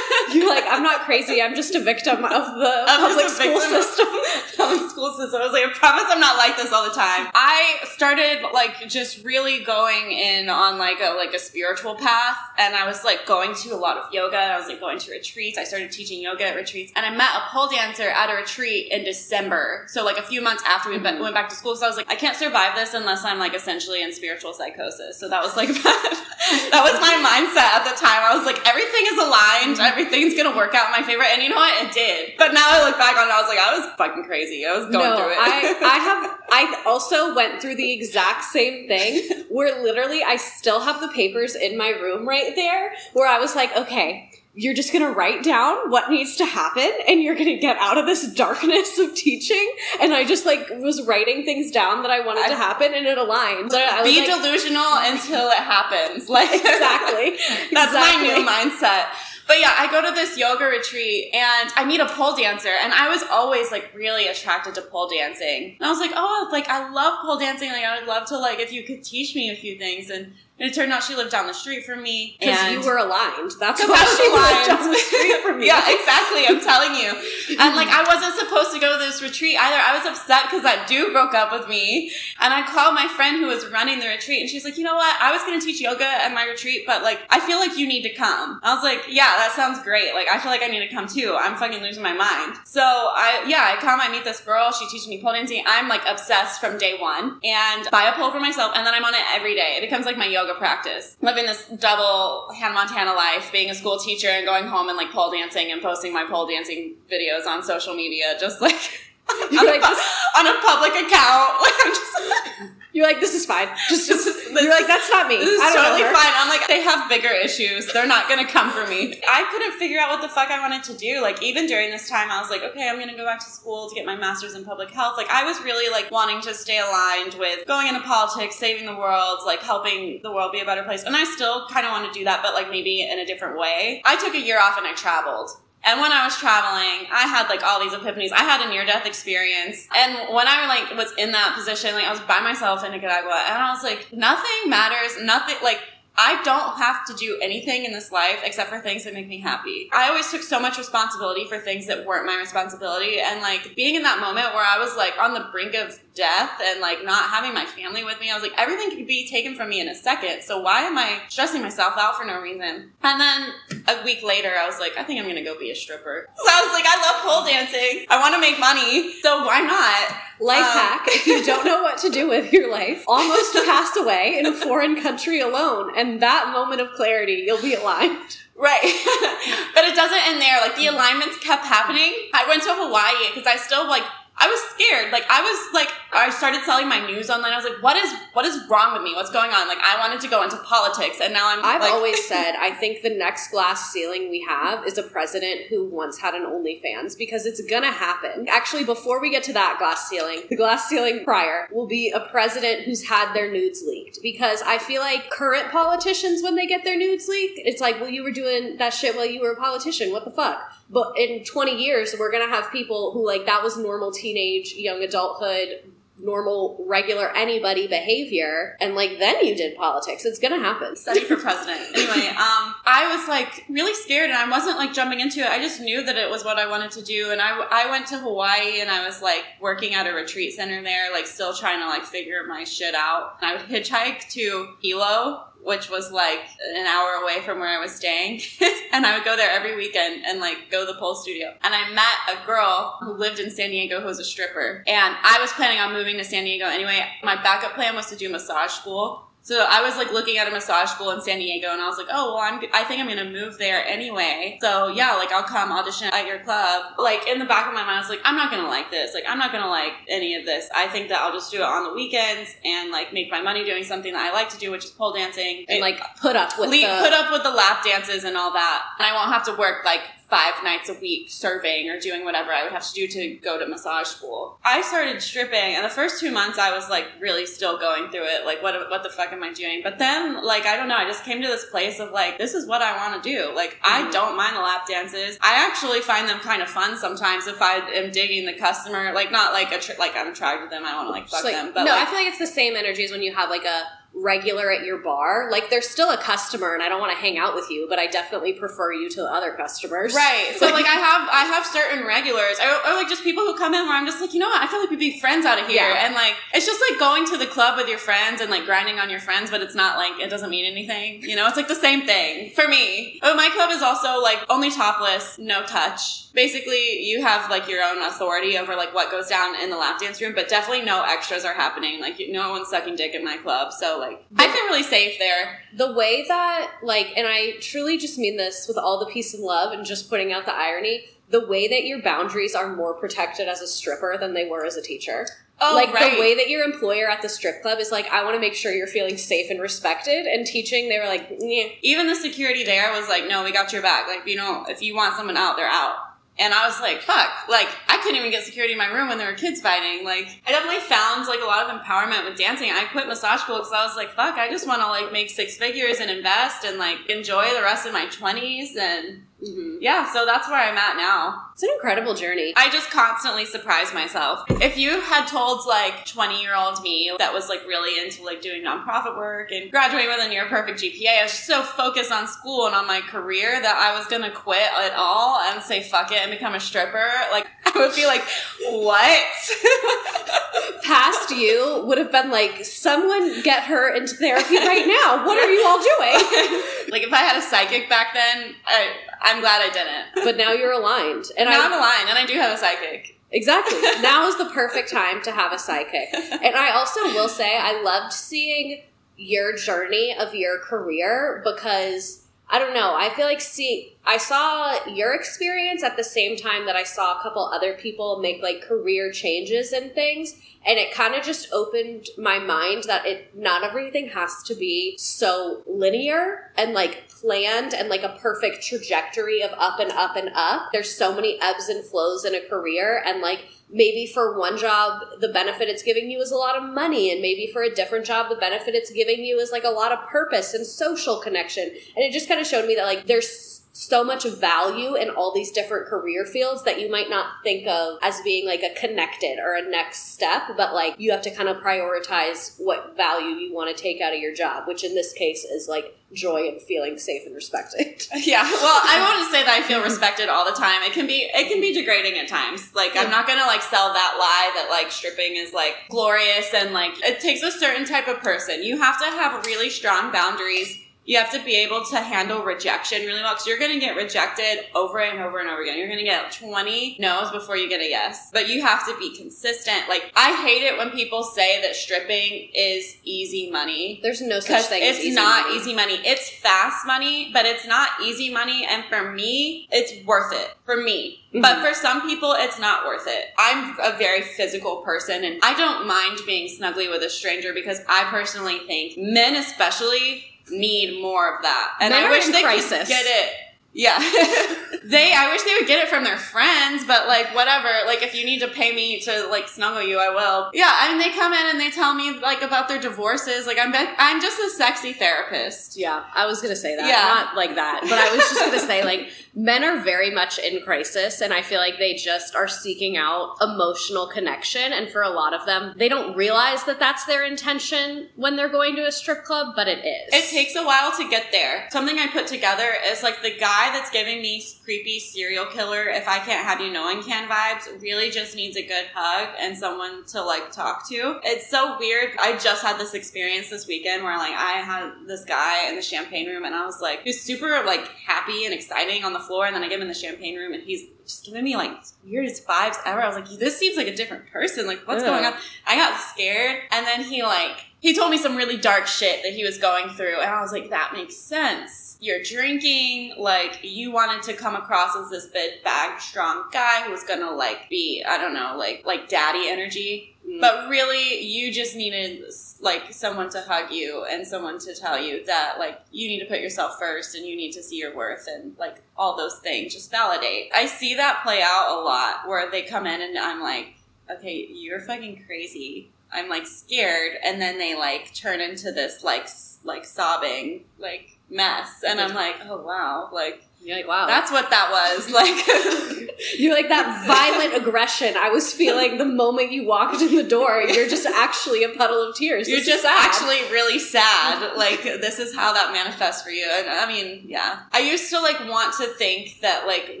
You're 0.34 0.48
like, 0.48 0.64
I'm 0.66 0.82
not 0.82 1.02
crazy. 1.02 1.40
I'm 1.40 1.54
just 1.54 1.74
a 1.74 1.80
victim 1.80 2.24
of 2.24 2.54
the 2.58 2.84
I'm 2.88 3.00
public 3.00 3.28
school 3.28 3.60
system. 3.60 4.06
public 4.56 4.90
school 4.90 5.12
system. 5.12 5.40
I 5.40 5.44
was 5.44 5.52
like, 5.52 5.64
I 5.66 5.72
promise 5.72 6.04
I'm 6.08 6.20
not 6.20 6.36
like 6.36 6.56
this 6.56 6.72
all 6.72 6.84
the 6.84 6.94
time. 6.94 7.28
I 7.34 7.76
started 7.84 8.42
like 8.52 8.88
just 8.88 9.24
really 9.24 9.62
going 9.62 10.10
in 10.10 10.48
on 10.48 10.78
like 10.78 10.98
a 11.00 11.14
like 11.14 11.34
a 11.34 11.38
spiritual 11.38 11.94
path, 11.94 12.36
and 12.58 12.74
I 12.74 12.86
was 12.86 13.04
like 13.04 13.26
going 13.26 13.54
to 13.54 13.74
a 13.74 13.76
lot 13.76 13.96
of 13.98 14.12
yoga. 14.12 14.36
And 14.36 14.52
I 14.52 14.58
was 14.58 14.68
like 14.68 14.80
going 14.80 14.98
to 14.98 15.10
retreats. 15.12 15.58
I 15.58 15.64
started 15.64 15.92
teaching 15.92 16.20
yoga 16.20 16.44
at 16.48 16.56
retreats, 16.56 16.92
and 16.96 17.06
I 17.06 17.10
met 17.10 17.30
a 17.36 17.42
pole 17.52 17.68
dancer 17.68 18.08
at 18.08 18.30
a 18.30 18.34
retreat 18.34 18.90
in 18.90 19.04
December. 19.04 19.84
So 19.88 20.04
like 20.04 20.18
a 20.18 20.22
few 20.22 20.40
months 20.42 20.62
after 20.66 20.90
we 20.90 20.94
Mm-hmm. 21.04 21.20
went 21.22 21.34
back 21.34 21.48
to 21.50 21.54
school. 21.54 21.76
So 21.76 21.84
I 21.84 21.88
was 21.88 21.96
like, 21.98 22.10
I 22.10 22.14
can't 22.16 22.36
survive 22.36 22.74
this 22.76 22.94
unless 22.94 23.24
I'm 23.24 23.38
like 23.38 23.54
essentially 23.54 24.02
in 24.02 24.12
spiritual 24.12 24.54
psychosis. 24.54 25.18
So 25.18 25.28
that 25.28 25.42
was 25.42 25.54
like 25.56 25.68
that 25.74 26.82
was 26.82 26.96
my 27.00 27.14
mindset 27.20 27.70
at 27.76 27.84
the 27.84 27.96
time. 27.98 28.20
I 28.24 28.36
was 28.36 28.46
like, 28.46 28.60
everything 28.66 29.04
is 29.06 29.18
aligned. 29.18 29.78
Everything's 29.94 30.34
gonna 30.34 30.56
work 30.56 30.74
out 30.74 30.86
in 30.86 31.00
my 31.00 31.06
favor. 31.06 31.22
And 31.22 31.40
you 31.40 31.48
know 31.48 31.56
what? 31.56 31.86
It 31.86 31.92
did. 31.92 32.32
But 32.36 32.52
now 32.52 32.66
I 32.66 32.88
look 32.88 32.98
back 32.98 33.16
on 33.16 33.28
it, 33.28 33.30
I 33.30 33.40
was 33.40 33.48
like, 33.48 33.58
I 33.58 33.78
was 33.78 33.94
fucking 33.96 34.24
crazy. 34.24 34.66
I 34.66 34.76
was 34.76 34.86
going 34.86 35.08
no, 35.08 35.16
through 35.16 35.32
it. 35.32 35.38
I, 35.38 35.76
I 35.82 35.98
have. 35.98 36.38
I 36.50 36.82
also 36.84 37.34
went 37.34 37.62
through 37.62 37.76
the 37.76 37.92
exact 37.92 38.44
same 38.44 38.88
thing 38.88 39.44
where 39.48 39.82
literally 39.82 40.22
I 40.24 40.36
still 40.36 40.80
have 40.80 41.00
the 41.00 41.08
papers 41.08 41.54
in 41.54 41.78
my 41.78 41.90
room 41.90 42.26
right 42.28 42.54
there 42.56 42.92
where 43.12 43.28
I 43.28 43.38
was 43.38 43.54
like, 43.54 43.76
okay. 43.76 44.30
You're 44.56 44.74
just 44.74 44.92
gonna 44.92 45.10
write 45.10 45.42
down 45.42 45.90
what 45.90 46.10
needs 46.10 46.36
to 46.36 46.46
happen 46.46 46.88
and 47.08 47.20
you're 47.20 47.34
gonna 47.34 47.58
get 47.58 47.76
out 47.78 47.98
of 47.98 48.06
this 48.06 48.32
darkness 48.34 49.00
of 49.00 49.12
teaching. 49.16 49.68
And 50.00 50.14
I 50.14 50.24
just 50.24 50.46
like 50.46 50.70
was 50.78 51.04
writing 51.04 51.44
things 51.44 51.72
down 51.72 52.02
that 52.02 52.12
I 52.12 52.20
wanted 52.20 52.46
to 52.50 52.54
happen 52.54 52.94
and 52.94 53.04
it 53.04 53.18
aligned. 53.18 53.72
So 53.72 53.78
I 53.78 54.02
was 54.02 54.14
Be 54.14 54.20
like, 54.20 54.28
delusional 54.28 54.86
until 54.98 55.48
it 55.48 55.58
happens. 55.58 56.28
Like 56.34 56.54
exactly. 56.54 57.36
That's 57.72 57.94
my 57.94 58.22
new 58.22 58.46
mindset. 58.46 59.06
But 59.46 59.60
yeah, 59.60 59.74
I 59.76 59.90
go 59.90 60.00
to 60.06 60.14
this 60.14 60.38
yoga 60.38 60.64
retreat 60.64 61.34
and 61.34 61.70
I 61.76 61.84
meet 61.84 62.00
a 62.00 62.06
pole 62.06 62.34
dancer 62.34 62.70
and 62.82 62.92
I 62.92 63.08
was 63.08 63.22
always 63.30 63.70
like 63.70 63.92
really 63.94 64.26
attracted 64.26 64.74
to 64.76 64.82
pole 64.82 65.08
dancing. 65.08 65.76
And 65.78 65.86
I 65.86 65.90
was 65.90 66.00
like, 66.00 66.12
oh, 66.14 66.48
like 66.50 66.68
I 66.68 66.90
love 66.90 67.18
pole 67.22 67.38
dancing. 67.38 67.70
Like 67.70 67.84
I 67.84 67.98
would 67.98 68.08
love 68.08 68.26
to 68.28 68.38
like 68.38 68.58
if 68.58 68.72
you 68.72 68.84
could 68.84 69.04
teach 69.04 69.34
me 69.34 69.50
a 69.50 69.56
few 69.56 69.78
things. 69.78 70.10
And 70.10 70.32
it 70.56 70.72
turned 70.72 70.92
out 70.92 71.02
she 71.02 71.16
lived 71.16 71.32
down 71.32 71.48
the 71.48 71.52
street 71.52 71.84
from 71.84 72.02
me. 72.02 72.36
Because 72.38 72.70
you 72.70 72.80
were 72.80 72.96
aligned. 72.96 73.50
That's 73.58 73.80
why 73.82 73.98
she 74.16 74.30
lived 74.30 74.38
aligned. 74.38 74.68
down 74.68 74.90
the 74.90 74.96
street 74.98 75.42
from 75.42 75.58
you. 75.60 75.66
yeah, 75.66 75.82
exactly. 75.90 76.46
I'm 76.46 76.60
telling 76.62 76.94
you. 76.94 77.10
And 77.58 77.74
like, 77.74 77.88
I 77.88 78.04
wasn't 78.06 78.38
supposed 78.38 78.70
to 78.72 78.78
go 78.78 78.92
to 78.92 78.98
this 79.04 79.20
retreat 79.20 79.56
either. 79.58 79.76
I 79.76 79.98
was 79.98 80.06
upset 80.06 80.44
because 80.44 80.62
that 80.62 80.86
dude 80.86 81.12
broke 81.12 81.34
up 81.34 81.50
with 81.50 81.68
me. 81.68 82.12
And 82.40 82.54
I 82.54 82.62
called 82.62 82.94
my 82.94 83.08
friend 83.08 83.38
who 83.42 83.48
was 83.48 83.66
running 83.66 83.98
the 83.98 84.06
retreat, 84.06 84.42
and 84.42 84.48
she's 84.50 84.64
like, 84.64 84.78
"You 84.78 84.84
know 84.84 84.94
what? 84.94 85.16
I 85.20 85.32
was 85.32 85.42
going 85.42 85.58
to 85.58 85.64
teach 85.66 85.80
yoga 85.80 86.06
at 86.06 86.32
my 86.32 86.44
retreat, 86.44 86.84
but 86.86 87.02
like, 87.02 87.20
I 87.30 87.40
feel 87.40 87.58
like 87.58 87.76
you 87.76 87.86
need 87.88 88.02
to 88.02 88.14
come." 88.14 88.60
I 88.62 88.74
was 88.74 88.84
like, 88.84 89.06
"Yeah, 89.08 89.34
that 89.36 89.52
sounds 89.56 89.82
great. 89.82 90.14
Like, 90.14 90.28
I 90.28 90.38
feel 90.38 90.52
like 90.52 90.62
I 90.62 90.68
need 90.68 90.86
to 90.86 90.94
come 90.94 91.08
too. 91.08 91.36
I'm 91.38 91.56
fucking 91.56 91.82
losing 91.82 92.02
my 92.02 92.12
mind." 92.12 92.58
So 92.64 92.80
I, 92.82 93.44
yeah, 93.48 93.74
I 93.74 93.80
come. 93.80 94.00
I 94.00 94.08
meet 94.08 94.22
this 94.24 94.40
girl. 94.40 94.70
She 94.70 94.86
teaches 94.88 95.08
me 95.08 95.20
pole 95.20 95.32
dancing. 95.32 95.64
I'm 95.66 95.88
like 95.88 96.02
obsessed 96.08 96.60
from 96.60 96.78
day 96.78 96.96
one, 96.98 97.40
and 97.42 97.88
buy 97.90 98.04
a 98.04 98.12
pole 98.12 98.30
for 98.30 98.40
myself, 98.40 98.72
and 98.76 98.86
then 98.86 98.94
I'm 98.94 99.04
on 99.04 99.14
it 99.14 99.22
every 99.32 99.54
day. 99.54 99.74
It 99.78 99.80
becomes 99.80 100.06
like 100.06 100.16
my 100.16 100.26
yoga 100.26 100.43
practice. 100.52 101.16
Living 101.22 101.46
this 101.46 101.66
double 101.68 102.52
Hannah 102.54 102.74
Montana 102.74 103.14
life, 103.14 103.50
being 103.50 103.70
a 103.70 103.74
school 103.74 103.98
teacher 103.98 104.28
and 104.28 104.44
going 104.44 104.66
home 104.66 104.90
and 104.90 104.98
like 104.98 105.10
pole 105.10 105.30
dancing 105.30 105.72
and 105.72 105.80
posting 105.80 106.12
my 106.12 106.26
pole 106.26 106.46
dancing 106.46 106.96
videos 107.10 107.46
on 107.46 107.62
social 107.62 107.94
media, 107.94 108.36
just 108.38 108.60
like. 108.60 108.74
on, 109.30 109.64
like 109.66 109.80
this- 109.80 110.18
on 110.36 110.46
a 110.46 110.54
public 110.60 110.92
account. 111.06 112.70
Like, 113.02 113.16
I'm 113.16 113.20
just, 113.20 113.20
You're 113.20 113.20
like, 113.20 113.20
this 113.20 113.34
is 113.34 113.44
fine. 113.46 113.68
Just, 113.88 114.08
This 114.08 114.24
just 114.24 114.26
is- 114.28 114.62
you're 114.62 114.70
like, 114.70 114.86
that's 114.86 115.10
not 115.10 115.26
me. 115.28 115.36
this 115.36 115.48
is 115.48 115.60
I 115.60 115.72
don't 115.74 115.84
totally 115.84 116.02
fine. 116.14 116.32
I'm 116.36 116.48
like, 116.48 116.66
they 116.68 116.80
have 116.82 117.08
bigger 117.08 117.28
issues. 117.28 117.92
They're 117.92 118.06
not 118.06 118.28
gonna 118.28 118.46
come 118.46 118.70
for 118.70 118.86
me. 118.86 119.20
I 119.28 119.46
couldn't 119.50 119.72
figure 119.78 119.98
out 119.98 120.10
what 120.10 120.22
the 120.22 120.28
fuck 120.28 120.50
I 120.50 120.60
wanted 120.60 120.84
to 120.84 120.94
do. 120.94 121.20
Like, 121.20 121.42
even 121.42 121.66
during 121.66 121.90
this 121.90 122.08
time, 122.08 122.30
I 122.30 122.40
was 122.40 122.50
like, 122.50 122.62
okay, 122.62 122.88
I'm 122.88 122.98
gonna 122.98 123.16
go 123.16 123.24
back 123.24 123.40
to 123.40 123.50
school 123.50 123.88
to 123.88 123.94
get 123.94 124.06
my 124.06 124.14
master's 124.16 124.54
in 124.54 124.64
public 124.64 124.90
health. 124.90 125.14
Like, 125.16 125.28
I 125.30 125.44
was 125.44 125.60
really 125.62 125.90
like 125.90 126.10
wanting 126.10 126.40
to 126.42 126.54
stay 126.54 126.78
aligned 126.78 127.34
with 127.38 127.66
going 127.66 127.88
into 127.88 128.00
politics, 128.00 128.56
saving 128.56 128.86
the 128.86 128.94
world, 128.96 129.40
like 129.44 129.60
helping 129.60 130.20
the 130.22 130.30
world 130.32 130.52
be 130.52 130.60
a 130.60 130.64
better 130.64 130.82
place. 130.84 131.02
And 131.02 131.16
I 131.16 131.24
still 131.24 131.66
kind 131.68 131.84
of 131.86 131.92
want 131.92 132.12
to 132.12 132.16
do 132.18 132.24
that, 132.24 132.42
but 132.42 132.54
like 132.54 132.70
maybe 132.70 133.02
in 133.02 133.18
a 133.18 133.26
different 133.26 133.58
way. 133.58 134.02
I 134.04 134.16
took 134.16 134.34
a 134.34 134.40
year 134.40 134.60
off 134.60 134.78
and 134.78 134.86
I 134.86 134.94
traveled. 134.94 135.50
And 135.84 136.00
when 136.00 136.12
I 136.12 136.24
was 136.24 136.36
traveling, 136.38 137.06
I 137.12 137.26
had 137.28 137.48
like 137.48 137.62
all 137.62 137.80
these 137.80 137.92
epiphanies. 137.92 138.32
I 138.32 138.42
had 138.42 138.66
a 138.66 138.70
near 138.70 138.86
death 138.86 139.06
experience. 139.06 139.86
And 139.94 140.34
when 140.34 140.48
I 140.48 140.66
like 140.66 140.96
was 140.96 141.12
in 141.18 141.32
that 141.32 141.54
position, 141.54 141.94
like 141.94 142.04
I 142.04 142.10
was 142.10 142.20
by 142.20 142.40
myself 142.40 142.84
in 142.84 142.92
Nicaragua 142.92 143.44
and 143.48 143.62
I 143.62 143.70
was 143.72 143.82
like, 143.82 144.08
nothing 144.12 144.68
matters. 144.70 145.22
Nothing 145.22 145.56
like 145.62 145.80
I 146.16 146.40
don't 146.44 146.78
have 146.78 147.04
to 147.06 147.14
do 147.14 147.38
anything 147.42 147.84
in 147.84 147.92
this 147.92 148.12
life 148.12 148.40
except 148.44 148.70
for 148.70 148.78
things 148.80 149.04
that 149.04 149.14
make 149.14 149.26
me 149.26 149.40
happy. 149.40 149.88
I 149.92 150.08
always 150.08 150.30
took 150.30 150.42
so 150.42 150.60
much 150.60 150.78
responsibility 150.78 151.44
for 151.46 151.58
things 151.58 151.86
that 151.88 152.06
weren't 152.06 152.24
my 152.26 152.36
responsibility. 152.36 153.18
And 153.20 153.40
like 153.40 153.74
being 153.74 153.96
in 153.96 154.02
that 154.04 154.20
moment 154.20 154.54
where 154.54 154.64
I 154.64 154.78
was 154.78 154.96
like 154.96 155.14
on 155.20 155.34
the 155.34 155.46
brink 155.50 155.74
of 155.74 155.98
death 156.14 156.60
and 156.64 156.80
like 156.80 157.04
not 157.04 157.28
having 157.30 157.52
my 157.52 157.64
family 157.64 158.04
with 158.04 158.20
me, 158.20 158.30
I 158.30 158.34
was 158.34 158.42
like, 158.44 158.52
everything 158.56 158.90
could 158.96 159.08
be 159.08 159.28
taken 159.28 159.56
from 159.56 159.68
me 159.70 159.80
in 159.80 159.88
a 159.88 159.94
second. 159.94 160.42
So 160.42 160.60
why 160.60 160.82
am 160.82 160.96
I 160.96 161.20
stressing 161.28 161.62
myself 161.62 161.94
out 161.98 162.16
for 162.16 162.24
no 162.24 162.40
reason? 162.40 162.92
And 163.02 163.20
then 163.20 163.52
a 163.88 164.04
week 164.04 164.22
later, 164.22 164.52
I 164.56 164.66
was 164.66 164.78
like, 164.78 164.92
I 164.96 165.02
think 165.02 165.20
I'm 165.20 165.26
gonna 165.26 165.42
go 165.42 165.58
be 165.58 165.70
a 165.72 165.74
stripper. 165.74 166.28
So 166.36 166.44
I 166.48 166.60
was 166.62 166.72
like, 166.72 166.84
I 166.86 166.96
love 167.02 167.22
pole 167.24 167.44
dancing. 167.46 168.06
I 168.08 168.20
wanna 168.20 168.38
make 168.38 168.60
money. 168.60 169.12
So 169.20 169.44
why 169.44 169.60
not? 169.60 170.16
Life 170.40 170.58
Um, 170.58 170.78
hack: 170.78 171.02
If 171.06 171.28
you 171.28 171.44
don't 171.44 171.64
know 171.64 171.80
what 171.82 171.96
to 171.98 172.10
do 172.10 172.28
with 172.28 172.52
your 172.52 172.68
life, 172.68 173.04
almost 173.06 173.54
passed 173.66 173.96
away 173.96 174.34
in 174.36 174.46
a 174.46 174.52
foreign 174.52 175.00
country 175.00 175.40
alone, 175.40 175.92
and 175.96 176.03
that 176.20 176.50
moment 176.52 176.80
of 176.80 176.92
clarity, 176.92 177.44
you'll 177.46 177.62
be 177.62 177.74
aligned. 177.74 178.38
Right. 178.56 178.82
but 179.74 179.84
it 179.84 179.96
doesn't 179.96 180.28
end 180.28 180.40
there. 180.40 180.60
Like 180.60 180.76
the 180.76 180.86
alignments 180.86 181.38
kept 181.38 181.64
happening. 181.66 182.14
I 182.32 182.46
went 182.48 182.62
to 182.62 182.70
Hawaii 182.72 183.34
because 183.34 183.46
I 183.46 183.56
still 183.56 183.88
like 183.88 184.04
I 184.36 184.46
was 184.48 184.60
scared. 184.74 185.12
Like 185.12 185.24
I 185.28 185.42
was 185.42 185.74
like 185.74 185.88
I 186.14 186.30
started 186.30 186.62
selling 186.62 186.88
my 186.88 187.04
news 187.06 187.28
online. 187.28 187.52
I 187.52 187.56
was 187.56 187.64
like, 187.64 187.82
what 187.82 187.96
is 187.96 188.12
what 188.32 188.44
is 188.44 188.58
wrong 188.68 188.92
with 188.92 189.02
me? 189.02 189.14
What's 189.14 189.30
going 189.30 189.50
on? 189.50 189.68
Like 189.68 189.78
I 189.82 189.98
wanted 189.98 190.20
to 190.20 190.28
go 190.28 190.42
into 190.42 190.56
politics 190.58 191.18
and 191.22 191.32
now 191.32 191.48
I'm 191.48 191.64
I've 191.64 191.80
like, 191.80 191.92
always 191.92 192.24
said 192.28 192.54
I 192.58 192.70
think 192.70 193.02
the 193.02 193.10
next 193.10 193.50
glass 193.50 193.90
ceiling 193.90 194.30
we 194.30 194.44
have 194.48 194.86
is 194.86 194.96
a 194.96 195.02
president 195.02 195.62
who 195.68 195.84
once 195.84 196.18
had 196.18 196.34
an 196.34 196.42
OnlyFans 196.42 197.18
because 197.18 197.46
it's 197.46 197.60
gonna 197.68 197.90
happen. 197.90 198.46
Actually, 198.48 198.84
before 198.84 199.20
we 199.20 199.30
get 199.30 199.42
to 199.44 199.52
that 199.54 199.76
glass 199.78 200.08
ceiling, 200.08 200.42
the 200.48 200.56
glass 200.56 200.88
ceiling 200.88 201.24
prior 201.24 201.68
will 201.72 201.86
be 201.86 202.10
a 202.10 202.20
president 202.20 202.82
who's 202.82 203.08
had 203.08 203.32
their 203.34 203.50
nudes 203.50 203.82
leaked 203.86 204.20
because 204.22 204.62
I 204.62 204.78
feel 204.78 205.00
like 205.00 205.30
current 205.30 205.70
politicians 205.72 206.42
when 206.42 206.54
they 206.54 206.66
get 206.66 206.84
their 206.84 206.96
nudes 206.96 207.26
leaked, 207.28 207.58
it's 207.64 207.80
like, 207.80 208.00
well, 208.00 208.10
you 208.10 208.22
were 208.22 208.30
doing 208.30 208.76
that 208.76 208.94
shit 208.94 209.16
while 209.16 209.26
you 209.26 209.40
were 209.40 209.52
a 209.52 209.56
politician. 209.56 210.12
What 210.12 210.24
the 210.24 210.30
fuck? 210.30 210.60
But 210.88 211.18
in 211.18 211.44
20 211.44 211.76
years, 211.82 212.14
we're 212.18 212.30
gonna 212.30 212.48
have 212.48 212.70
people 212.70 213.12
who 213.12 213.26
like 213.26 213.46
that 213.46 213.62
was 213.62 213.76
normal 213.76 214.12
teenage, 214.12 214.74
young 214.74 215.02
adulthood 215.02 215.80
normal, 216.18 216.84
regular, 216.88 217.34
anybody 217.36 217.86
behavior, 217.86 218.76
and 218.80 218.94
like 218.94 219.18
then 219.18 219.44
you 219.44 219.54
did 219.54 219.76
politics. 219.76 220.24
It's 220.24 220.38
gonna 220.38 220.58
happen. 220.58 220.96
study 220.96 221.20
for 221.20 221.36
president. 221.36 221.80
Anyway, 221.94 222.28
um, 222.28 222.74
I 222.86 223.14
was 223.16 223.28
like 223.28 223.64
really 223.68 223.94
scared 223.94 224.30
and 224.30 224.38
I 224.38 224.48
wasn't 224.48 224.78
like 224.78 224.92
jumping 224.92 225.20
into 225.20 225.40
it. 225.40 225.48
I 225.48 225.58
just 225.58 225.80
knew 225.80 226.02
that 226.04 226.16
it 226.16 226.30
was 226.30 226.44
what 226.44 226.58
I 226.58 226.68
wanted 226.68 226.90
to 226.92 227.02
do. 227.02 227.30
And 227.30 227.40
I, 227.40 227.58
I 227.70 227.90
went 227.90 228.06
to 228.08 228.18
Hawaii 228.18 228.80
and 228.80 228.90
I 228.90 229.04
was 229.06 229.22
like 229.22 229.44
working 229.60 229.94
at 229.94 230.06
a 230.06 230.12
retreat 230.12 230.54
center 230.54 230.82
there, 230.82 231.12
like 231.12 231.26
still 231.26 231.54
trying 231.54 231.80
to 231.80 231.86
like 231.86 232.04
figure 232.04 232.44
my 232.46 232.64
shit 232.64 232.94
out. 232.94 233.36
And 233.40 233.50
I 233.50 233.56
would 233.56 233.68
hitchhike 233.68 234.28
to 234.30 234.74
Hilo. 234.80 235.44
Which 235.64 235.88
was 235.88 236.12
like 236.12 236.40
an 236.74 236.86
hour 236.86 237.22
away 237.22 237.40
from 237.44 237.58
where 237.58 237.68
I 237.68 237.80
was 237.80 237.94
staying. 237.94 238.42
and 238.92 239.06
I 239.06 239.14
would 239.16 239.24
go 239.24 239.36
there 239.36 239.50
every 239.50 239.74
weekend 239.76 240.24
and 240.26 240.38
like 240.40 240.70
go 240.70 240.84
to 240.84 240.92
the 240.92 240.98
pole 240.98 241.14
studio. 241.14 241.54
And 241.62 241.74
I 241.74 241.90
met 241.92 242.38
a 242.42 242.46
girl 242.46 242.98
who 243.00 243.14
lived 243.14 243.40
in 243.40 243.50
San 243.50 243.70
Diego 243.70 244.00
who 244.00 244.06
was 244.06 244.20
a 244.20 244.24
stripper. 244.24 244.84
And 244.86 245.16
I 245.22 245.38
was 245.40 245.52
planning 245.52 245.78
on 245.78 245.92
moving 245.92 246.18
to 246.18 246.24
San 246.24 246.44
Diego 246.44 246.66
anyway. 246.66 247.04
My 247.22 247.36
backup 247.42 247.74
plan 247.74 247.94
was 247.94 248.06
to 248.10 248.16
do 248.16 248.28
massage 248.28 248.72
school. 248.72 249.24
So 249.46 249.62
I 249.68 249.82
was 249.82 249.98
like 249.98 250.10
looking 250.10 250.38
at 250.38 250.48
a 250.48 250.50
massage 250.50 250.88
school 250.88 251.10
in 251.10 251.20
San 251.20 251.38
Diego, 251.38 251.68
and 251.70 251.82
I 251.82 251.86
was 251.86 251.98
like, 251.98 252.06
"Oh, 252.10 252.32
well, 252.32 252.38
I'm. 252.42 252.62
I 252.72 252.82
think 252.84 252.98
I'm 253.02 253.06
gonna 253.08 253.28
move 253.30 253.58
there 253.58 253.84
anyway. 253.84 254.56
So 254.62 254.88
yeah, 254.88 255.16
like 255.16 255.32
I'll 255.32 255.42
come 255.42 255.70
audition 255.70 256.08
at 256.14 256.26
your 256.26 256.38
club." 256.38 256.94
Like 256.98 257.28
in 257.28 257.38
the 257.38 257.44
back 257.44 257.66
of 257.68 257.74
my 257.74 257.84
mind, 257.84 257.96
I 257.98 258.00
was 258.00 258.08
like, 258.08 258.22
"I'm 258.24 258.36
not 258.36 258.50
gonna 258.50 258.66
like 258.68 258.90
this. 258.90 259.12
Like 259.12 259.24
I'm 259.28 259.38
not 259.38 259.52
gonna 259.52 259.68
like 259.68 259.92
any 260.08 260.34
of 260.34 260.46
this. 260.46 260.70
I 260.74 260.88
think 260.88 261.10
that 261.10 261.20
I'll 261.20 261.32
just 261.32 261.50
do 261.52 261.58
it 261.58 261.62
on 261.62 261.84
the 261.84 261.92
weekends 261.92 262.56
and 262.64 262.90
like 262.90 263.12
make 263.12 263.30
my 263.30 263.42
money 263.42 263.64
doing 263.66 263.84
something 263.84 264.14
that 264.14 264.30
I 264.30 264.32
like 264.32 264.48
to 264.48 264.58
do, 264.58 264.70
which 264.70 264.86
is 264.86 264.90
pole 264.92 265.12
dancing, 265.12 265.66
and 265.68 265.76
It- 265.76 265.82
like 265.82 266.00
put 266.22 266.36
up 266.36 266.58
with 266.58 266.70
le- 266.70 266.80
the 266.80 266.98
put 267.02 267.12
up 267.12 267.30
with 267.30 267.42
the 267.42 267.50
lap 267.50 267.84
dances 267.84 268.24
and 268.24 268.38
all 268.38 268.52
that, 268.54 268.82
and 268.98 269.06
I 269.06 269.12
won't 269.12 269.30
have 269.30 269.44
to 269.44 269.52
work 269.56 269.84
like 269.84 270.00
five 270.34 270.64
nights 270.64 270.88
a 270.88 270.94
week 270.94 271.30
serving 271.30 271.88
or 271.88 272.00
doing 272.00 272.24
whatever 272.24 272.52
I 272.52 272.64
would 272.64 272.72
have 272.72 272.84
to 272.88 272.92
do 272.92 273.06
to 273.06 273.36
go 273.36 273.56
to 273.56 273.66
massage 273.68 274.08
school. 274.08 274.58
I 274.64 274.82
started 274.82 275.22
stripping, 275.22 275.76
and 275.76 275.84
the 275.84 275.88
first 275.88 276.18
two 276.18 276.32
months 276.32 276.58
I 276.58 276.74
was 276.74 276.90
like 276.90 277.06
really 277.20 277.46
still 277.46 277.78
going 277.78 278.10
through 278.10 278.24
it. 278.24 278.44
Like, 278.44 278.60
what 278.60 278.74
what 278.90 279.04
the 279.04 279.10
fuck 279.10 279.32
am 279.32 279.44
I 279.44 279.52
doing? 279.52 279.80
But 279.84 279.98
then, 279.98 280.44
like, 280.44 280.66
I 280.66 280.76
don't 280.76 280.88
know. 280.88 280.96
I 280.96 281.04
just 281.04 281.24
came 281.24 281.40
to 281.40 281.46
this 281.46 281.66
place 281.66 282.00
of 282.00 282.10
like, 282.10 282.38
this 282.38 282.54
is 282.54 282.66
what 282.66 282.82
I 282.82 282.96
want 282.96 283.22
to 283.22 283.30
do. 283.30 283.54
Like, 283.54 283.78
I 283.84 284.02
mm-hmm. 284.02 284.10
don't 284.10 284.36
mind 284.36 284.56
the 284.56 284.60
lap 284.60 284.88
dances. 284.88 285.38
I 285.40 285.54
actually 285.66 286.00
find 286.00 286.28
them 286.28 286.40
kind 286.40 286.62
of 286.62 286.68
fun 286.68 286.96
sometimes 286.96 287.46
if 287.46 287.62
I 287.62 287.76
am 287.94 288.10
digging 288.10 288.44
the 288.44 288.54
customer. 288.54 289.12
Like, 289.12 289.30
not 289.30 289.52
like 289.52 289.70
a 289.70 289.78
tr- 289.78 289.98
like 290.00 290.16
I'm 290.16 290.32
attracted 290.32 290.66
to 290.66 290.70
them. 290.70 290.84
I 290.84 290.96
want 290.96 291.06
to 291.06 291.12
like 291.12 291.28
fuck 291.28 291.44
like, 291.44 291.54
them. 291.54 291.70
But 291.72 291.84
no, 291.84 291.92
like, 291.92 292.08
I 292.08 292.10
feel 292.10 292.18
like 292.18 292.28
it's 292.28 292.38
the 292.38 292.46
same 292.46 292.74
energy 292.74 293.04
as 293.04 293.12
when 293.12 293.22
you 293.22 293.32
have 293.34 293.50
like 293.50 293.64
a 293.64 293.84
regular 294.14 294.70
at 294.70 294.84
your 294.84 294.98
bar, 294.98 295.50
like 295.50 295.70
they're 295.70 295.82
still 295.82 296.10
a 296.10 296.16
customer 296.16 296.72
and 296.72 296.82
I 296.82 296.88
don't 296.88 297.00
want 297.00 297.12
to 297.12 297.18
hang 297.18 297.36
out 297.36 297.54
with 297.54 297.68
you, 297.68 297.86
but 297.88 297.98
I 297.98 298.06
definitely 298.06 298.52
prefer 298.52 298.92
you 298.92 299.10
to 299.10 299.24
other 299.24 299.52
customers. 299.52 300.14
Right. 300.14 300.54
So 300.56 300.66
like 300.66 300.86
I 300.86 300.94
have 300.94 301.28
I 301.30 301.44
have 301.44 301.66
certain 301.66 302.06
regulars 302.06 302.58
or, 302.60 302.90
or 302.90 302.94
like 302.94 303.08
just 303.08 303.24
people 303.24 303.44
who 303.44 303.56
come 303.56 303.74
in 303.74 303.86
where 303.86 303.96
I'm 303.96 304.06
just 304.06 304.20
like, 304.20 304.32
you 304.32 304.40
know 304.40 304.48
what, 304.48 304.62
I 304.62 304.66
feel 304.68 304.80
like 304.80 304.90
we'd 304.90 304.98
be 304.98 305.18
friends 305.18 305.44
out 305.44 305.58
of 305.58 305.66
here. 305.66 305.88
Yeah. 305.88 306.06
And 306.06 306.14
like 306.14 306.34
it's 306.52 306.66
just 306.66 306.80
like 306.88 306.98
going 306.98 307.26
to 307.26 307.36
the 307.36 307.46
club 307.46 307.76
with 307.76 307.88
your 307.88 307.98
friends 307.98 308.40
and 308.40 308.50
like 308.50 308.64
grinding 308.64 309.00
on 309.00 309.10
your 309.10 309.20
friends, 309.20 309.50
but 309.50 309.60
it's 309.60 309.74
not 309.74 309.96
like 309.96 310.20
it 310.20 310.30
doesn't 310.30 310.50
mean 310.50 310.64
anything. 310.64 311.22
You 311.22 311.34
know, 311.34 311.46
it's 311.48 311.56
like 311.56 311.68
the 311.68 311.74
same 311.74 312.06
thing 312.06 312.50
for 312.50 312.68
me. 312.68 313.18
Oh, 313.22 313.34
my 313.34 313.48
club 313.50 313.70
is 313.70 313.82
also 313.82 314.22
like 314.22 314.44
only 314.48 314.70
topless, 314.70 315.38
no 315.38 315.64
touch. 315.64 316.32
Basically, 316.32 317.00
you 317.04 317.22
have 317.22 317.50
like 317.50 317.68
your 317.68 317.82
own 317.82 318.02
authority 318.02 318.58
over 318.58 318.74
like 318.74 318.94
what 318.94 319.10
goes 319.10 319.28
down 319.28 319.60
in 319.60 319.70
the 319.70 319.76
lap 319.76 320.00
dance 320.00 320.20
room, 320.20 320.34
but 320.34 320.48
definitely 320.48 320.84
no 320.84 321.04
extras 321.04 321.44
are 321.44 321.54
happening. 321.54 322.00
Like 322.00 322.20
no 322.28 322.50
one's 322.50 322.68
sucking 322.68 322.96
dick 322.96 323.14
in 323.14 323.24
my 323.24 323.36
club. 323.36 323.72
So 323.72 324.03
like 324.08 324.24
I 324.36 324.46
feel 324.46 324.64
really 324.66 324.82
safe 324.82 325.18
there. 325.18 325.60
the 325.76 325.92
way 325.92 326.24
that 326.28 326.70
like 326.82 327.12
and 327.16 327.26
i 327.26 327.52
truly 327.60 327.96
just 327.98 328.18
mean 328.18 328.36
this 328.36 328.66
with 328.68 328.78
all 328.78 328.98
the 328.98 329.06
peace 329.06 329.34
and 329.34 329.42
love 329.42 329.72
and 329.72 329.84
just 329.84 330.08
putting 330.08 330.32
out 330.32 330.44
the 330.46 330.54
irony 330.54 331.04
the 331.30 331.46
way 331.46 331.66
that 331.68 331.84
your 331.84 332.02
boundaries 332.02 332.54
are 332.54 332.76
more 332.76 332.94
protected 332.94 333.48
as 333.48 333.60
a 333.60 333.66
stripper 333.66 334.16
than 334.18 334.34
they 334.34 334.46
were 334.48 334.64
as 334.64 334.76
a 334.76 334.82
teacher 334.82 335.26
Oh, 335.60 335.72
like 335.76 335.94
right. 335.94 336.14
the 336.14 336.20
way 336.20 336.34
that 336.34 336.48
your 336.48 336.64
employer 336.64 337.08
at 337.08 337.22
the 337.22 337.28
strip 337.28 337.62
club 337.62 337.78
is 337.78 337.92
like 337.92 338.08
i 338.10 338.24
want 338.24 338.34
to 338.34 338.40
make 338.40 338.54
sure 338.54 338.72
you're 338.72 338.88
feeling 338.88 339.16
safe 339.16 339.50
and 339.50 339.60
respected 339.60 340.26
and 340.26 340.44
teaching 340.46 340.88
they 340.88 340.98
were 340.98 341.06
like 341.06 341.28
yeah 341.38 341.66
even 341.82 342.08
the 342.08 342.16
security 342.16 342.64
there 342.64 342.90
was 342.92 343.08
like, 343.08 343.28
no, 343.28 343.44
we 343.44 343.52
got 343.52 343.72
your 343.72 343.82
back. 343.82 344.08
Like, 344.08 344.26
you 344.26 344.36
know, 344.36 344.64
if 344.68 344.82
you 344.82 344.94
want 344.96 345.14
someone 345.16 345.36
out, 345.36 345.56
they're 345.56 345.68
out. 345.68 345.96
And 346.36 346.52
I 346.52 346.66
was 346.66 346.80
like, 346.80 347.00
fuck. 347.00 347.30
Like, 347.48 347.68
I 347.88 347.98
couldn't 347.98 348.16
even 348.18 348.30
get 348.30 348.44
security 348.44 348.72
in 348.72 348.78
my 348.78 348.86
room 348.86 349.08
when 349.08 349.18
there 349.18 349.30
were 349.30 349.36
kids 349.36 349.60
fighting. 349.60 350.04
Like, 350.04 350.28
I 350.46 350.50
definitely 350.50 350.80
found 350.80 351.28
like 351.28 351.40
a 351.40 351.44
lot 351.44 351.68
of 351.68 351.80
empowerment 351.80 352.24
with 352.24 352.36
dancing. 352.36 352.70
I 352.72 352.84
quit 352.90 353.06
massage 353.06 353.40
school 353.40 353.58
because 353.58 353.72
I 353.72 353.84
was 353.84 353.94
like, 353.94 354.10
fuck, 354.10 354.36
I 354.36 354.50
just 354.50 354.66
want 354.66 354.82
to 354.82 354.88
like 354.88 355.12
make 355.12 355.30
six 355.30 355.56
figures 355.56 356.00
and 356.00 356.10
invest 356.10 356.64
and 356.64 356.78
like 356.78 357.08
enjoy 357.08 357.48
the 357.54 357.62
rest 357.62 357.86
of 357.86 357.92
my 357.92 358.06
20s. 358.06 358.76
And 358.76 359.22
Mm-hmm. 359.42 359.78
yeah, 359.80 360.10
so 360.10 360.24
that's 360.24 360.48
where 360.48 360.58
I'm 360.58 360.78
at 360.78 360.96
now. 360.96 361.50
it's 361.52 361.62
an 361.62 361.70
incredible 361.74 362.14
journey 362.14 362.54
I 362.56 362.70
just 362.70 362.90
constantly 362.90 363.44
surprise 363.44 363.92
myself. 363.92 364.44
If 364.48 364.78
you 364.78 365.00
had 365.00 365.26
told 365.26 365.66
like 365.66 366.06
20 366.06 366.40
year 366.40 366.54
old 366.54 366.80
me 366.82 367.12
that 367.18 367.32
was 367.32 367.48
like 367.48 367.66
really 367.66 368.02
into 368.02 368.22
like 368.24 368.40
doing 368.40 368.62
nonprofit 368.62 369.16
work 369.16 369.50
and 369.50 369.70
graduating 369.70 370.08
with 370.08 370.24
a 370.24 370.28
near 370.28 370.46
perfect 370.46 370.80
GPA, 370.80 371.18
I 371.18 371.22
was 371.24 371.32
just 371.32 371.46
so 371.46 371.62
focused 371.62 372.12
on 372.12 372.28
school 372.28 372.66
and 372.66 372.74
on 372.74 372.86
my 372.86 373.00
career 373.00 373.60
that 373.60 373.76
I 373.76 373.98
was 373.98 374.06
gonna 374.06 374.30
quit 374.30 374.62
it 374.62 374.92
all 374.96 375.40
and 375.40 375.62
say 375.62 375.82
fuck 375.82 376.12
it 376.12 376.18
and 376.18 376.30
become 376.30 376.54
a 376.54 376.60
stripper, 376.60 377.10
like 377.32 377.46
I 377.66 377.78
would 377.78 377.94
be 377.94 378.06
like, 378.06 378.22
what? 378.70 379.22
past 380.84 381.30
you 381.30 381.82
would 381.86 381.98
have 381.98 382.12
been 382.12 382.30
like 382.30 382.64
someone 382.64 383.42
get 383.42 383.64
her 383.64 383.94
into 383.94 384.14
therapy 384.14 384.56
right 384.58 384.86
now 384.86 385.26
what 385.26 385.42
are 385.42 385.50
you 385.50 385.64
all 385.66 385.78
doing 385.78 386.62
like 386.94 387.02
if 387.02 387.12
I 387.12 387.18
had 387.18 387.36
a 387.36 387.42
psychic 387.42 387.88
back 387.88 388.14
then, 388.14 388.54
I, 388.66 388.92
I'm 389.24 389.40
glad 389.40 389.62
I 389.62 389.70
didn't. 389.72 390.24
but 390.24 390.36
now 390.36 390.52
you're 390.52 390.72
aligned 390.72 391.26
and 391.36 391.48
Now 391.48 391.62
I, 391.62 391.66
I'm 391.66 391.72
aligned 391.72 392.08
and 392.08 392.18
I 392.18 392.26
do 392.26 392.34
have 392.34 392.54
a 392.54 392.58
psychic. 392.58 393.18
Exactly. 393.32 393.80
now 394.02 394.26
is 394.28 394.36
the 394.38 394.50
perfect 394.50 394.90
time 394.90 395.20
to 395.22 395.32
have 395.32 395.52
a 395.52 395.56
sidekick. 395.56 396.12
And 396.12 396.54
I 396.54 396.70
also 396.70 397.02
will 397.06 397.28
say 397.28 397.58
I 397.58 397.82
loved 397.82 398.12
seeing 398.12 398.82
your 399.16 399.56
journey 399.56 400.14
of 400.16 400.34
your 400.34 400.58
career 400.58 401.42
because 401.44 402.23
I 402.48 402.58
don't 402.58 402.74
know, 402.74 402.94
I 402.94 403.10
feel 403.10 403.26
like 403.26 403.40
see 403.40 403.96
I 404.06 404.18
saw 404.18 404.86
your 404.86 405.14
experience 405.14 405.82
at 405.82 405.96
the 405.96 406.04
same 406.04 406.36
time 406.36 406.66
that 406.66 406.76
I 406.76 406.84
saw 406.84 407.18
a 407.18 407.22
couple 407.22 407.46
other 407.46 407.74
people 407.74 408.20
make 408.20 408.42
like 408.42 408.62
career 408.62 409.10
changes 409.10 409.72
and 409.72 409.92
things 409.92 410.34
and 410.66 410.78
it 410.78 410.92
kind 410.92 411.14
of 411.14 411.22
just 411.22 411.52
opened 411.52 412.06
my 412.16 412.38
mind 412.38 412.84
that 412.84 413.06
it 413.06 413.36
not 413.36 413.62
everything 413.62 414.08
has 414.08 414.42
to 414.44 414.54
be 414.54 414.96
so 414.98 415.62
linear 415.66 416.52
and 416.56 416.72
like 416.72 417.08
planned 417.08 417.74
and 417.74 417.88
like 417.88 418.02
a 418.02 418.16
perfect 418.20 418.62
trajectory 418.62 419.42
of 419.42 419.50
up 419.58 419.78
and 419.78 419.92
up 419.92 420.16
and 420.16 420.30
up. 420.34 420.70
There's 420.72 420.94
so 420.94 421.14
many 421.14 421.38
ebbs 421.40 421.68
and 421.68 421.84
flows 421.84 422.24
in 422.24 422.34
a 422.34 422.40
career 422.40 423.02
and 423.04 423.20
like 423.20 423.40
maybe 423.70 424.06
for 424.06 424.38
one 424.38 424.56
job 424.56 425.02
the 425.20 425.28
benefit 425.28 425.68
it's 425.68 425.82
giving 425.82 426.10
you 426.10 426.20
is 426.20 426.30
a 426.30 426.36
lot 426.36 426.56
of 426.56 426.74
money 426.74 427.10
and 427.10 427.20
maybe 427.20 427.50
for 427.52 427.62
a 427.62 427.74
different 427.74 428.04
job 428.06 428.28
the 428.28 428.36
benefit 428.36 428.74
it's 428.74 428.92
giving 428.92 429.24
you 429.24 429.38
is 429.38 429.50
like 429.50 429.64
a 429.64 429.70
lot 429.70 429.92
of 429.92 430.06
purpose 430.08 430.54
and 430.54 430.66
social 430.66 431.20
connection. 431.20 431.64
And 431.64 432.04
it 432.04 432.12
just 432.12 432.28
kind 432.28 432.40
of 432.40 432.46
showed 432.46 432.66
me 432.66 432.74
that 432.74 432.84
like 432.84 433.06
there's 433.06 433.62
so 433.72 434.04
much 434.04 434.24
value 434.24 434.94
in 434.94 435.10
all 435.10 435.34
these 435.34 435.50
different 435.50 435.88
career 435.88 436.24
fields 436.24 436.62
that 436.62 436.80
you 436.80 436.88
might 436.88 437.10
not 437.10 437.26
think 437.42 437.66
of 437.66 437.98
as 438.02 438.20
being 438.20 438.46
like 438.46 438.62
a 438.62 438.72
connected 438.78 439.38
or 439.40 439.56
a 439.56 439.68
next 439.68 440.12
step, 440.12 440.42
but 440.56 440.72
like 440.72 440.94
you 440.98 441.10
have 441.10 441.22
to 441.22 441.30
kind 441.34 441.48
of 441.48 441.56
prioritize 441.56 442.54
what 442.58 442.96
value 442.96 443.34
you 443.34 443.52
want 443.52 443.76
to 443.76 443.82
take 443.82 444.00
out 444.00 444.14
of 444.14 444.20
your 444.20 444.32
job, 444.32 444.68
which 444.68 444.84
in 444.84 444.94
this 444.94 445.12
case 445.12 445.42
is 445.42 445.68
like 445.68 445.96
joy 446.14 446.48
and 446.48 446.60
feeling 446.60 446.98
safe 446.98 447.26
and 447.26 447.34
respected. 447.34 448.06
Yeah, 448.24 448.42
well, 448.42 448.80
I 448.84 449.00
want 449.00 449.26
to 449.26 449.30
say 449.30 449.44
that 449.44 449.52
I 449.52 449.66
feel 449.66 449.82
respected 449.82 450.28
all 450.28 450.44
the 450.46 450.56
time. 450.56 450.82
It 450.82 450.92
can 450.92 451.06
be 451.06 451.28
it 451.34 451.50
can 451.50 451.60
be 451.60 451.74
degrading 451.74 452.18
at 452.18 452.28
times. 452.28 452.70
Like 452.74 452.92
I'm 452.96 453.10
not 453.10 453.26
gonna 453.26 453.46
like 453.46 453.60
sell 453.60 453.92
that 453.92 454.16
lie 454.18 454.52
that 454.54 454.70
like 454.70 454.90
stripping 454.90 455.36
is 455.36 455.52
like 455.52 455.74
glorious 455.90 456.54
and 456.54 456.72
like 456.72 456.92
it 457.04 457.20
takes 457.20 457.42
a 457.42 457.50
certain 457.50 457.84
type 457.84 458.08
of 458.08 458.20
person. 458.20 458.62
You 458.62 458.78
have 458.78 458.98
to 459.00 459.04
have 459.06 459.44
really 459.44 459.68
strong 459.68 460.10
boundaries. 460.10 460.78
You 461.04 461.18
have 461.18 461.30
to 461.32 461.44
be 461.44 461.56
able 461.56 461.84
to 461.86 461.96
handle 461.96 462.42
rejection 462.42 463.02
really 463.02 463.20
well 463.20 463.34
because 463.34 463.46
you're 463.46 463.58
going 463.58 463.72
to 463.72 463.78
get 463.78 463.96
rejected 463.96 464.66
over 464.74 465.00
and 465.00 465.20
over 465.20 465.38
and 465.38 465.48
over 465.48 465.62
again. 465.62 465.76
You're 465.78 465.88
going 465.88 465.98
to 465.98 466.04
get 466.04 466.32
20 466.32 466.96
no's 466.98 467.30
before 467.30 467.56
you 467.56 467.68
get 467.68 467.80
a 467.80 467.88
yes. 467.88 468.30
But 468.32 468.48
you 468.48 468.62
have 468.62 468.86
to 468.86 468.96
be 468.98 469.14
consistent. 469.14 469.88
Like, 469.88 470.12
I 470.16 470.34
hate 470.44 470.62
it 470.62 470.78
when 470.78 470.90
people 470.90 471.22
say 471.22 471.60
that 471.62 471.76
stripping 471.76 472.50
is 472.54 472.96
easy 473.04 473.50
money. 473.50 474.00
There's 474.02 474.22
no 474.22 474.40
such 474.40 474.64
thing 474.64 474.82
it's 474.82 474.98
as 474.98 475.04
easy 475.04 475.14
not 475.14 475.46
money. 475.46 475.60
easy 475.60 475.74
money. 475.74 475.94
It's 476.04 476.30
fast 476.30 476.86
money, 476.86 477.30
but 477.32 477.44
it's 477.44 477.66
not 477.66 477.90
easy 478.02 478.32
money. 478.32 478.66
And 478.68 478.84
for 478.84 479.12
me, 479.12 479.68
it's 479.70 480.04
worth 480.06 480.32
it. 480.32 480.56
For 480.64 480.76
me. 480.76 481.20
Mm-hmm. 481.28 481.42
But 481.42 481.66
for 481.66 481.74
some 481.74 482.02
people, 482.02 482.32
it's 482.38 482.58
not 482.58 482.86
worth 482.86 483.06
it. 483.06 483.26
I'm 483.38 483.76
a 483.80 483.96
very 483.98 484.22
physical 484.22 484.76
person 484.76 485.24
and 485.24 485.40
I 485.42 485.54
don't 485.54 485.86
mind 485.86 486.20
being 486.26 486.48
snuggly 486.48 486.88
with 486.88 487.02
a 487.02 487.10
stranger 487.10 487.52
because 487.52 487.80
I 487.88 488.04
personally 488.04 488.60
think 488.66 488.96
men 488.96 489.34
especially 489.34 490.33
need 490.50 491.00
more 491.00 491.36
of 491.36 491.42
that. 491.42 491.74
And 491.80 491.92
Men 491.92 492.04
I 492.04 492.10
wish 492.10 492.26
they 492.26 492.42
crisis. 492.42 492.78
could 492.80 492.88
get 492.88 493.04
it. 493.06 493.32
Yeah. 493.76 493.98
they 494.84 495.12
I 495.12 495.30
wish 495.32 495.42
they 495.42 495.54
would 495.54 495.66
get 495.66 495.82
it 495.82 495.88
from 495.88 496.04
their 496.04 496.16
friends, 496.16 496.84
but 496.86 497.08
like 497.08 497.34
whatever. 497.34 497.68
Like 497.86 498.02
if 498.02 498.14
you 498.14 498.24
need 498.24 498.38
to 498.40 498.48
pay 498.48 498.72
me 498.72 499.00
to 499.00 499.26
like 499.28 499.48
snuggle 499.48 499.82
you, 499.82 499.98
I 499.98 500.10
will. 500.10 500.50
Yeah, 500.54 500.70
I 500.72 500.90
mean 500.90 500.98
they 500.98 501.10
come 501.10 501.32
in 501.32 501.50
and 501.50 501.58
they 501.58 501.70
tell 501.72 501.92
me 501.92 502.18
like 502.20 502.42
about 502.42 502.68
their 502.68 502.80
divorces. 502.80 503.46
Like 503.48 503.58
I'm 503.58 503.72
be- 503.72 503.94
I'm 503.98 504.20
just 504.22 504.38
a 504.38 504.50
sexy 504.50 504.92
therapist. 504.92 505.76
Yeah, 505.76 506.04
I 506.14 506.26
was 506.26 506.40
gonna 506.40 506.54
say 506.54 506.76
that. 506.76 506.86
Yeah. 506.86 507.02
Not 507.02 507.34
like 507.36 507.56
that. 507.56 507.80
But 507.82 507.98
I 507.98 508.10
was 508.14 508.20
just 508.20 508.38
gonna 508.40 508.60
say 508.60 508.84
like 508.84 509.10
men 509.34 509.64
are 509.64 509.82
very 509.82 510.10
much 510.10 510.38
in 510.38 510.62
crisis 510.62 511.20
and 511.20 511.32
I 511.32 511.42
feel 511.42 511.58
like 511.58 511.78
they 511.78 511.94
just 511.94 512.34
are 512.34 512.48
seeking 512.48 512.96
out 512.96 513.36
emotional 513.40 514.06
connection 514.06 514.72
and 514.72 514.88
for 514.90 515.02
a 515.02 515.10
lot 515.10 515.34
of 515.34 515.44
them 515.46 515.74
they 515.76 515.88
don't 515.88 516.16
realize 516.16 516.64
that 516.64 516.78
that's 516.78 517.04
their 517.04 517.24
intention 517.24 518.08
when 518.16 518.36
they're 518.36 518.48
going 518.48 518.76
to 518.76 518.86
a 518.86 518.92
strip 518.92 519.24
club, 519.24 519.54
but 519.56 519.68
it 519.68 519.84
is. 519.84 520.08
It 520.12 520.30
takes 520.30 520.54
a 520.54 520.64
while 520.64 520.96
to 520.96 521.08
get 521.08 521.32
there. 521.32 521.68
Something 521.70 521.98
I 521.98 522.06
put 522.08 522.26
together 522.26 522.68
is 522.86 523.02
like 523.02 523.22
the 523.22 523.36
guy 523.36 523.70
that's 523.72 523.90
giving 523.90 524.22
me 524.22 524.44
creepy 524.64 525.00
serial 525.00 525.46
killer, 525.46 525.88
if 525.88 526.06
I 526.06 526.18
can't 526.18 526.44
have 526.44 526.60
you 526.60 526.72
knowing 526.72 527.02
can 527.02 527.28
vibes, 527.28 527.82
really 527.82 528.10
just 528.10 528.36
needs 528.36 528.56
a 528.56 528.66
good 528.66 528.86
hug 528.94 529.34
and 529.40 529.56
someone 529.56 530.04
to 530.06 530.22
like 530.22 530.52
talk 530.52 530.88
to. 530.88 531.20
It's 531.24 531.50
so 531.50 531.76
weird. 531.78 532.10
I 532.18 532.38
just 532.38 532.62
had 532.62 532.78
this 532.78 532.94
experience 532.94 533.50
this 533.50 533.66
weekend 533.66 534.04
where 534.04 534.16
like 534.16 534.34
I 534.34 534.60
had 534.60 534.92
this 535.06 535.24
guy 535.24 535.68
in 535.68 535.76
the 535.76 535.82
champagne 535.82 536.28
room 536.28 536.44
and 536.44 536.54
I 536.54 536.64
was 536.64 536.80
like, 536.80 537.02
he 537.02 537.10
was 537.10 537.20
super 537.20 537.62
like 537.64 537.88
happy 537.88 538.44
and 538.44 538.54
exciting 538.54 539.04
on 539.04 539.12
the 539.12 539.23
floor. 539.26 539.46
And 539.46 539.54
then 539.54 539.62
I 539.62 539.68
get 539.68 539.76
him 539.76 539.82
in 539.82 539.88
the 539.88 539.94
champagne 539.94 540.36
room 540.36 540.52
and 540.52 540.62
he's 540.62 540.88
just 541.04 541.24
giving 541.24 541.44
me 541.44 541.56
like 541.56 541.72
weirdest 542.04 542.46
vibes 542.46 542.76
ever. 542.84 543.00
I 543.00 543.06
was 543.06 543.16
like, 543.16 543.28
this 543.38 543.58
seems 543.58 543.76
like 543.76 543.86
a 543.86 543.96
different 543.96 544.26
person. 544.30 544.66
Like, 544.66 544.86
what's 544.86 545.02
Ugh. 545.02 545.08
going 545.08 545.24
on? 545.24 545.34
I 545.66 545.76
got 545.76 546.00
scared. 546.00 546.62
And 546.70 546.86
then 546.86 547.02
he 547.02 547.22
like, 547.22 547.56
he 547.80 547.94
told 547.94 548.10
me 548.10 548.16
some 548.16 548.36
really 548.36 548.56
dark 548.56 548.86
shit 548.86 549.22
that 549.22 549.32
he 549.34 549.44
was 549.44 549.58
going 549.58 549.90
through. 549.90 550.20
And 550.20 550.30
I 550.30 550.40
was 550.40 550.52
like, 550.52 550.70
that 550.70 550.92
makes 550.94 551.16
sense. 551.16 551.98
You're 552.00 552.22
drinking, 552.22 553.14
like, 553.18 553.60
you 553.62 553.92
wanted 553.92 554.22
to 554.24 554.32
come 554.34 554.54
across 554.56 554.96
as 554.96 555.10
this 555.10 555.26
big 555.26 555.62
bag 555.62 556.00
strong 556.00 556.44
guy 556.50 556.82
who 556.84 556.92
was 556.92 557.04
gonna 557.04 557.30
like 557.30 557.68
be, 557.68 558.02
I 558.06 558.18
don't 558.18 558.34
know, 558.34 558.56
like, 558.58 558.84
like 558.86 559.08
daddy 559.08 559.48
energy. 559.48 560.13
Mm. 560.28 560.40
But 560.40 560.68
really, 560.68 561.20
you 561.22 561.52
just 561.52 561.76
needed 561.76 562.24
like 562.60 562.92
someone 562.92 563.28
to 563.30 563.40
hug 563.42 563.70
you 563.70 564.06
and 564.10 564.26
someone 564.26 564.58
to 564.60 564.74
tell 564.74 564.98
you 564.98 565.24
that 565.26 565.56
like 565.58 565.80
you 565.92 566.08
need 566.08 566.20
to 566.20 566.26
put 566.26 566.40
yourself 566.40 566.78
first 566.78 567.14
and 567.14 567.26
you 567.26 567.36
need 567.36 567.52
to 567.52 567.62
see 567.62 567.76
your 567.76 567.94
worth 567.94 568.26
and 568.26 568.56
like 568.58 568.76
all 568.96 569.16
those 569.16 569.38
things. 569.40 569.74
Just 569.74 569.90
validate. 569.90 570.50
I 570.54 570.66
see 570.66 570.94
that 570.94 571.20
play 571.22 571.42
out 571.42 571.78
a 571.78 571.80
lot 571.82 572.26
where 572.26 572.50
they 572.50 572.62
come 572.62 572.86
in 572.86 573.02
and 573.02 573.18
I'm 573.18 573.40
like, 573.42 573.74
okay, 574.10 574.46
you're 574.50 574.80
fucking 574.80 575.24
crazy. 575.26 575.90
I'm 576.12 576.28
like 576.28 576.46
scared, 576.46 577.14
and 577.24 577.40
then 577.42 577.58
they 577.58 577.76
like 577.76 578.14
turn 578.14 578.40
into 578.40 578.70
this 578.70 579.02
like 579.02 579.22
s- 579.22 579.58
like 579.64 579.84
sobbing 579.84 580.64
like 580.78 581.18
mess, 581.28 581.82
and 581.86 582.00
I'm 582.00 582.14
like, 582.14 582.36
oh 582.48 582.58
wow, 582.62 583.08
like 583.12 583.42
You're 583.64 583.76
like, 583.76 583.88
wow. 583.88 584.06
That's 584.06 584.30
what 584.30 584.50
that 584.50 584.70
was. 584.70 585.10
Like, 585.14 586.10
You're 586.38 586.54
like 586.54 586.68
that 586.68 587.06
violent 587.06 587.54
aggression 587.54 588.14
I 588.16 588.28
was 588.30 588.52
feeling 588.52 588.98
the 588.98 589.04
moment 589.04 589.52
you 589.52 589.66
walked 589.66 590.00
in 590.00 590.14
the 590.14 590.22
door. 590.22 590.62
You're 590.62 590.88
just 590.88 591.06
actually 591.06 591.64
a 591.64 591.70
puddle 591.70 592.02
of 592.08 592.16
tears. 592.16 592.48
you're 592.48 592.58
This 592.58 592.66
just 592.66 592.84
actually 592.84 593.40
really 593.50 593.78
sad. 593.78 594.52
Like, 594.64 594.82
this 594.82 595.18
is 595.18 595.34
how 595.34 595.52
that 595.52 595.72
manifests 595.72 596.22
for 596.22 596.30
you. 596.30 596.46
And 596.48 596.68
I 596.68 596.86
mean, 596.86 597.24
yeah. 597.26 597.60
I 597.72 597.80
used 597.80 598.10
to 598.10 598.20
like 598.20 598.38
want 598.48 598.74
to 598.78 598.86
think 598.86 599.40
that 599.40 599.66
like 599.66 600.00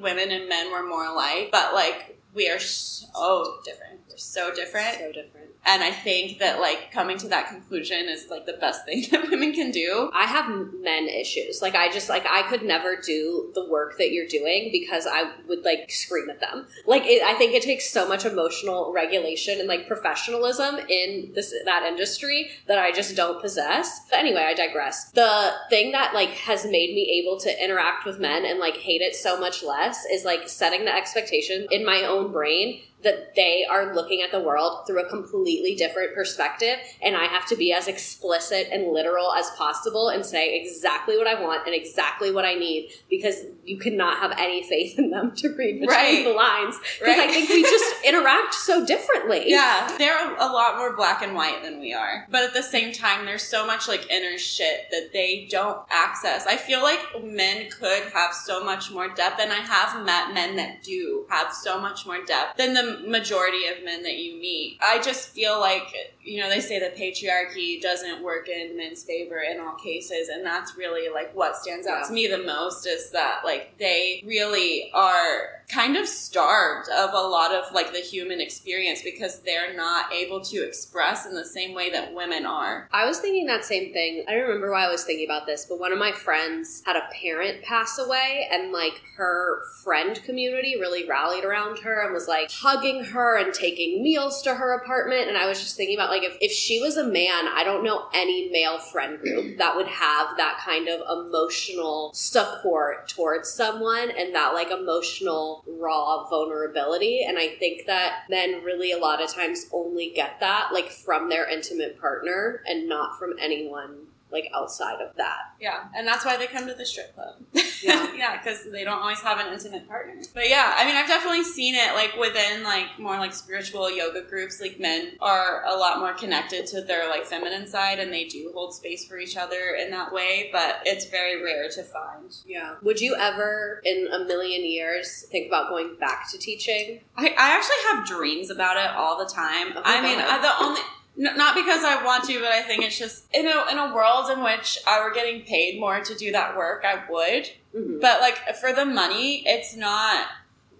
women 0.00 0.30
and 0.30 0.48
men 0.48 0.70
were 0.70 0.86
more 0.86 1.04
alike, 1.04 1.48
but 1.50 1.74
like 1.74 2.18
we 2.34 2.50
are 2.50 2.58
so 2.58 3.58
different. 3.64 4.00
We're 4.08 4.16
so 4.16 4.54
different. 4.54 4.94
so 4.98 5.12
different. 5.12 5.41
And 5.64 5.82
I 5.82 5.92
think 5.92 6.38
that 6.40 6.60
like 6.60 6.90
coming 6.90 7.18
to 7.18 7.28
that 7.28 7.48
conclusion 7.48 8.08
is 8.08 8.26
like 8.28 8.46
the 8.46 8.54
best 8.54 8.84
thing 8.84 9.04
that 9.10 9.30
women 9.30 9.52
can 9.52 9.70
do. 9.70 10.10
I 10.12 10.24
have 10.24 10.48
men 10.80 11.08
issues. 11.08 11.62
Like 11.62 11.74
I 11.74 11.90
just 11.90 12.08
like 12.08 12.26
I 12.28 12.42
could 12.42 12.62
never 12.62 12.96
do 12.96 13.50
the 13.54 13.68
work 13.68 13.96
that 13.98 14.12
you're 14.12 14.26
doing 14.26 14.70
because 14.72 15.06
I 15.06 15.32
would 15.48 15.64
like 15.64 15.90
scream 15.90 16.30
at 16.30 16.40
them. 16.40 16.66
Like 16.86 17.04
it, 17.06 17.22
I 17.22 17.34
think 17.34 17.54
it 17.54 17.62
takes 17.62 17.90
so 17.90 18.08
much 18.08 18.24
emotional 18.24 18.92
regulation 18.92 19.60
and 19.60 19.68
like 19.68 19.86
professionalism 19.86 20.78
in 20.88 21.30
this 21.34 21.54
that 21.64 21.84
industry 21.84 22.50
that 22.66 22.78
I 22.78 22.90
just 22.92 23.14
don't 23.14 23.40
possess. 23.40 24.00
But 24.10 24.18
anyway, 24.18 24.44
I 24.46 24.54
digress. 24.54 25.10
The 25.12 25.52
thing 25.70 25.92
that 25.92 26.12
like 26.12 26.30
has 26.30 26.64
made 26.64 26.94
me 26.94 27.22
able 27.22 27.38
to 27.40 27.64
interact 27.64 28.04
with 28.04 28.18
men 28.18 28.44
and 28.44 28.58
like 28.58 28.76
hate 28.76 29.00
it 29.00 29.14
so 29.14 29.38
much 29.38 29.62
less 29.62 30.04
is 30.06 30.24
like 30.24 30.48
setting 30.48 30.84
the 30.84 30.94
expectation 30.94 31.66
in 31.70 31.84
my 31.84 32.02
own 32.02 32.32
brain 32.32 32.80
that 33.02 33.34
they 33.34 33.64
are 33.68 33.94
looking 33.94 34.22
at 34.22 34.30
the 34.30 34.40
world 34.40 34.86
through 34.86 35.04
a 35.04 35.08
completely 35.08 35.74
different 35.74 36.14
perspective 36.14 36.76
and 37.02 37.16
I 37.16 37.24
have 37.24 37.46
to 37.46 37.56
be 37.56 37.72
as 37.72 37.88
explicit 37.88 38.68
and 38.72 38.92
literal 38.92 39.32
as 39.32 39.50
possible 39.56 40.08
and 40.08 40.24
say 40.24 40.60
exactly 40.60 41.16
what 41.16 41.26
I 41.26 41.40
want 41.40 41.66
and 41.66 41.74
exactly 41.74 42.30
what 42.30 42.44
I 42.44 42.54
need 42.54 42.90
because 43.10 43.36
you 43.64 43.78
cannot 43.78 44.18
have 44.18 44.32
any 44.38 44.62
faith 44.62 44.98
in 44.98 45.10
them 45.10 45.32
to 45.36 45.48
read 45.50 45.80
between 45.80 45.88
Right. 45.88 46.24
the 46.24 46.32
lines 46.32 46.76
because 46.98 47.18
I 47.18 47.26
think 47.28 47.48
we 47.48 47.62
just 47.62 47.94
interact 48.04 48.54
so 48.54 48.84
differently. 48.86 49.44
Yeah, 49.50 49.94
they're 49.98 50.34
a 50.36 50.46
lot 50.46 50.76
more 50.78 50.94
black 50.96 51.22
and 51.22 51.34
white 51.34 51.62
than 51.62 51.80
we 51.80 51.92
are. 51.92 52.26
But 52.30 52.44
at 52.44 52.54
the 52.54 52.62
same 52.62 52.92
time, 52.92 53.24
there's 53.26 53.42
so 53.42 53.66
much 53.66 53.88
like 53.88 54.10
inner 54.10 54.38
shit 54.38 54.86
that 54.90 55.10
they 55.12 55.46
don't 55.50 55.78
access. 55.90 56.46
I 56.46 56.56
feel 56.56 56.82
like 56.82 57.00
men 57.24 57.70
could 57.70 58.04
have 58.14 58.32
so 58.34 58.64
much 58.64 58.90
more 58.90 59.08
depth, 59.08 59.40
and 59.40 59.52
I 59.52 59.56
have 59.56 60.04
met 60.04 60.32
men 60.34 60.56
that 60.56 60.82
do 60.82 61.26
have 61.30 61.52
so 61.52 61.80
much 61.80 62.06
more 62.06 62.24
depth 62.24 62.56
than 62.56 62.74
the 62.74 62.91
majority 63.00 63.66
of 63.66 63.84
men 63.84 64.02
that 64.02 64.16
you 64.16 64.40
meet. 64.40 64.78
I 64.82 65.00
just 65.00 65.28
feel 65.30 65.58
like, 65.60 65.94
you 66.24 66.40
know, 66.40 66.48
they 66.48 66.60
say 66.60 66.78
that 66.78 66.96
patriarchy 66.96 67.80
doesn't 67.80 68.22
work 68.22 68.48
in 68.48 68.76
men's 68.76 69.02
favor 69.04 69.40
in 69.40 69.60
all 69.60 69.74
cases, 69.74 70.28
and 70.28 70.44
that's 70.44 70.76
really 70.76 71.08
like 71.12 71.34
what 71.34 71.56
stands 71.56 71.86
out 71.86 72.00
Yeah. 72.02 72.06
to 72.06 72.12
me 72.12 72.26
the 72.28 72.38
most 72.38 72.86
is 72.86 73.10
that 73.10 73.40
like 73.44 73.76
they 73.78 74.22
really 74.24 74.90
are 74.94 75.62
kind 75.68 75.96
of 75.96 76.06
starved 76.06 76.88
of 76.90 77.14
a 77.14 77.16
lot 77.20 77.52
of 77.52 77.72
like 77.72 77.92
the 77.92 77.98
human 78.00 78.40
experience 78.40 79.00
because 79.02 79.40
they're 79.40 79.74
not 79.74 80.12
able 80.12 80.40
to 80.42 80.62
express 80.66 81.24
in 81.24 81.34
the 81.34 81.44
same 81.44 81.72
way 81.74 81.90
that 81.90 82.12
women 82.14 82.44
are. 82.44 82.88
I 82.92 83.06
was 83.06 83.18
thinking 83.20 83.46
that 83.46 83.64
same 83.64 83.92
thing. 83.92 84.24
I 84.28 84.32
don't 84.32 84.42
remember 84.42 84.70
why 84.70 84.84
I 84.84 84.90
was 84.90 85.04
thinking 85.04 85.26
about 85.26 85.46
this, 85.46 85.64
but 85.66 85.80
one 85.80 85.92
of 85.92 85.98
my 85.98 86.12
friends 86.12 86.82
had 86.84 86.96
a 86.96 87.08
parent 87.20 87.62
pass 87.62 87.98
away, 87.98 88.48
and 88.52 88.70
like 88.70 89.00
her 89.16 89.62
friend 89.82 90.20
community 90.24 90.76
really 90.78 91.08
rallied 91.08 91.44
around 91.44 91.78
her 91.80 92.04
and 92.04 92.12
was 92.12 92.28
like 92.28 92.50
hugging 92.52 93.04
her 93.04 93.38
and 93.38 93.52
taking 93.54 94.02
meals 94.02 94.42
to 94.42 94.54
her 94.54 94.74
apartment. 94.74 95.28
And 95.28 95.38
I 95.38 95.46
was 95.46 95.58
just 95.60 95.76
thinking 95.76 95.96
about 95.96 96.10
like 96.12 96.22
if, 96.22 96.36
if 96.40 96.52
she 96.52 96.80
was 96.80 96.96
a 96.96 97.06
man, 97.06 97.48
I 97.48 97.64
don't 97.64 97.82
know 97.82 98.08
any 98.14 98.50
male 98.50 98.78
friend 98.78 99.18
group 99.18 99.44
mm. 99.44 99.58
that 99.58 99.74
would 99.74 99.86
have 99.86 100.36
that 100.36 100.60
kind 100.64 100.88
of 100.88 101.00
emotional 101.10 102.10
support 102.12 103.08
towards 103.08 103.50
someone 103.50 104.10
and 104.10 104.34
that 104.34 104.52
like 104.52 104.70
emotional 104.70 105.64
raw 105.66 106.28
vulnerability. 106.28 107.24
And 107.26 107.38
I 107.38 107.48
think 107.58 107.86
that 107.86 108.24
men 108.28 108.62
really 108.62 108.92
a 108.92 108.98
lot 108.98 109.22
of 109.22 109.32
times 109.32 109.66
only 109.72 110.12
get 110.14 110.38
that 110.40 110.68
like 110.72 110.90
from 110.90 111.30
their 111.30 111.48
intimate 111.48 111.98
partner 111.98 112.62
and 112.66 112.88
not 112.88 113.18
from 113.18 113.32
anyone 113.40 114.06
like 114.32 114.48
outside 114.54 115.00
of 115.00 115.14
that. 115.16 115.38
Yeah, 115.60 115.84
and 115.94 116.06
that's 116.06 116.24
why 116.24 116.36
they 116.36 116.46
come 116.46 116.66
to 116.66 116.74
the 116.74 116.86
strip 116.86 117.14
club. 117.14 117.36
Yeah. 117.82 118.12
yeah, 118.16 118.38
because 118.38 118.70
they 118.70 118.84
don't 118.84 119.00
always 119.00 119.20
have 119.20 119.38
an 119.38 119.52
intimate 119.52 119.88
partner. 119.88 120.14
But 120.34 120.48
yeah, 120.48 120.74
I 120.76 120.86
mean, 120.86 120.96
I've 120.96 121.08
definitely 121.08 121.44
seen 121.44 121.74
it 121.74 121.94
like 121.94 122.16
within 122.18 122.62
like 122.62 122.98
more 122.98 123.18
like 123.18 123.34
spiritual 123.34 123.90
yoga 123.90 124.22
groups. 124.22 124.60
Like 124.60 124.80
men 124.80 125.12
are 125.20 125.64
a 125.64 125.76
lot 125.76 125.98
more 125.98 126.14
connected 126.14 126.66
to 126.68 126.82
their 126.82 127.08
like 127.08 127.24
feminine 127.24 127.66
side, 127.66 127.98
and 127.98 128.12
they 128.12 128.24
do 128.24 128.50
hold 128.54 128.74
space 128.74 129.06
for 129.06 129.18
each 129.18 129.36
other 129.36 129.76
in 129.80 129.90
that 129.90 130.12
way. 130.12 130.48
But 130.52 130.80
it's 130.84 131.06
very 131.06 131.42
rare 131.42 131.68
to 131.70 131.82
find. 131.82 132.34
Yeah. 132.46 132.76
Would 132.82 133.00
you 133.00 133.16
ever 133.16 133.80
in 133.84 134.08
a 134.12 134.24
million 134.24 134.64
years 134.64 135.26
think 135.30 135.48
about 135.48 135.68
going 135.68 135.96
back 136.00 136.30
to 136.30 136.38
teaching? 136.38 137.00
I, 137.16 137.28
I 137.28 137.56
actually 137.56 137.76
have 137.90 138.06
dreams 138.06 138.50
about 138.50 138.76
it 138.76 138.90
all 138.96 139.18
the 139.18 139.30
time. 139.30 139.72
Oh, 139.76 139.82
I 139.84 140.00
mean, 140.00 140.18
God. 140.18 140.28
I, 140.30 140.42
the 140.42 140.64
only. 140.64 140.80
N- 141.18 141.36
Not 141.36 141.54
because 141.54 141.84
I 141.84 142.02
want 142.04 142.24
to, 142.24 142.38
but 142.40 142.48
I 142.52 142.62
think 142.62 142.82
it's 142.84 142.98
just 142.98 143.24
in 143.32 143.46
a 143.46 143.64
in 143.70 143.78
a 143.78 143.94
world 143.94 144.30
in 144.30 144.42
which 144.42 144.78
I 144.86 145.02
were 145.02 145.12
getting 145.12 145.42
paid 145.42 145.78
more 145.80 146.00
to 146.00 146.14
do 146.14 146.32
that 146.32 146.56
work, 146.56 146.84
I 146.84 147.02
would. 147.10 147.50
Mhm. 147.74 148.00
But 148.00 148.20
like 148.20 148.38
for 148.56 148.72
the 148.72 148.84
money, 148.84 149.42
it's 149.46 149.74
not 149.76 150.26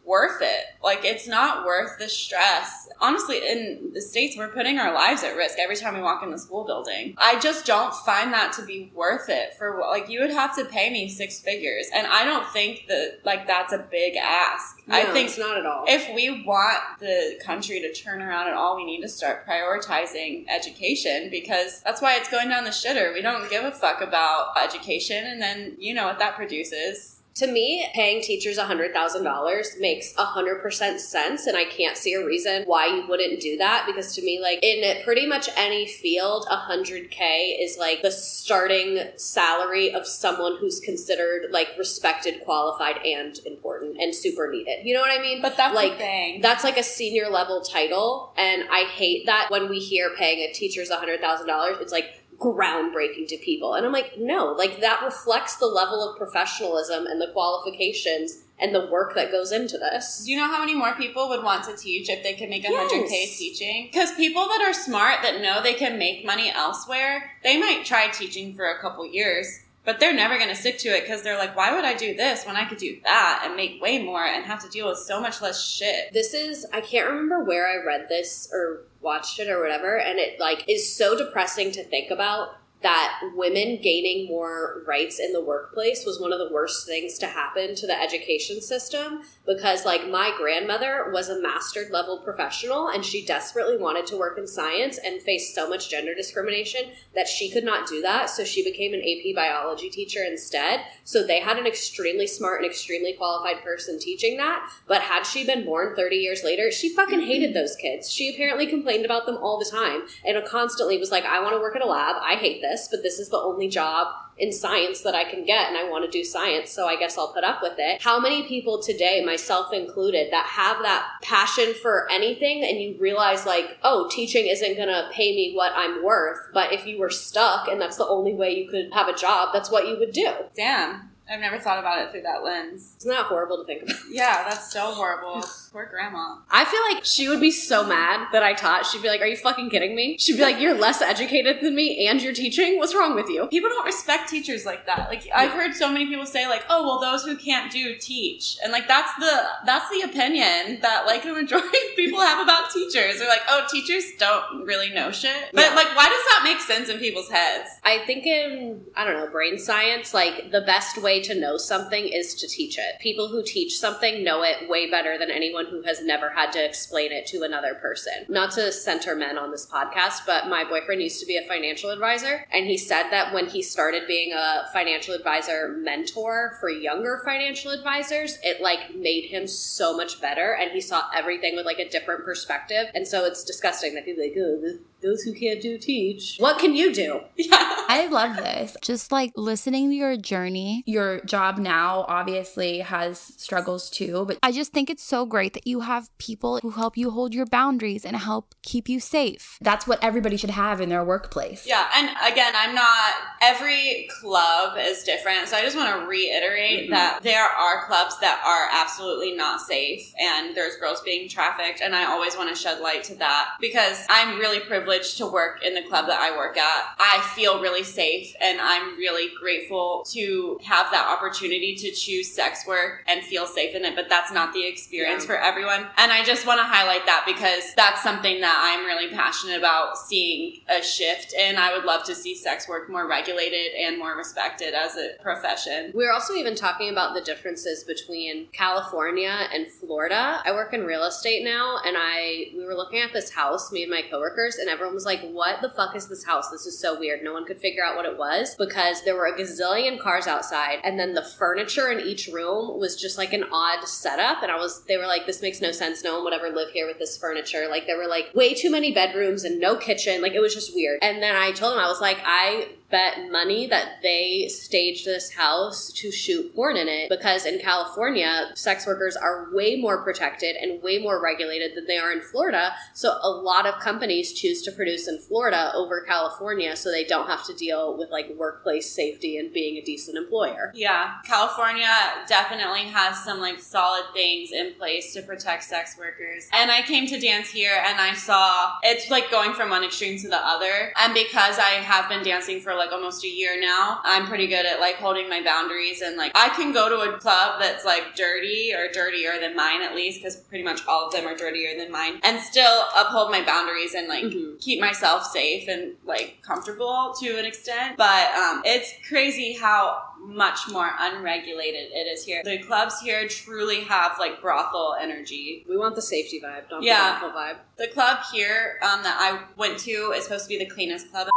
worth 0.05 0.41
it. 0.41 0.65
Like 0.83 1.05
it's 1.05 1.29
not 1.29 1.65
worth 1.65 1.99
the 1.99 2.09
stress. 2.09 2.89
Honestly, 3.01 3.39
in 3.39 3.91
the 3.95 4.01
states, 4.01 4.37
we're 4.37 4.49
putting 4.49 4.79
our 4.79 4.93
lives 4.93 5.23
at 5.23 5.37
risk 5.37 5.59
every 5.59 5.77
time 5.77 5.95
we 5.95 6.03
walk 6.03 6.23
in 6.23 6.31
the 6.31 6.39
school 6.39 6.65
building. 6.65 7.15
I 7.19 7.39
just 7.39 7.67
don't 7.67 7.95
find 7.95 8.33
that 8.33 8.53
to 8.55 8.65
be 8.65 8.91
worth 8.95 9.29
it. 9.29 9.55
For 9.59 9.81
like 9.81 10.09
you 10.09 10.21
would 10.21 10.31
have 10.31 10.57
to 10.57 10.65
pay 10.65 10.91
me 10.91 11.09
six 11.09 11.41
figures, 11.41 11.87
and 11.95 12.07
I 12.07 12.25
don't 12.25 12.47
think 12.49 12.87
that 12.89 13.21
like 13.25 13.47
that's 13.47 13.73
a 13.73 13.79
big 13.79 14.17
ask. 14.17 14.79
I 14.89 15.05
think 15.05 15.29
it's 15.29 15.39
not 15.39 15.57
at 15.57 15.67
all. 15.67 15.85
if 15.89 16.13
we 16.15 16.45
want 16.45 16.81
the 16.99 17.41
country 17.45 17.81
to 17.81 17.93
turn 17.93 18.21
around 18.21 18.49
at 18.49 18.55
all, 18.55 18.77
we 18.77 18.85
need 18.85 19.03
to 19.03 19.09
start 19.09 19.47
prioritizing 19.47 20.47
education 20.49 21.29
because 21.31 21.81
that's 21.83 22.03
why 22.03 22.17
it's 22.17 22.31
going 22.31 22.49
down 22.49 22.65
the 22.65 22.71
shitter. 22.71 23.13
We 23.15 23.23
don't 23.23 23.49
give 23.49 23.65
a 23.65 23.71
fuck 23.71 24.01
about 24.01 24.55
education, 24.63 25.25
and 25.25 25.41
then 25.41 25.77
you 25.79 25.95
know 25.95 26.07
what 26.07 26.19
that 26.19 26.35
produces. 26.37 27.22
To 27.35 27.47
me, 27.47 27.89
paying 27.95 28.23
teachers 28.23 28.59
$100,000 28.59 29.81
makes 29.81 30.13
100% 30.15 30.99
sense, 30.99 31.47
and 31.47 31.57
I 31.57 31.65
can't 31.65 31.97
see 31.97 32.13
a 32.15 32.25
reason 32.25 32.65
why 32.67 32.87
you 32.87 33.07
wouldn't 33.09 33.41
do 33.41 33.57
that 33.57 33.85
because 33.87 34.15
to 34.17 34.23
me, 34.23 34.39
like, 34.41 34.59
in 34.63 35.03
pretty 35.03 35.27
much 35.27 35.49
any 35.57 35.87
field, 35.87 36.47
100K 36.51 37.57
is 37.59 37.79
like 37.79 38.03
the 38.03 38.11
starting 38.11 38.99
salary 39.17 39.95
of 39.95 40.07
someone 40.07 40.57
who's 40.61 40.81
considered 40.81 41.51
like 41.51 41.69
respected, 41.79 42.43
qualified, 42.45 42.99
and 43.05 43.39
important 43.47 44.01
and 44.01 44.15
super 44.15 44.51
needed. 44.51 44.85
You 44.85 44.95
know 44.95 45.01
what 45.01 45.19
I 45.19 45.23
mean? 45.23 45.41
But 45.41 45.57
that's 45.57 45.75
like. 45.75 45.99
That's 46.43 46.65
like 46.65 46.77
a 46.77 46.83
senior 46.83 47.29
level 47.29 47.63
title, 47.63 48.33
and 48.37 48.65
I 48.71 48.85
hate 48.85 49.27
that 49.27 49.47
when 49.51 49.69
we 49.69 49.79
hear 49.79 50.11
paying 50.17 50.41
a 50.41 50.53
teacher's 50.53 50.91
$100,000, 50.91 51.81
it's 51.81 51.93
like, 51.93 52.22
groundbreaking 52.43 53.29
to 53.29 53.37
people. 53.39 53.75
And 53.75 53.87
I'm 53.87 53.93
like, 53.93 54.19
no, 54.19 54.53
like 54.53 54.81
that 54.81 55.03
reflects 55.05 55.57
the 55.57 55.67
level 55.67 56.09
of 56.09 56.19
professionalism 56.19 57.07
and 57.07 57.21
the 57.21 57.31
qualifications 57.33 58.45
and 58.59 58.75
the 58.75 58.87
work 58.87 59.15
that 59.15 59.31
goes 59.33 59.51
into 59.53 59.77
this. 59.79 60.23
Do 60.25 60.31
you 60.31 60.37
know 60.37 60.47
how 60.47 60.61
many 60.61 60.75
more 60.75 60.95
people 60.95 61.29
would 61.29 61.43
want 61.43 61.65
to 61.65 61.77
teach 61.77 62.09
if 62.09 62.23
they 62.23 62.35
could 62.35 62.49
make 62.49 62.65
100K 62.65 63.09
Yes. 63.11 63.39
teaching? 63.39 63.89
Because 63.93 64.13
people 64.13 64.47
that 64.49 64.63
are 64.63 64.73
smart 64.73 65.23
that 65.23 65.41
know 65.41 65.63
they 65.63 65.75
can 65.75 65.99
make 65.99 66.25
money 66.25 66.51
elsewhere, 66.55 67.33
they 67.43 67.59
might 67.59 67.85
try 67.85 68.09
teaching 68.09 68.55
for 68.55 68.65
a 68.67 68.79
couple 68.81 69.07
years, 69.07 69.61
but 69.85 69.99
they're 69.99 70.15
never 70.15 70.37
going 70.37 70.49
to 70.49 70.57
stick 70.57 70.79
to 70.79 70.89
it 70.89 71.03
because 71.03 71.23
they're 71.23 71.39
like, 71.39 71.57
why 71.57 71.75
would 71.75 71.85
I 71.85 71.95
do 71.95 72.15
this 72.15 72.45
when 72.45 72.57
I 72.57 72.65
could 72.65 72.79
do 72.79 72.99
that 73.05 73.43
and 73.45 73.57
make 73.57 73.83
way 73.83 74.03
more 74.03 74.25
and 74.25 74.45
have 74.45 74.63
to 74.63 74.69
deal 74.69 74.89
with 74.89 74.99
so 74.99 75.21
much 75.21 75.43
less 75.43 75.65
shit? 75.65 76.13
This 76.13 76.35
is 76.35 76.67
I 76.73 76.81
can't 76.81 77.09
remember 77.09 77.43
where 77.45 77.69
I 77.69 77.85
read 77.85 78.09
this 78.09 78.49
or 78.53 78.83
watched 79.01 79.41
it 79.41 79.49
or 79.49 79.61
whatever 79.61 79.99
and 79.99 80.19
it 80.19 80.39
like 80.39 80.65
is 80.69 80.95
so 80.95 81.19
depressing 81.19 81.73
to 81.73 81.83
think 81.83 82.11
about 82.11 82.57
that 82.83 83.21
women 83.35 83.79
gaining 83.83 84.27
more 84.27 84.83
rights 84.87 85.21
in 85.21 85.33
the 85.33 85.43
workplace 85.43 86.05
was 86.05 86.21
one 86.21 86.33
of 86.33 86.39
the 86.39 86.53
worst 86.53 86.87
things 86.87 87.19
to 87.19 87.27
happen 87.27 87.75
to 87.75 87.87
the 87.87 88.01
education 88.01 88.61
system 88.61 89.23
because 89.47 89.85
like 89.85 90.09
my 90.09 90.33
grandmother 90.37 91.11
was 91.13 91.29
a 91.29 91.41
master 91.41 91.87
level 91.91 92.19
professional 92.19 92.89
and 92.89 93.05
she 93.05 93.25
desperately 93.25 93.77
wanted 93.77 94.07
to 94.07 94.17
work 94.17 94.39
in 94.39 94.47
science 94.47 94.99
and 94.99 95.23
faced 95.23 95.55
so 95.55 95.69
much 95.69 95.91
gender 95.91 96.15
discrimination 96.15 96.91
that 97.15 97.29
she 97.29 97.51
could 97.51 97.65
not 97.65 97.89
do 97.89 98.03
that. 98.03 98.31
So 98.31 98.45
she 98.45 98.65
became 98.65 98.95
an 98.95 99.03
AP 99.03 99.35
biology 99.35 99.89
teacher 99.89 100.25
instead. 100.25 100.81
So 101.05 101.25
they 101.25 101.41
had 101.41 101.59
an 101.59 101.67
extremely 101.67 102.27
smart 102.27 102.63
and 102.63 102.71
extremely 102.71 103.13
qualified 103.13 103.63
person 103.63 103.99
teaching 103.99 104.37
that. 104.39 104.69
But 104.87 105.03
had 105.03 105.25
she 105.25 105.47
been 105.47 105.65
born 105.65 105.95
30 105.95 106.17
years 106.17 106.43
later 106.45 106.71
she 106.71 106.95
fucking 106.95 107.21
hated 107.21 107.55
those 107.55 107.77
kids. 107.77 108.11
She 108.11 108.35
apparently 108.35 108.67
complained 108.67 109.05
about 109.05 109.27
them 109.27 109.37
all 109.37 109.59
the 109.59 109.71
time 109.71 110.03
and 110.25 110.43
constantly 110.45 110.99
was 110.99 111.11
like 111.11 111.25
I 111.25 111.41
want 111.41 111.55
to 111.55 111.61
work 111.61 111.77
at 111.77 111.83
a 111.83 111.87
lab. 111.87 112.17
I 112.21 112.35
hate 112.35 112.61
this 112.61 112.72
but 112.91 113.03
this 113.03 113.19
is 113.19 113.29
the 113.29 113.39
only 113.39 113.69
job 113.69 114.09
in 114.39 114.53
science 114.53 115.03
that 115.03 115.15
I 115.15 115.25
can 115.25 115.45
get 115.45 115.69
and 115.69 115.77
I 115.77 115.89
want 115.89 116.05
to 116.05 116.11
do 116.11 116.25
science, 116.25 116.71
so 116.71 116.87
I 116.87 116.97
guess 116.97 117.19
I'll 117.19 117.33
put 117.33 117.45
up 117.45 117.63
with 117.63 117.75
it. 117.79 118.03
How 118.03 118.19
many 118.19 118.49
people 118.49 118.83
today, 118.83 119.25
myself 119.25 119.73
included, 119.73 120.33
that 120.33 120.47
have 120.47 120.83
that 120.83 121.07
passion 121.23 121.75
for 121.81 122.11
anything 122.11 122.65
and 122.65 122.81
you 122.81 122.97
realize 123.01 123.47
like, 123.47 123.79
oh, 123.83 124.09
teaching 124.11 124.47
isn't 124.47 124.77
going 124.77 124.89
to 124.89 125.09
pay 125.13 125.35
me 125.35 125.53
what 125.55 125.73
I'm 125.75 126.03
worth, 126.03 126.39
but 126.53 126.73
if 126.73 126.87
you 126.87 126.99
were 126.99 127.11
stuck 127.11 127.69
and 127.69 127.81
that's 127.81 127.97
the 127.97 128.07
only 128.07 128.35
way 128.35 128.51
you 128.57 128.69
could 128.69 128.93
have 128.93 129.09
a 129.09 129.15
job, 129.15 129.51
that's 129.53 129.71
what 129.71 129.87
you 129.87 129.99
would 129.99 130.13
do. 130.13 130.33
Damn. 130.57 131.12
I've 131.33 131.41
never 131.41 131.59
thought 131.59 131.79
about 131.79 132.01
it 132.03 132.11
through 132.11 132.23
that 132.23 132.45
lens. 132.45 132.95
Isn't 132.99 133.11
that 133.11 133.25
horrible 133.27 133.57
to 133.59 133.65
think 133.65 133.83
about? 133.83 133.97
Yeah, 134.13 134.45
that's 134.49 134.71
so 134.73 134.93
horrible. 134.93 135.43
Poor 135.73 135.87
grandma. 135.87 136.37
I 136.51 136.67
feel 136.67 136.81
like 136.95 137.03
she 137.05 137.29
would 137.29 137.41
be 137.41 137.51
so 137.51 137.83
mad 137.87 138.29
that 138.33 138.43
I 138.43 138.53
taught. 138.53 138.85
She'd 138.85 139.01
be 139.01 139.09
like, 139.09 139.23
Are 139.23 139.27
you 139.27 139.37
fucking 139.39 139.71
kidding 139.71 139.95
me? 139.97 140.19
She'd 140.19 140.37
be 140.37 140.43
like, 140.43 140.61
You're 140.61 140.75
less 140.75 141.01
educated 141.01 141.61
than 141.63 141.75
me 141.75 142.07
and 142.07 142.21
you're 142.21 142.35
teaching? 142.35 142.77
What's 142.79 142.95
wrong 142.95 143.15
with 143.15 143.29
you? 143.31 143.47
People 143.47 143.71
don't 143.71 143.87
respect 143.87 144.29
teachers 144.29 144.67
like 144.67 144.85
that. 144.87 145.09
Like 145.09 145.27
I've 145.35 145.53
heard 145.53 145.75
so 145.75 145.91
many 145.91 146.07
people 146.07 146.27
say 146.27 146.47
like, 146.47 146.65
"Oh, 146.69 146.83
well 146.83 147.01
those 147.01 147.25
who 147.25 147.37
can't 147.37 147.73
do 147.73 147.97
teach." 147.97 148.59
And 148.63 148.71
like 148.73 148.87
that's 148.87 149.15
the 149.19 149.43
that's 149.65 149.89
the 149.91 150.03
opinion 150.03 150.81
that 150.83 151.07
like 151.07 151.23
the 151.23 151.33
majority 151.33 151.67
of 151.91 151.97
people 151.97 152.21
have 152.21 152.41
about 152.41 152.71
teachers. 152.71 153.19
They're 153.19 153.29
like, 153.29 153.41
"Oh, 153.49 153.67
teachers 153.71 154.05
don't 154.19 154.67
really 154.67 154.91
know 154.91 155.11
shit." 155.11 155.33
But 155.55 155.63
Yeah. 155.71 155.75
like 155.75 155.89
why 155.97 156.09
does 156.09 156.25
that 156.35 156.41
make 156.45 156.61
sense 156.61 156.89
in 156.91 156.99
people's 156.99 157.31
heads? 157.31 157.71
I 157.83 157.99
think 158.07 158.27
in, 158.27 158.83
I 158.95 159.05
don't 159.05 159.15
know, 159.15 159.31
brain 159.31 159.59
science, 159.59 160.13
like 160.13 160.51
the 160.51 160.61
best 160.61 160.99
way 161.01 161.22
to 161.23 161.39
know 161.39 161.57
something 161.57 162.07
is 162.07 162.35
to 162.35 162.49
teach 162.49 162.79
it. 162.79 162.99
People 163.01 163.29
who 163.29 163.43
teach 163.43 163.79
something 163.79 164.23
know 164.23 164.43
it 164.43 164.69
way 164.69 164.91
better 164.91 165.19
than 165.19 165.31
anyone 165.31 165.67
who 165.67 165.83
has 165.83 166.03
never 166.03 166.31
had 166.31 166.53
to 166.53 166.65
explain 166.65 167.13
it 167.13 167.27
to 167.27 167.43
another 167.43 167.75
person. 167.75 168.13
Not 168.29 168.53
to 168.53 168.73
center 168.73 169.15
men 169.15 169.39
on 169.39 169.51
this 169.51 169.67
podcast, 169.67 170.27
but 170.27 170.49
my 170.49 170.65
boyfriend 170.65 171.03
used 171.03 171.21
to 171.21 171.27
be 171.27 171.37
a 171.37 171.47
financial 171.47 171.91
advisor, 171.91 172.47
and 172.53 172.67
he 172.67 172.77
said 172.77 173.11
that 173.11 173.33
when 173.33 173.47
he 173.47 173.63
started 173.63 174.07
being 174.07 174.33
a 174.33 174.65
financial 174.73 175.15
advisor 175.15 175.77
mentor 175.79 176.57
for 176.61 176.69
younger 176.69 177.23
financial 177.25 177.71
advisors, 177.71 178.39
it 178.43 178.61
like 178.61 178.95
made 178.95 179.25
him 179.25 179.47
so 179.47 179.97
much 179.97 180.21
better, 180.21 180.57
and 180.61 180.71
he 180.73 180.81
saw 180.81 181.05
everything 181.15 181.57
with 181.57 181.67
like 181.67 181.79
a 181.79 181.89
different 181.89 182.25
perspective. 182.25 182.87
And 182.95 183.07
so 183.07 183.25
it's 183.25 183.45
disgusting 183.45 183.95
that 183.95 184.05
people 184.05 184.23
like, 184.23 184.35
oh, 184.39 184.79
those 185.03 185.23
who 185.23 185.33
can't 185.33 185.61
do 185.61 185.79
teach. 185.79 186.37
What 186.39 186.59
can 186.59 186.75
you 186.75 186.93
do? 186.93 187.21
I 187.53 188.09
love 188.11 188.37
this. 188.37 188.77
Just 188.83 189.13
like 189.13 189.33
listening 189.37 189.91
to 189.91 189.97
your 189.97 190.17
journey. 190.17 190.83
Your 190.87 191.21
job 191.23 191.59
now 191.59 192.05
obviously 192.09 192.79
has 192.79 193.19
struggles 193.19 193.91
too, 193.91 194.25
but 194.27 194.39
I 194.43 194.53
just 194.53 194.73
think 194.73 194.89
it's 194.89 195.03
so 195.03 195.27
great 195.27 195.55
that 195.55 195.67
you 195.67 195.81
have 195.81 196.17
people 196.19 196.59
who 196.63 196.71
help 196.71 196.97
you 196.97 197.11
hold 197.11 197.35
your 197.35 197.47
boundaries 197.47 198.05
and 198.05 198.17
help 198.17 198.55
keep 198.63 198.89
you 198.89 199.01
safe. 199.01 199.59
That's 199.61 199.87
what 199.87 200.03
everybody 200.03 200.37
should 200.37 200.51
have 200.51 200.81
in 200.81 200.89
their 200.89 201.05
workplace. 201.05 201.67
Yeah, 201.67 201.87
and 201.95 202.11
again, 202.33 202.53
I'm 202.57 202.75
not 202.75 203.15
every 203.43 204.09
club 204.21 204.79
is 204.79 205.03
different. 205.03 205.49
So 205.49 205.57
I 205.57 205.63
just 205.63 205.77
want 205.77 206.01
to 206.01 206.07
reiterate 206.07 206.85
mm-hmm. 206.85 206.93
that 206.93 207.23
there 207.23 207.45
are 207.45 207.87
clubs 207.87 208.19
that 208.21 208.43
are 208.47 208.81
absolutely 208.81 209.35
not 209.35 209.61
safe 209.61 210.13
and 210.19 210.57
there's 210.57 210.77
girls 210.77 211.01
being 211.03 211.29
trafficked 211.29 211.81
and 211.81 211.95
I 211.95 212.07
always 212.07 212.37
want 212.37 212.49
to 212.49 212.55
shed 212.55 212.81
light 212.81 213.05
to 213.05 213.15
that 213.17 213.51
because 213.61 214.07
I'm 214.09 214.39
really 214.39 214.61
privileged 214.61 214.92
to 215.01 215.27
work 215.27 215.63
in 215.65 215.75
the 215.75 215.83
club 215.83 216.07
that 216.07 216.21
I 216.21 216.37
work 216.37 216.57
at. 216.57 216.85
I 216.99 217.21
feel 217.35 217.61
really 217.61 217.85
safe 217.85 218.35
and 218.41 218.61
I'm 218.61 218.97
really 218.97 219.31
grateful 219.41 220.05
to 220.11 220.59
have 220.65 220.91
that 220.91 221.07
opportunity 221.07 221.75
to 221.77 221.91
choose 221.91 222.31
sex 222.35 222.67
work 222.67 223.05
and 223.07 223.23
feel 223.23 223.47
safe 223.47 223.75
in 223.75 223.85
it, 223.85 223.95
but 223.95 224.09
that's 224.09 224.33
not 224.33 224.53
the 224.53 224.67
experience 224.67 225.23
Yeah. 225.25 225.27
for 225.29 225.37
everyone. 225.37 225.87
And 225.97 226.13
I 226.13 226.23
just 226.25 226.47
want 226.47 226.59
to 226.61 226.65
highlight 226.65 227.07
that 227.07 227.25
because 227.27 227.75
that's 227.75 228.03
something 228.03 228.41
that 228.41 228.57
I'm 228.65 228.85
really 228.87 229.09
passionate 229.15 229.59
about 229.59 229.97
seeing 229.99 230.61
a 230.69 230.83
shift 230.83 231.33
in. 231.33 231.57
I 231.57 231.75
would 231.75 231.85
love 231.85 232.05
to 232.05 232.15
see 232.15 232.35
sex 232.35 232.69
work 232.69 232.91
more 232.91 233.07
regulated 233.09 233.73
and 233.79 233.99
more 233.99 234.17
respected 234.17 234.75
as 234.75 234.97
a 234.97 235.11
profession. 235.23 235.93
We're 235.95 236.13
also 236.13 236.35
even 236.35 236.55
talking 236.55 236.91
about 236.91 237.15
the 237.15 237.21
differences 237.21 237.85
between 237.85 238.49
California 238.53 239.49
and 239.53 239.69
Florida. 239.69 240.43
I 240.45 240.53
work 240.53 240.75
in 240.75 240.85
real 240.85 241.05
estate 241.05 241.45
now, 241.45 241.79
and 241.85 241.97
I 241.99 242.51
we 242.57 242.65
were 242.65 242.75
looking 242.75 243.01
at 243.01 243.13
this 243.13 243.31
house, 243.31 243.71
me 243.73 243.83
and 243.83 243.91
my 243.91 244.03
coworkers, 244.11 244.57
and 244.57 244.69
everyone 244.69 244.82
was 244.91 245.05
like, 245.05 245.21
"What 245.21 245.61
the 245.61 245.71
fuck 245.71 245.95
is 245.95 246.09
this 246.09 246.25
house? 246.25 246.51
This 246.51 246.67
is 246.67 246.79
so 246.79 246.99
weird." 246.99 247.23
No 247.23 247.33
one 247.33 247.45
could 247.45 247.61
figure 247.61 247.85
out 247.85 247.97
what 247.97 248.07
it 248.07 248.19
was 248.19 248.55
because 248.57 249.03
there 249.05 249.15
were 249.15 249.27
a 249.27 249.39
gazillion 249.39 250.01
cars 250.01 250.27
outside, 250.27 250.79
and 250.85 250.99
then 250.99 251.15
the 251.15 251.23
furniture 251.23 251.91
in 251.91 252.01
each 252.01 252.29
room 252.33 252.79
was 252.79 252.97
just 252.97 253.19
like 253.19 253.33
an 253.33 253.45
odd 253.53 253.87
setup. 253.87 254.43
And 254.43 254.51
I 254.51 254.57
was, 254.57 254.85
they 254.85 254.97
were 254.97 255.07
like, 255.07 255.27
"This 255.27 255.43
makes 255.43 255.61
no 255.61 255.73
sense. 255.73 256.03
No 256.03 256.15
one 256.15 256.25
would 256.25 256.35
ever 256.35 256.51
live 256.51 256.71
here 256.71 256.87
with 256.87 256.99
this 256.99 257.17
furniture." 257.17 257.69
Like 257.69 257.87
there 257.87 257.99
were 257.99 258.09
like 258.09 258.35
way 258.35 258.55
too 258.55 258.71
many 258.71 258.93
bedrooms 258.93 259.45
and 259.45 259.61
no 259.61 259.77
kitchen. 259.77 260.23
Like 260.23 260.33
it 260.33 260.41
was 260.41 260.55
just 260.55 260.75
weird. 260.75 260.99
And 261.03 261.23
then 261.23 261.37
I 261.37 261.53
told 261.53 261.75
them 261.75 261.81
I 261.81 261.89
was 261.89 262.01
like, 262.01 262.19
I 262.25 262.69
bet 262.93 263.33
money 263.33 263.67
that 263.67 264.03
they 264.03 264.47
staged 264.49 265.07
this 265.07 265.33
house 265.33 265.91
to 265.93 266.13
shoot 266.13 266.55
porn 266.55 266.77
in 266.77 266.87
it 266.87 267.09
because 267.09 267.47
in 267.47 267.59
California, 267.59 268.53
sex 268.55 268.87
workers 268.87 269.17
are 269.17 269.49
way 269.53 269.77
more 269.77 270.05
protected 270.05 270.55
and 270.57 270.83
way 270.83 270.99
more 270.99 271.21
regulated 271.21 271.75
than 271.75 271.87
they 271.87 271.99
are 271.99 272.13
in 272.13 272.21
Florida. 272.21 272.73
So 272.93 273.17
a 273.23 273.31
lot 273.31 273.67
of 273.67 273.81
companies 273.81 274.33
choose 274.33 274.63
to 274.63 274.73
produce 274.73 275.09
in 275.09 275.19
Florida 275.19 275.73
over 275.75 276.03
California 276.03 276.77
so 276.77 276.91
they 276.91 277.05
don't 277.05 277.27
have 277.27 277.45
to 277.47 277.55
deal 277.55 277.97
with 277.99 278.11
like 278.11 278.31
workplace 278.37 278.95
safety 278.95 279.39
and 279.39 279.53
being 279.53 279.79
a 279.79 279.83
decent 279.83 280.19
employer. 280.19 280.71
Yeah, 280.75 281.15
California 281.25 281.89
definitely 282.29 282.83
has 282.91 283.25
some 283.25 283.41
like 283.41 283.59
solid 283.59 284.05
things 284.13 284.53
in 284.53 284.75
place 284.75 285.15
to 285.15 285.23
protect 285.23 285.65
sex 285.65 285.97
workers. 285.99 286.49
And 286.53 286.71
I 286.71 286.83
came 286.83 287.07
to 287.07 287.19
dance 287.19 287.49
here 287.49 287.83
and 287.87 287.99
I 287.99 288.15
saw 288.15 288.75
it's 288.83 289.11
like 289.11 289.31
going 289.31 289.55
from 289.55 289.71
one 289.71 289.83
extreme 289.83 290.19
to 290.19 290.29
the 290.29 290.47
other. 290.47 290.93
And 290.97 291.15
because 291.15 291.59
I 291.59 291.81
have 291.81 292.09
been 292.11 292.23
dancing 292.23 292.61
for 292.61 292.75
like 292.75 292.82
almost 292.91 293.23
a 293.25 293.29
year 293.29 293.61
now, 293.61 294.01
I'm 294.03 294.27
pretty 294.27 294.47
good 294.49 294.67
at 294.67 294.81
like 294.81 294.97
holding 294.97 295.29
my 295.29 295.43
boundaries 295.43 296.01
and 296.01 296.17
like 296.17 296.33
I 296.35 296.49
can 296.49 296.73
go 296.73 296.89
to 296.89 297.15
a 297.15 297.19
club 297.19 297.61
that's 297.61 297.85
like 297.85 298.17
dirty 298.17 298.73
or 298.75 298.89
dirtier 298.91 299.39
than 299.41 299.55
mine 299.55 299.83
at 299.83 299.95
least 299.95 300.21
because 300.21 300.37
pretty 300.37 300.65
much 300.65 300.81
all 300.89 301.07
of 301.07 301.13
them 301.13 301.27
are 301.27 301.37
dirtier 301.37 301.79
than 301.79 301.93
mine 301.93 302.19
and 302.25 302.41
still 302.41 302.85
uphold 302.99 303.31
my 303.31 303.45
boundaries 303.45 303.95
and 303.95 304.09
like 304.09 304.25
Mhm. 304.25 304.61
keep 304.61 304.81
myself 304.81 305.25
safe 305.27 305.69
and 305.69 305.95
like 306.05 306.39
comfortable 306.43 307.15
to 307.21 307.39
an 307.39 307.45
extent. 307.45 307.97
But 307.99 308.35
um, 308.35 308.63
it's 308.65 308.93
crazy 309.09 309.53
how 309.53 310.03
much 310.25 310.69
more 310.71 310.89
unregulated 311.01 311.91
it 311.93 312.07
is 312.07 312.25
here. 312.25 312.43
The 312.45 312.59
clubs 312.59 313.01
here 313.01 313.27
truly 313.29 313.81
have 313.83 314.17
like 314.19 314.41
brothel 314.41 314.97
energy. 315.01 315.65
We 315.69 315.77
want 315.77 315.97
the 315.97 316.03
safety 316.03 316.41
vibe, 316.41 316.71
not 316.71 316.83
Yeah. 316.83 317.19
the 317.21 317.27
awful 317.27 317.31
vibe. 317.39 317.57
The 317.77 317.89
club 317.89 318.19
here 318.33 318.79
um, 318.83 319.03
that 319.03 319.17
I 319.21 319.41
went 319.57 319.79
to 319.81 320.13
is 320.17 320.25
supposed 320.25 320.45
to 320.45 320.49
be 320.49 320.59
the 320.59 320.67
cleanest 320.71 321.11
club. 321.11 321.29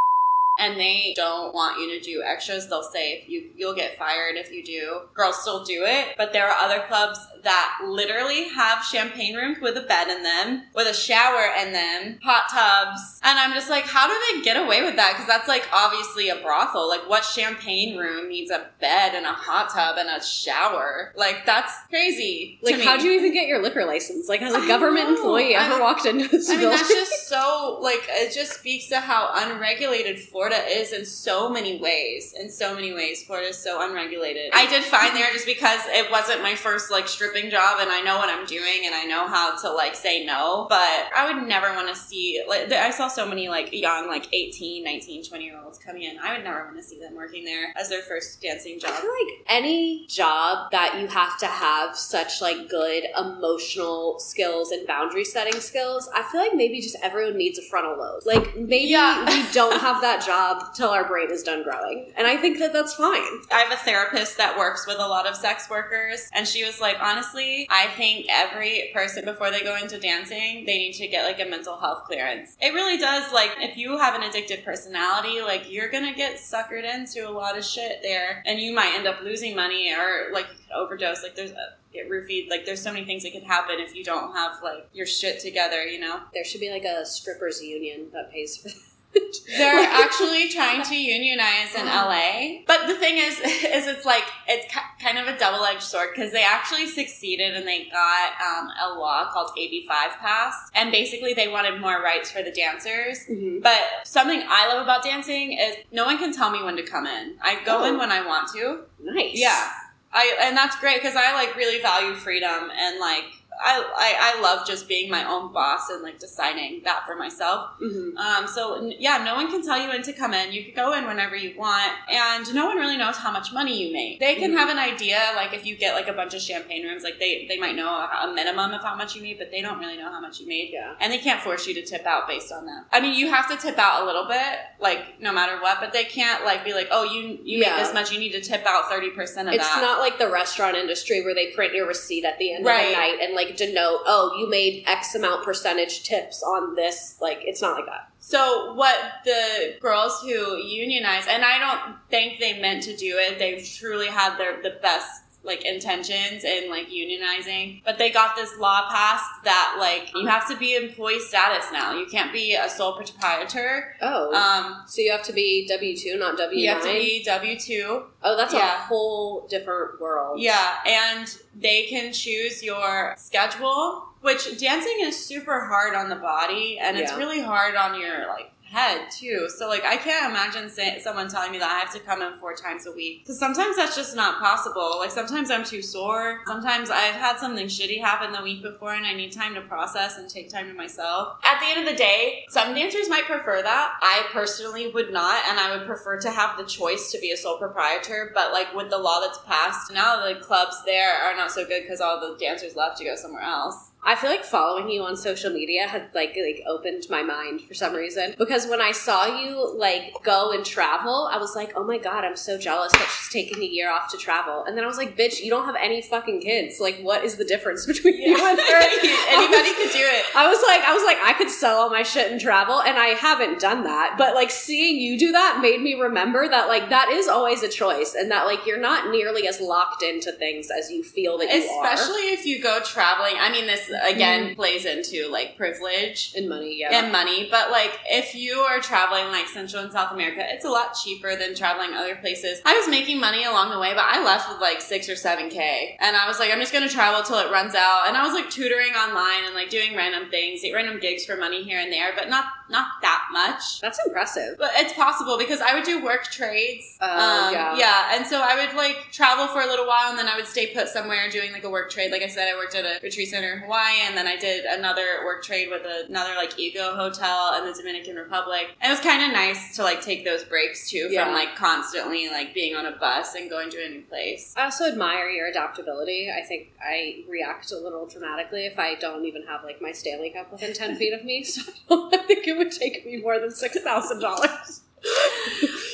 And 0.58 0.80
they 0.80 1.14
don't 1.16 1.54
want 1.54 1.80
you 1.80 2.00
to 2.00 2.04
do 2.04 2.24
extras. 2.26 2.68
They'll 2.70 2.82
say 2.84 3.12
if 3.14 3.30
you 3.30 3.50
you'll 3.56 3.76
get 3.76 3.98
fired 3.98 4.36
if 4.36 4.52
you 4.52 4.64
do. 4.64 5.02
Girls 5.14 5.42
still 5.42 5.64
do 5.66 5.84
it, 5.86 6.16
but 6.18 6.32
there 6.34 6.48
are 6.48 6.58
other 6.64 6.84
clubs 6.88 7.20
that 7.44 7.80
literally 7.86 8.48
have 8.50 8.84
champagne 8.84 9.36
rooms 9.36 9.58
with 9.62 9.78
a 9.78 9.82
bed 9.82 10.08
in 10.08 10.24
them, 10.24 10.64
with 10.74 10.88
a 10.88 10.94
shower 10.94 11.52
in 11.62 11.74
them, 11.74 12.18
hot 12.24 12.50
tubs, 12.50 13.20
and 13.22 13.38
I'm 13.38 13.54
just 13.54 13.70
like, 13.70 13.84
how 13.84 14.08
do 14.08 14.14
they 14.34 14.42
get 14.44 14.56
away 14.58 14.82
with 14.84 14.96
that? 14.96 15.12
Because 15.14 15.28
that's 15.28 15.48
like 15.48 15.68
obviously 15.74 16.30
a 16.30 16.38
brothel. 16.38 16.88
Like, 16.88 17.08
what 17.10 17.24
champagne 17.26 17.98
room 17.98 18.30
needs 18.30 18.50
a 18.50 18.66
bed 18.80 19.14
and 19.14 19.26
a 19.26 19.34
hot 19.34 19.70
tub 19.72 19.98
and 19.98 20.10
a 20.10 20.24
shower? 20.24 21.14
Like, 21.16 21.46
that's 21.46 21.74
crazy. 21.90 22.60
Like, 22.64 22.80
how'd 22.82 23.04
you 23.04 23.12
even 23.12 23.34
get 23.34 23.48
your 23.48 23.62
liquor 23.62 23.86
license? 23.86 24.30
Like, 24.30 24.40
has 24.40 24.54
a 24.54 24.60
I 24.60 24.68
government 24.68 25.10
know. 25.10 25.16
employee 25.18 25.54
ever 25.54 25.76
I- 25.76 25.80
walked 25.82 26.06
into 26.06 26.28
this 26.30 26.50
I 26.50 26.54
mean, 26.54 26.62
building? 26.62 26.78
that's 26.80 26.90
just 26.94 27.28
so 27.28 27.78
like 27.82 28.06
it 28.10 28.34
just 28.34 28.54
speaks 28.60 28.88
to 28.88 29.00
how 29.02 29.30
unregulated 29.36 30.18
Florida 30.20 30.45
is 30.54 30.94
in 30.94 31.06
so 31.06 31.50
many 31.50 31.80
ways. 31.80 32.34
In 32.40 32.50
so 32.52 32.76
many 32.76 32.94
ways, 32.94 33.24
Florida 33.24 33.50
is 33.50 33.58
so 33.58 33.82
unregulated. 33.88 34.52
I 34.54 34.68
did 34.68 34.84
fine 34.84 35.14
there 35.14 35.32
just 35.32 35.46
because 35.46 35.80
it 35.88 36.12
wasn't 36.12 36.42
my 36.44 36.56
first 36.56 36.92
like 36.92 37.08
stripping 37.08 37.50
job, 37.50 37.78
and 37.80 37.90
I 37.90 38.02
know 38.02 38.18
what 38.18 38.30
I'm 38.30 38.46
doing, 38.46 38.84
and 38.86 38.94
I 38.94 39.06
know 39.06 39.28
how 39.28 39.58
to 39.62 39.72
like 39.72 39.96
say 39.96 40.26
no. 40.26 40.66
But 40.70 41.06
I 41.16 41.32
would 41.34 41.48
never 41.48 41.74
want 41.74 41.88
to 41.90 41.96
see 41.96 42.42
like 42.48 42.72
I 42.72 42.90
saw 42.92 43.08
so 43.08 43.26
many 43.28 43.48
like 43.50 43.70
young 43.74 44.08
like 44.08 44.28
18, 44.34 44.84
19, 44.84 45.24
20 45.26 45.44
year 45.44 45.60
olds 45.64 45.78
coming 45.80 46.04
in. 46.04 46.18
I 46.20 46.36
would 46.36 46.44
never 46.44 46.66
want 46.66 46.78
to 46.78 46.84
see 46.84 47.00
them 47.00 47.16
working 47.16 47.46
there 47.46 47.74
as 47.78 47.90
their 47.90 48.02
first 48.02 48.42
dancing 48.42 48.76
I 48.84 48.88
job. 48.88 48.96
feel 49.02 49.10
like 49.12 49.46
any 49.50 50.06
job 50.08 50.72
that 50.72 51.00
you 51.00 51.08
have 51.08 51.38
to 51.40 51.48
have 51.48 51.96
such 51.98 52.42
like 52.42 52.70
good 52.70 53.04
emotional 53.18 54.20
skills 54.20 54.72
and 54.72 54.86
boundary 54.88 55.24
setting 55.26 55.60
skills, 55.60 56.10
I 56.14 56.24
feel 56.24 56.42
like 56.42 56.54
maybe 56.56 56.82
just 56.82 56.98
everyone 57.02 57.38
needs 57.38 57.60
a 57.60 57.62
frontal 57.64 57.98
lobe. 57.98 58.24
Like 58.26 58.56
maybe 58.58 58.88
Yeah. 58.92 59.26
we 59.26 59.44
don't 59.52 59.80
have 59.80 60.02
that 60.02 60.26
job 60.26 60.35
till 60.76 60.90
our 60.90 61.08
brain 61.08 61.32
is 61.32 61.44
done 61.44 61.64
growing, 61.64 62.12
and 62.18 62.28
I 62.28 62.38
think 62.38 62.60
that 62.60 62.74
that's 62.74 62.96
fine. 62.96 63.42
I 63.52 63.60
have 63.60 63.72
a 63.72 63.84
therapist 63.84 64.38
that 64.38 64.58
works 64.58 64.86
with 64.88 64.98
a 65.00 65.08
lot 65.08 65.28
of 65.28 65.36
sex 65.36 65.70
workers, 65.70 66.30
and 66.34 66.48
she 66.48 66.64
was 66.66 66.82
like, 66.82 66.98
honestly, 67.02 67.68
I 67.70 67.88
think 67.96 68.28
every 68.30 68.92
person 68.94 69.26
before 69.26 69.52
they 69.52 69.62
go 69.62 69.76
into 69.76 70.00
dancing, 70.00 70.66
they 70.66 70.78
need 70.78 70.94
to 70.94 71.08
get 71.08 71.26
like 71.26 71.46
a 71.46 71.50
mental 71.50 71.78
health 71.78 72.06
clearance. 72.06 72.58
It 72.62 72.74
really 72.74 72.98
does. 72.98 73.32
Like, 73.34 73.52
if 73.60 73.78
you 73.78 73.98
have 73.98 74.16
an 74.16 74.22
addictive 74.22 74.64
personality, 74.64 75.42
like 75.42 75.72
you're 75.72 75.90
gonna 75.90 76.14
get 76.14 76.38
suckered 76.38 76.84
into 76.84 77.28
a 77.28 77.32
lot 77.32 77.58
of 77.58 77.66
shit 77.66 78.00
there, 78.02 78.44
and 78.46 78.60
you 78.60 78.74
might 78.74 78.94
end 78.96 79.08
up 79.08 79.22
losing 79.22 79.56
money 79.56 79.94
or 79.94 80.34
like 80.34 80.48
you 80.52 80.58
could 80.58 80.76
overdose. 80.76 81.24
Like, 81.24 81.36
there's 81.36 81.52
a 81.52 81.76
get 81.94 82.10
roofied. 82.10 82.50
Like, 82.50 82.66
there's 82.66 82.82
so 82.82 82.92
many 82.92 83.06
things 83.06 83.24
that 83.24 83.32
could 83.32 83.44
happen 83.44 83.76
if 83.80 83.96
you 83.96 84.04
don't 84.04 84.34
have 84.34 84.62
like 84.64 84.90
your 84.94 85.06
shit 85.06 85.40
together. 85.40 85.86
You 85.86 86.00
know. 86.00 86.20
There 86.34 86.44
should 86.44 86.62
be 86.62 86.72
like 86.72 86.84
a 86.84 87.06
strippers 87.06 87.62
union 87.62 88.08
that 88.14 88.32
pays 88.32 88.58
for. 88.58 88.70
They're 89.58 89.90
actually 89.90 90.50
trying 90.58 90.84
to 90.84 90.96
unionize 90.96 91.74
in 91.76 91.86
LA. 91.86 92.64
But 92.68 92.88
the 92.88 92.96
thing 92.96 93.18
is, 93.18 93.40
is 93.40 93.88
it's 93.88 94.06
like, 94.06 94.24
it's 94.48 94.74
kind 95.02 95.18
of 95.18 95.28
a 95.28 95.38
double-edged 95.38 95.82
sword 95.84 96.10
because 96.16 96.32
they 96.32 96.44
actually 96.44 96.88
succeeded 96.88 97.56
and 97.56 97.68
they 97.68 97.86
got 97.92 98.32
um, 98.42 98.68
a 98.84 99.00
law 99.00 99.30
called 99.32 99.52
AB5 99.58 99.88
passed. 100.20 100.72
And 100.74 100.92
basically 100.92 101.34
they 101.34 101.48
wanted 101.48 101.80
more 101.80 102.02
rights 102.02 102.32
for 102.32 102.42
the 102.42 102.52
dancers. 102.52 103.20
Mhm. 103.30 103.62
But 103.62 103.80
something 104.04 104.44
I 104.48 104.68
love 104.68 104.82
about 104.82 105.04
dancing 105.04 105.54
is 105.54 105.76
no 105.92 106.06
one 106.06 106.18
can 106.18 106.34
tell 106.34 106.50
me 106.52 106.64
when 106.64 106.76
to 106.78 106.84
come 106.84 107.06
in. 107.06 107.36
I 107.42 107.64
go 107.64 107.80
Oh. 107.80 107.84
in 107.86 107.98
when 107.98 108.12
I 108.12 108.26
want 108.26 108.50
to. 108.54 108.82
Nice. 109.00 109.32
Yeah. 109.34 109.70
I 110.14 110.38
and 110.44 110.56
that's 110.56 110.78
great 110.78 111.02
because 111.02 111.16
I 111.18 111.34
like 111.34 111.56
really 111.58 111.82
value 111.82 112.16
freedom 112.16 112.72
and 112.74 113.00
like 113.00 113.26
I, 113.64 113.78
I 113.98 114.38
I 114.38 114.42
love 114.42 114.66
just 114.68 114.88
being 114.88 115.10
my 115.10 115.24
own 115.30 115.52
boss 115.54 115.90
and 115.90 116.02
like 116.04 116.20
deciding 116.20 116.82
that 116.84 117.06
for 117.06 117.16
myself. 117.16 117.72
Mhm. 117.82 118.16
Um, 118.18 118.48
so 118.48 118.92
yeah, 119.00 119.24
no 119.24 119.36
one 119.36 119.50
can 119.50 119.64
tell 119.64 119.80
you 119.82 119.90
when 119.90 120.02
to 120.04 120.14
come 120.14 120.34
in. 120.34 120.52
You 120.52 120.64
can 120.66 120.74
go 120.74 120.94
in 120.94 121.06
whenever 121.06 121.36
you 121.36 121.58
want, 121.58 121.92
and 122.10 122.54
no 122.54 122.66
one 122.68 122.78
really 122.78 122.98
knows 122.98 123.18
how 123.18 123.32
much 123.32 123.52
money 123.54 123.82
you 123.88 123.94
make. 123.94 124.20
They 124.20 124.36
can 124.36 124.54
have 124.58 124.70
an 124.70 124.78
idea, 124.80 125.20
like 125.36 125.54
if 125.54 125.66
you 125.66 125.76
get 125.78 125.96
like 125.96 126.08
a 126.08 126.14
bunch 126.14 126.34
of 126.34 126.42
champagne 126.42 126.84
rooms, 126.86 127.04
like 127.04 127.20
they 127.20 127.46
they 127.48 127.58
might 127.58 127.76
know 127.76 127.88
a, 127.90 128.28
a 128.30 128.34
minimum 128.34 128.72
of 128.72 128.82
how 128.82 128.96
much 128.96 129.16
you 129.16 129.22
made, 129.22 129.38
but 129.38 129.52
they 129.52 129.62
don't 129.62 129.80
really 129.80 129.98
know 129.98 130.12
how 130.12 130.20
much 130.22 130.40
you 130.40 130.48
made. 130.48 130.70
Yeah. 130.74 130.94
and 131.00 131.12
they 131.14 131.18
can't 131.20 131.42
force 131.42 131.68
you 131.68 131.74
to 131.76 131.84
tip 131.86 132.06
out 132.06 132.28
based 132.28 132.52
on 132.52 132.66
that. 132.66 132.86
I 132.92 133.00
mean, 133.00 133.14
you 133.18 133.30
have 133.30 133.50
to 133.50 133.58
tip 133.58 133.78
out 133.78 134.04
a 134.04 134.06
little 134.06 134.28
bit, 134.28 134.60
like 134.80 135.22
no 135.22 135.32
matter 135.32 135.62
what, 135.62 135.80
but 135.80 135.94
they 135.94 136.04
can't 136.04 136.44
like 136.46 136.64
be 136.66 136.74
like, 136.74 136.88
oh, 136.92 137.04
you 137.04 137.40
you 137.44 137.60
Yeah. 137.60 137.76
make 137.76 137.86
this 137.86 137.94
much, 137.94 138.12
you 138.12 138.20
need 138.20 138.32
to 138.34 138.42
tip 138.42 138.66
out 138.66 138.90
thirty 138.90 139.10
percent 139.12 139.48
of 139.48 139.54
It's 139.54 139.64
that. 139.68 139.78
It's 139.78 139.82
not 139.86 140.00
like 140.00 140.18
the 140.20 140.30
restaurant 140.30 140.76
industry 140.76 141.24
where 141.24 141.34
they 141.36 141.52
print 141.52 141.74
your 141.74 141.88
receipt 141.88 142.26
at 142.26 142.38
the 142.40 142.54
end 142.54 142.66
of 142.66 142.66
the 142.66 142.92
night 142.94 143.18
and 143.22 143.34
like 143.34 143.45
denote, 143.52 144.02
oh, 144.06 144.36
you 144.38 144.50
made 144.50 144.84
X 144.88 145.16
amount 145.16 145.44
percentage 145.44 146.04
tips 146.04 146.44
on 146.44 146.76
this. 146.76 147.18
Like, 147.22 147.40
it's 147.42 147.62
not 147.62 147.76
like 147.76 147.86
that. 147.86 148.10
So 148.20 148.74
what 148.74 148.98
the 149.24 149.76
girls 149.80 150.22
who 150.22 150.58
unionize, 150.58 151.26
and 151.30 151.44
I 151.46 151.60
don't 151.60 151.98
think 152.10 152.40
they 152.40 152.60
meant 152.60 152.84
to 152.84 152.96
do 152.96 153.18
it. 153.18 153.38
They 153.38 153.62
truly 153.62 154.08
had 154.08 154.38
their 154.38 154.62
the 154.64 154.80
best 154.82 155.25
like 155.46 155.66
intentions 155.66 156.44
in 156.44 156.70
like 156.70 156.90
unionizing, 156.90 157.82
but 157.86 157.98
they 157.98 158.12
got 158.12 158.36
this 158.36 158.58
law 158.58 158.90
passed 158.90 159.44
that 159.44 159.78
like 159.80 160.12
you 160.16 160.28
have 160.28 160.48
to 160.50 160.58
be 160.58 160.76
employee 160.76 161.20
status 161.20 161.66
now. 161.72 161.98
You 161.98 162.06
can't 162.06 162.34
be 162.34 162.56
a 162.56 162.70
sole 162.70 162.94
proprietor. 162.94 163.96
Oh. 164.02 164.34
Um, 164.34 164.84
so 164.88 165.02
you 165.02 165.12
have 165.12 165.24
to 165.24 165.34
be 165.34 165.68
W 165.68 165.96
2, 165.96 166.18
not 166.18 166.38
W 166.38 166.56
9? 166.56 166.64
you 166.64 166.70
have 166.70 166.82
to 166.84 166.94
be 166.94 167.24
W 167.24 167.60
two. 167.60 168.04
oh, 168.24 168.38
that's 168.38 168.54
yeah. 168.54 168.76
a 168.76 168.88
whole 168.88 169.48
different 169.48 170.00
world. 170.02 170.40
Yeah, 170.40 170.76
and 170.86 171.38
they 171.56 171.84
can 171.84 172.12
choose 172.12 172.64
your 172.64 173.16
schedule, 173.18 174.04
which 174.22 174.60
dancing 174.60 174.98
is 175.02 175.24
super 175.24 175.66
hard 175.66 175.94
on 175.94 176.10
the 176.10 176.16
body 176.16 176.80
and 176.82 176.98
it's 176.98 177.14
really 177.14 177.42
hard 177.42 177.76
on 177.76 178.00
your 178.00 178.28
like 178.28 178.52
head 178.66 179.10
too. 179.12 179.48
So 179.56 179.68
like 179.68 179.84
I 179.84 179.98
can't 179.98 180.30
imagine 180.32 180.70
say, 180.70 181.00
someone 181.00 181.30
telling 181.30 181.52
me 181.52 181.60
that 181.60 181.70
I 181.70 181.80
have 181.80 181.94
to 181.94 182.00
come 182.00 182.22
in 182.22 182.34
four 182.34 182.54
times 182.56 182.86
a 182.86 182.92
week 182.92 183.24
because 183.24 183.40
sometimes 183.40 183.78
that's 183.78 183.96
just 183.96 184.16
not 184.16 184.40
possible. 184.40 184.98
Like 185.00 185.12
sometimes 185.12 185.50
I'm 185.50 185.64
too 185.64 185.82
sore. 185.82 186.42
Sometimes 186.46 186.90
I've 186.90 187.16
had 187.16 187.38
something 187.40 187.68
shitty 187.68 188.02
happen 188.02 188.32
the 188.34 188.42
week 188.42 188.62
before 188.62 188.94
and 188.94 189.06
I 189.06 189.14
need 189.14 189.32
time 189.32 189.56
to 189.56 189.62
process 189.62 190.18
and 190.18 190.30
take 190.30 190.50
time 190.50 190.68
to 190.68 190.74
myself. 190.74 191.38
At 191.44 191.60
the 191.60 191.68
end 191.68 191.88
of 191.88 191.92
the 191.92 191.98
day, 191.98 192.46
some 192.50 192.74
dancers 192.74 193.10
might 193.10 193.26
prefer 193.26 193.62
that. 193.62 193.94
I 194.02 194.24
personally 194.32 194.88
would 194.88 195.12
not, 195.12 195.44
and 195.48 195.60
I 195.60 195.76
would 195.76 195.86
prefer 195.86 196.20
to 196.22 196.32
have 196.32 196.58
the 196.58 196.66
choice 196.66 197.12
to 197.12 197.20
be 197.20 197.32
a 197.32 197.38
sole 197.38 197.58
proprietor. 197.58 198.32
But 198.34 198.52
like 198.52 198.74
with 198.76 198.90
the 198.90 198.98
law 198.98 199.22
that's 199.22 199.40
passed 199.40 199.92
now, 199.94 200.26
the 200.26 200.40
clubs 200.40 200.84
there 200.86 201.14
are 201.14 201.36
not 201.36 201.52
so 201.52 201.66
good 201.66 201.84
because 201.84 202.02
all 202.02 202.20
the 202.20 202.38
dancers 202.38 202.76
left 202.76 202.98
to 202.98 203.06
go 203.06 203.16
somewhere 203.16 203.44
else. 203.44 203.92
I 204.06 204.16
feel 204.16 204.30
like 204.30 204.46
following 204.46 204.90
you 204.90 205.02
on 205.02 205.18
social 205.18 205.52
media 205.52 205.88
has 205.88 206.04
like 206.14 206.38
like 206.38 206.62
opened 206.68 207.04
my 207.10 207.24
mind 207.24 207.62
for 207.62 207.74
some 207.74 207.96
reason 207.96 208.36
because 208.38 208.68
when 208.68 208.80
I 208.80 208.92
saw 208.92 209.26
you 209.42 209.76
like 209.78 210.14
go 210.24 210.52
and 210.52 210.64
travel, 210.64 211.28
I 211.32 211.38
was 211.38 211.56
like, 211.56 211.74
"Oh 211.76 211.84
my 211.84 211.98
god, 211.98 212.24
I'm 212.24 212.36
so 212.36 212.58
jealous 212.60 212.92
that 212.94 213.10
she's 213.10 213.30
taking 213.30 213.64
a 213.64 213.66
year 213.66 213.92
off 213.92 214.12
to 214.12 214.18
travel." 214.18 214.64
And 214.68 214.78
then 214.78 214.84
I 214.84 214.88
was 214.88 214.98
like, 214.98 215.18
"Bitch, 215.18 215.42
you 215.42 215.50
don't 215.50 215.66
have 215.66 215.76
any 215.76 216.04
fucking 216.04 216.42
kids. 216.42 216.80
Like 216.80 217.00
what 217.02 217.26
is 217.26 217.38
the 217.38 217.46
difference 217.46 217.86
between 217.92 218.22
you 218.22 218.38
and 218.38 218.60
her?" 218.60 218.82
Anybody 219.28 219.74
could 219.74 219.92
do 219.92 220.06
it. 220.06 220.26
I 220.36 220.48
was 220.48 220.62
like, 220.68 220.82
I 220.82 220.94
was 220.94 221.04
like, 221.04 221.18
I 221.24 221.34
could 221.34 221.50
sell 221.50 221.78
all 221.78 221.90
my 221.90 222.04
shit 222.04 222.32
and 222.32 222.40
travel, 222.40 222.82
and 222.82 222.98
I 223.00 223.08
haven't 223.08 223.60
done 223.60 223.84
that. 223.86 224.16
But 224.20 224.36
like 224.36 224.52
seeing 224.52 224.98
you 224.98 225.18
do 225.18 225.32
that 225.32 225.60
made 225.62 225.82
me 225.82 225.96
remember 225.96 226.48
that 226.48 226.68
like 226.68 226.90
that 226.90 227.10
is 227.10 227.28
always 227.28 227.64
a 227.64 227.70
choice, 227.70 228.14
and 228.14 228.30
that 228.30 228.46
like 228.46 228.68
you're 228.68 228.80
not 228.80 229.10
nearly 229.10 229.48
as 229.48 229.60
locked 229.60 230.04
into 230.04 230.32
things 230.32 230.70
as 230.70 230.92
you 230.92 231.04
feel 231.04 231.40
that 231.40 231.50
you 231.50 231.68
are. 231.68 231.92
Especially 231.92 232.28
if 232.30 232.46
you 232.46 232.62
go 232.62 232.80
traveling. 232.84 233.34
I 233.40 233.52
mean, 233.52 233.66
this 233.66 233.90
again 234.04 234.56
plays 234.56 234.86
into 234.86 235.28
like 235.30 235.58
privilege. 235.58 236.34
and 236.36 236.50
money. 236.50 236.80
Yeah, 236.80 236.98
and 237.04 237.12
money. 237.12 237.48
But 237.50 237.72
like, 237.72 238.00
if 238.10 238.36
you 238.36 238.60
are 238.60 238.80
traveling 238.80 239.26
like 239.32 239.48
Central 239.48 239.84
and 239.84 239.92
South 239.92 240.12
America, 240.12 240.42
it's 240.44 240.66
a 240.66 240.70
lot 240.70 240.94
cheaper 240.94 241.36
than 241.36 241.56
traveling 241.56 241.94
other 241.94 242.16
places. 242.16 242.62
I 242.66 242.74
was 242.78 242.88
making 242.90 243.20
money 243.20 243.44
along 243.46 243.72
the 243.72 243.80
way, 243.80 243.94
but 243.94 244.06
I 244.06 244.24
left 244.24 244.50
with 244.50 244.60
like 244.62 244.82
six 244.82 245.10
or 245.10 245.16
seven 245.16 245.50
k, 245.50 245.98
and 246.00 246.16
I 246.16 246.28
was 246.28 246.40
like, 246.40 246.52
I'm 246.52 246.60
just 246.60 246.74
gonna 246.74 246.90
travel 246.90 247.24
till 247.24 247.40
it 247.40 247.52
runs 247.52 247.76
out. 247.76 248.08
And 248.08 248.18
I 248.18 248.24
was 248.26 248.34
like 248.34 248.50
tutoring 248.50 248.94
online 248.94 249.46
and 249.46 249.54
like 249.56 249.70
doing 249.70 249.96
random 249.96 250.30
things, 250.30 250.62
random 250.74 251.00
gigs 251.00 251.26
for 251.26 251.36
money 251.38 251.64
here 251.64 251.80
and 251.80 251.92
there, 251.92 252.12
but 252.16 252.30
not 252.30 252.46
not 252.70 252.88
that 253.04 253.22
much. 253.32 253.80
that's 253.80 254.00
impressive. 254.08 254.56
But 254.58 254.72
it's 254.76 254.94
possible 254.94 255.38
because 255.38 255.62
I 255.62 255.76
would 255.76 255.84
do 255.84 256.04
work 256.04 256.24
trades. 256.32 256.98
Um, 257.00 257.10
Oh, 257.36 257.76
yeah. 257.78 258.16
and 258.16 258.26
so 258.26 258.42
I 258.44 258.66
would 258.66 258.76
like 258.76 258.98
travel 259.12 259.48
for 259.48 259.62
a 259.62 259.68
little 259.68 259.86
while 259.86 260.10
and 260.10 260.18
then 260.18 260.28
I 260.28 260.36
would 260.36 260.48
stay 260.48 260.74
put 260.74 260.88
somewhere 260.88 261.30
doing 261.30 261.52
like 261.52 261.64
a 261.64 261.70
work 261.70 261.92
trade. 261.92 262.12
Like 262.12 262.24
I 262.24 262.28
said, 262.28 262.48
I 262.52 262.56
worked 262.56 262.74
at 262.76 262.84
a 262.86 263.00
retreat 263.04 263.30
center 263.30 263.54
in 263.54 263.60
Hawaii 263.60 263.85
and 264.08 264.18
then 264.18 264.28
I 264.28 264.36
did 264.38 264.66
another 264.66 265.24
work 265.26 265.44
trade 265.44 265.70
with 265.70 265.86
another 266.10 266.34
like 266.36 266.58
eco 266.60 266.96
hotel 266.96 267.56
in 267.58 267.66
the 267.66 267.74
Dominican 267.78 268.16
Republic. 268.16 268.68
And 268.82 268.92
it 268.92 268.94
was 268.94 269.00
kind 269.04 269.24
of 269.24 269.32
nice 269.32 269.76
to 269.76 269.84
like 269.84 270.02
take 270.02 270.26
those 270.26 270.44
breaks 270.44 270.90
too 270.90 271.08
Yeah. 271.12 271.26
from 271.26 271.34
like 271.34 271.56
constantly 271.56 272.28
like 272.30 272.54
being 272.54 272.76
on 272.76 272.86
a 272.86 272.92
bus 272.92 273.36
and 273.36 273.50
going 273.50 273.70
to 273.72 273.86
a 273.86 273.90
new 273.90 274.02
place. 274.04 274.54
I 274.58 274.66
also 274.66 274.86
admire 274.86 275.30
your 275.30 275.48
adaptability. 275.48 276.30
I 276.32 276.44
think 276.46 276.72
I 276.82 277.24
react 277.30 277.72
a 277.72 277.78
little 277.78 278.06
dramatically 278.06 278.66
if 278.66 278.78
I 278.80 278.96
don't 278.96 279.26
even 279.26 279.44
have 279.44 279.64
like 279.64 279.82
my 279.82 279.92
Stanley 279.92 280.30
Cup 280.32 280.52
within 280.52 280.74
ten 280.74 280.96
feet 280.98 281.14
of 281.14 281.24
me. 281.24 281.44
So 281.44 281.62
I 282.14 282.18
think 282.18 282.48
it 282.48 282.58
would 282.58 282.72
take 282.72 283.06
me 283.06 283.18
more 283.22 283.40
than 283.40 283.52
six 283.52 283.80
thousand 283.82 284.20
dollars. 284.20 284.82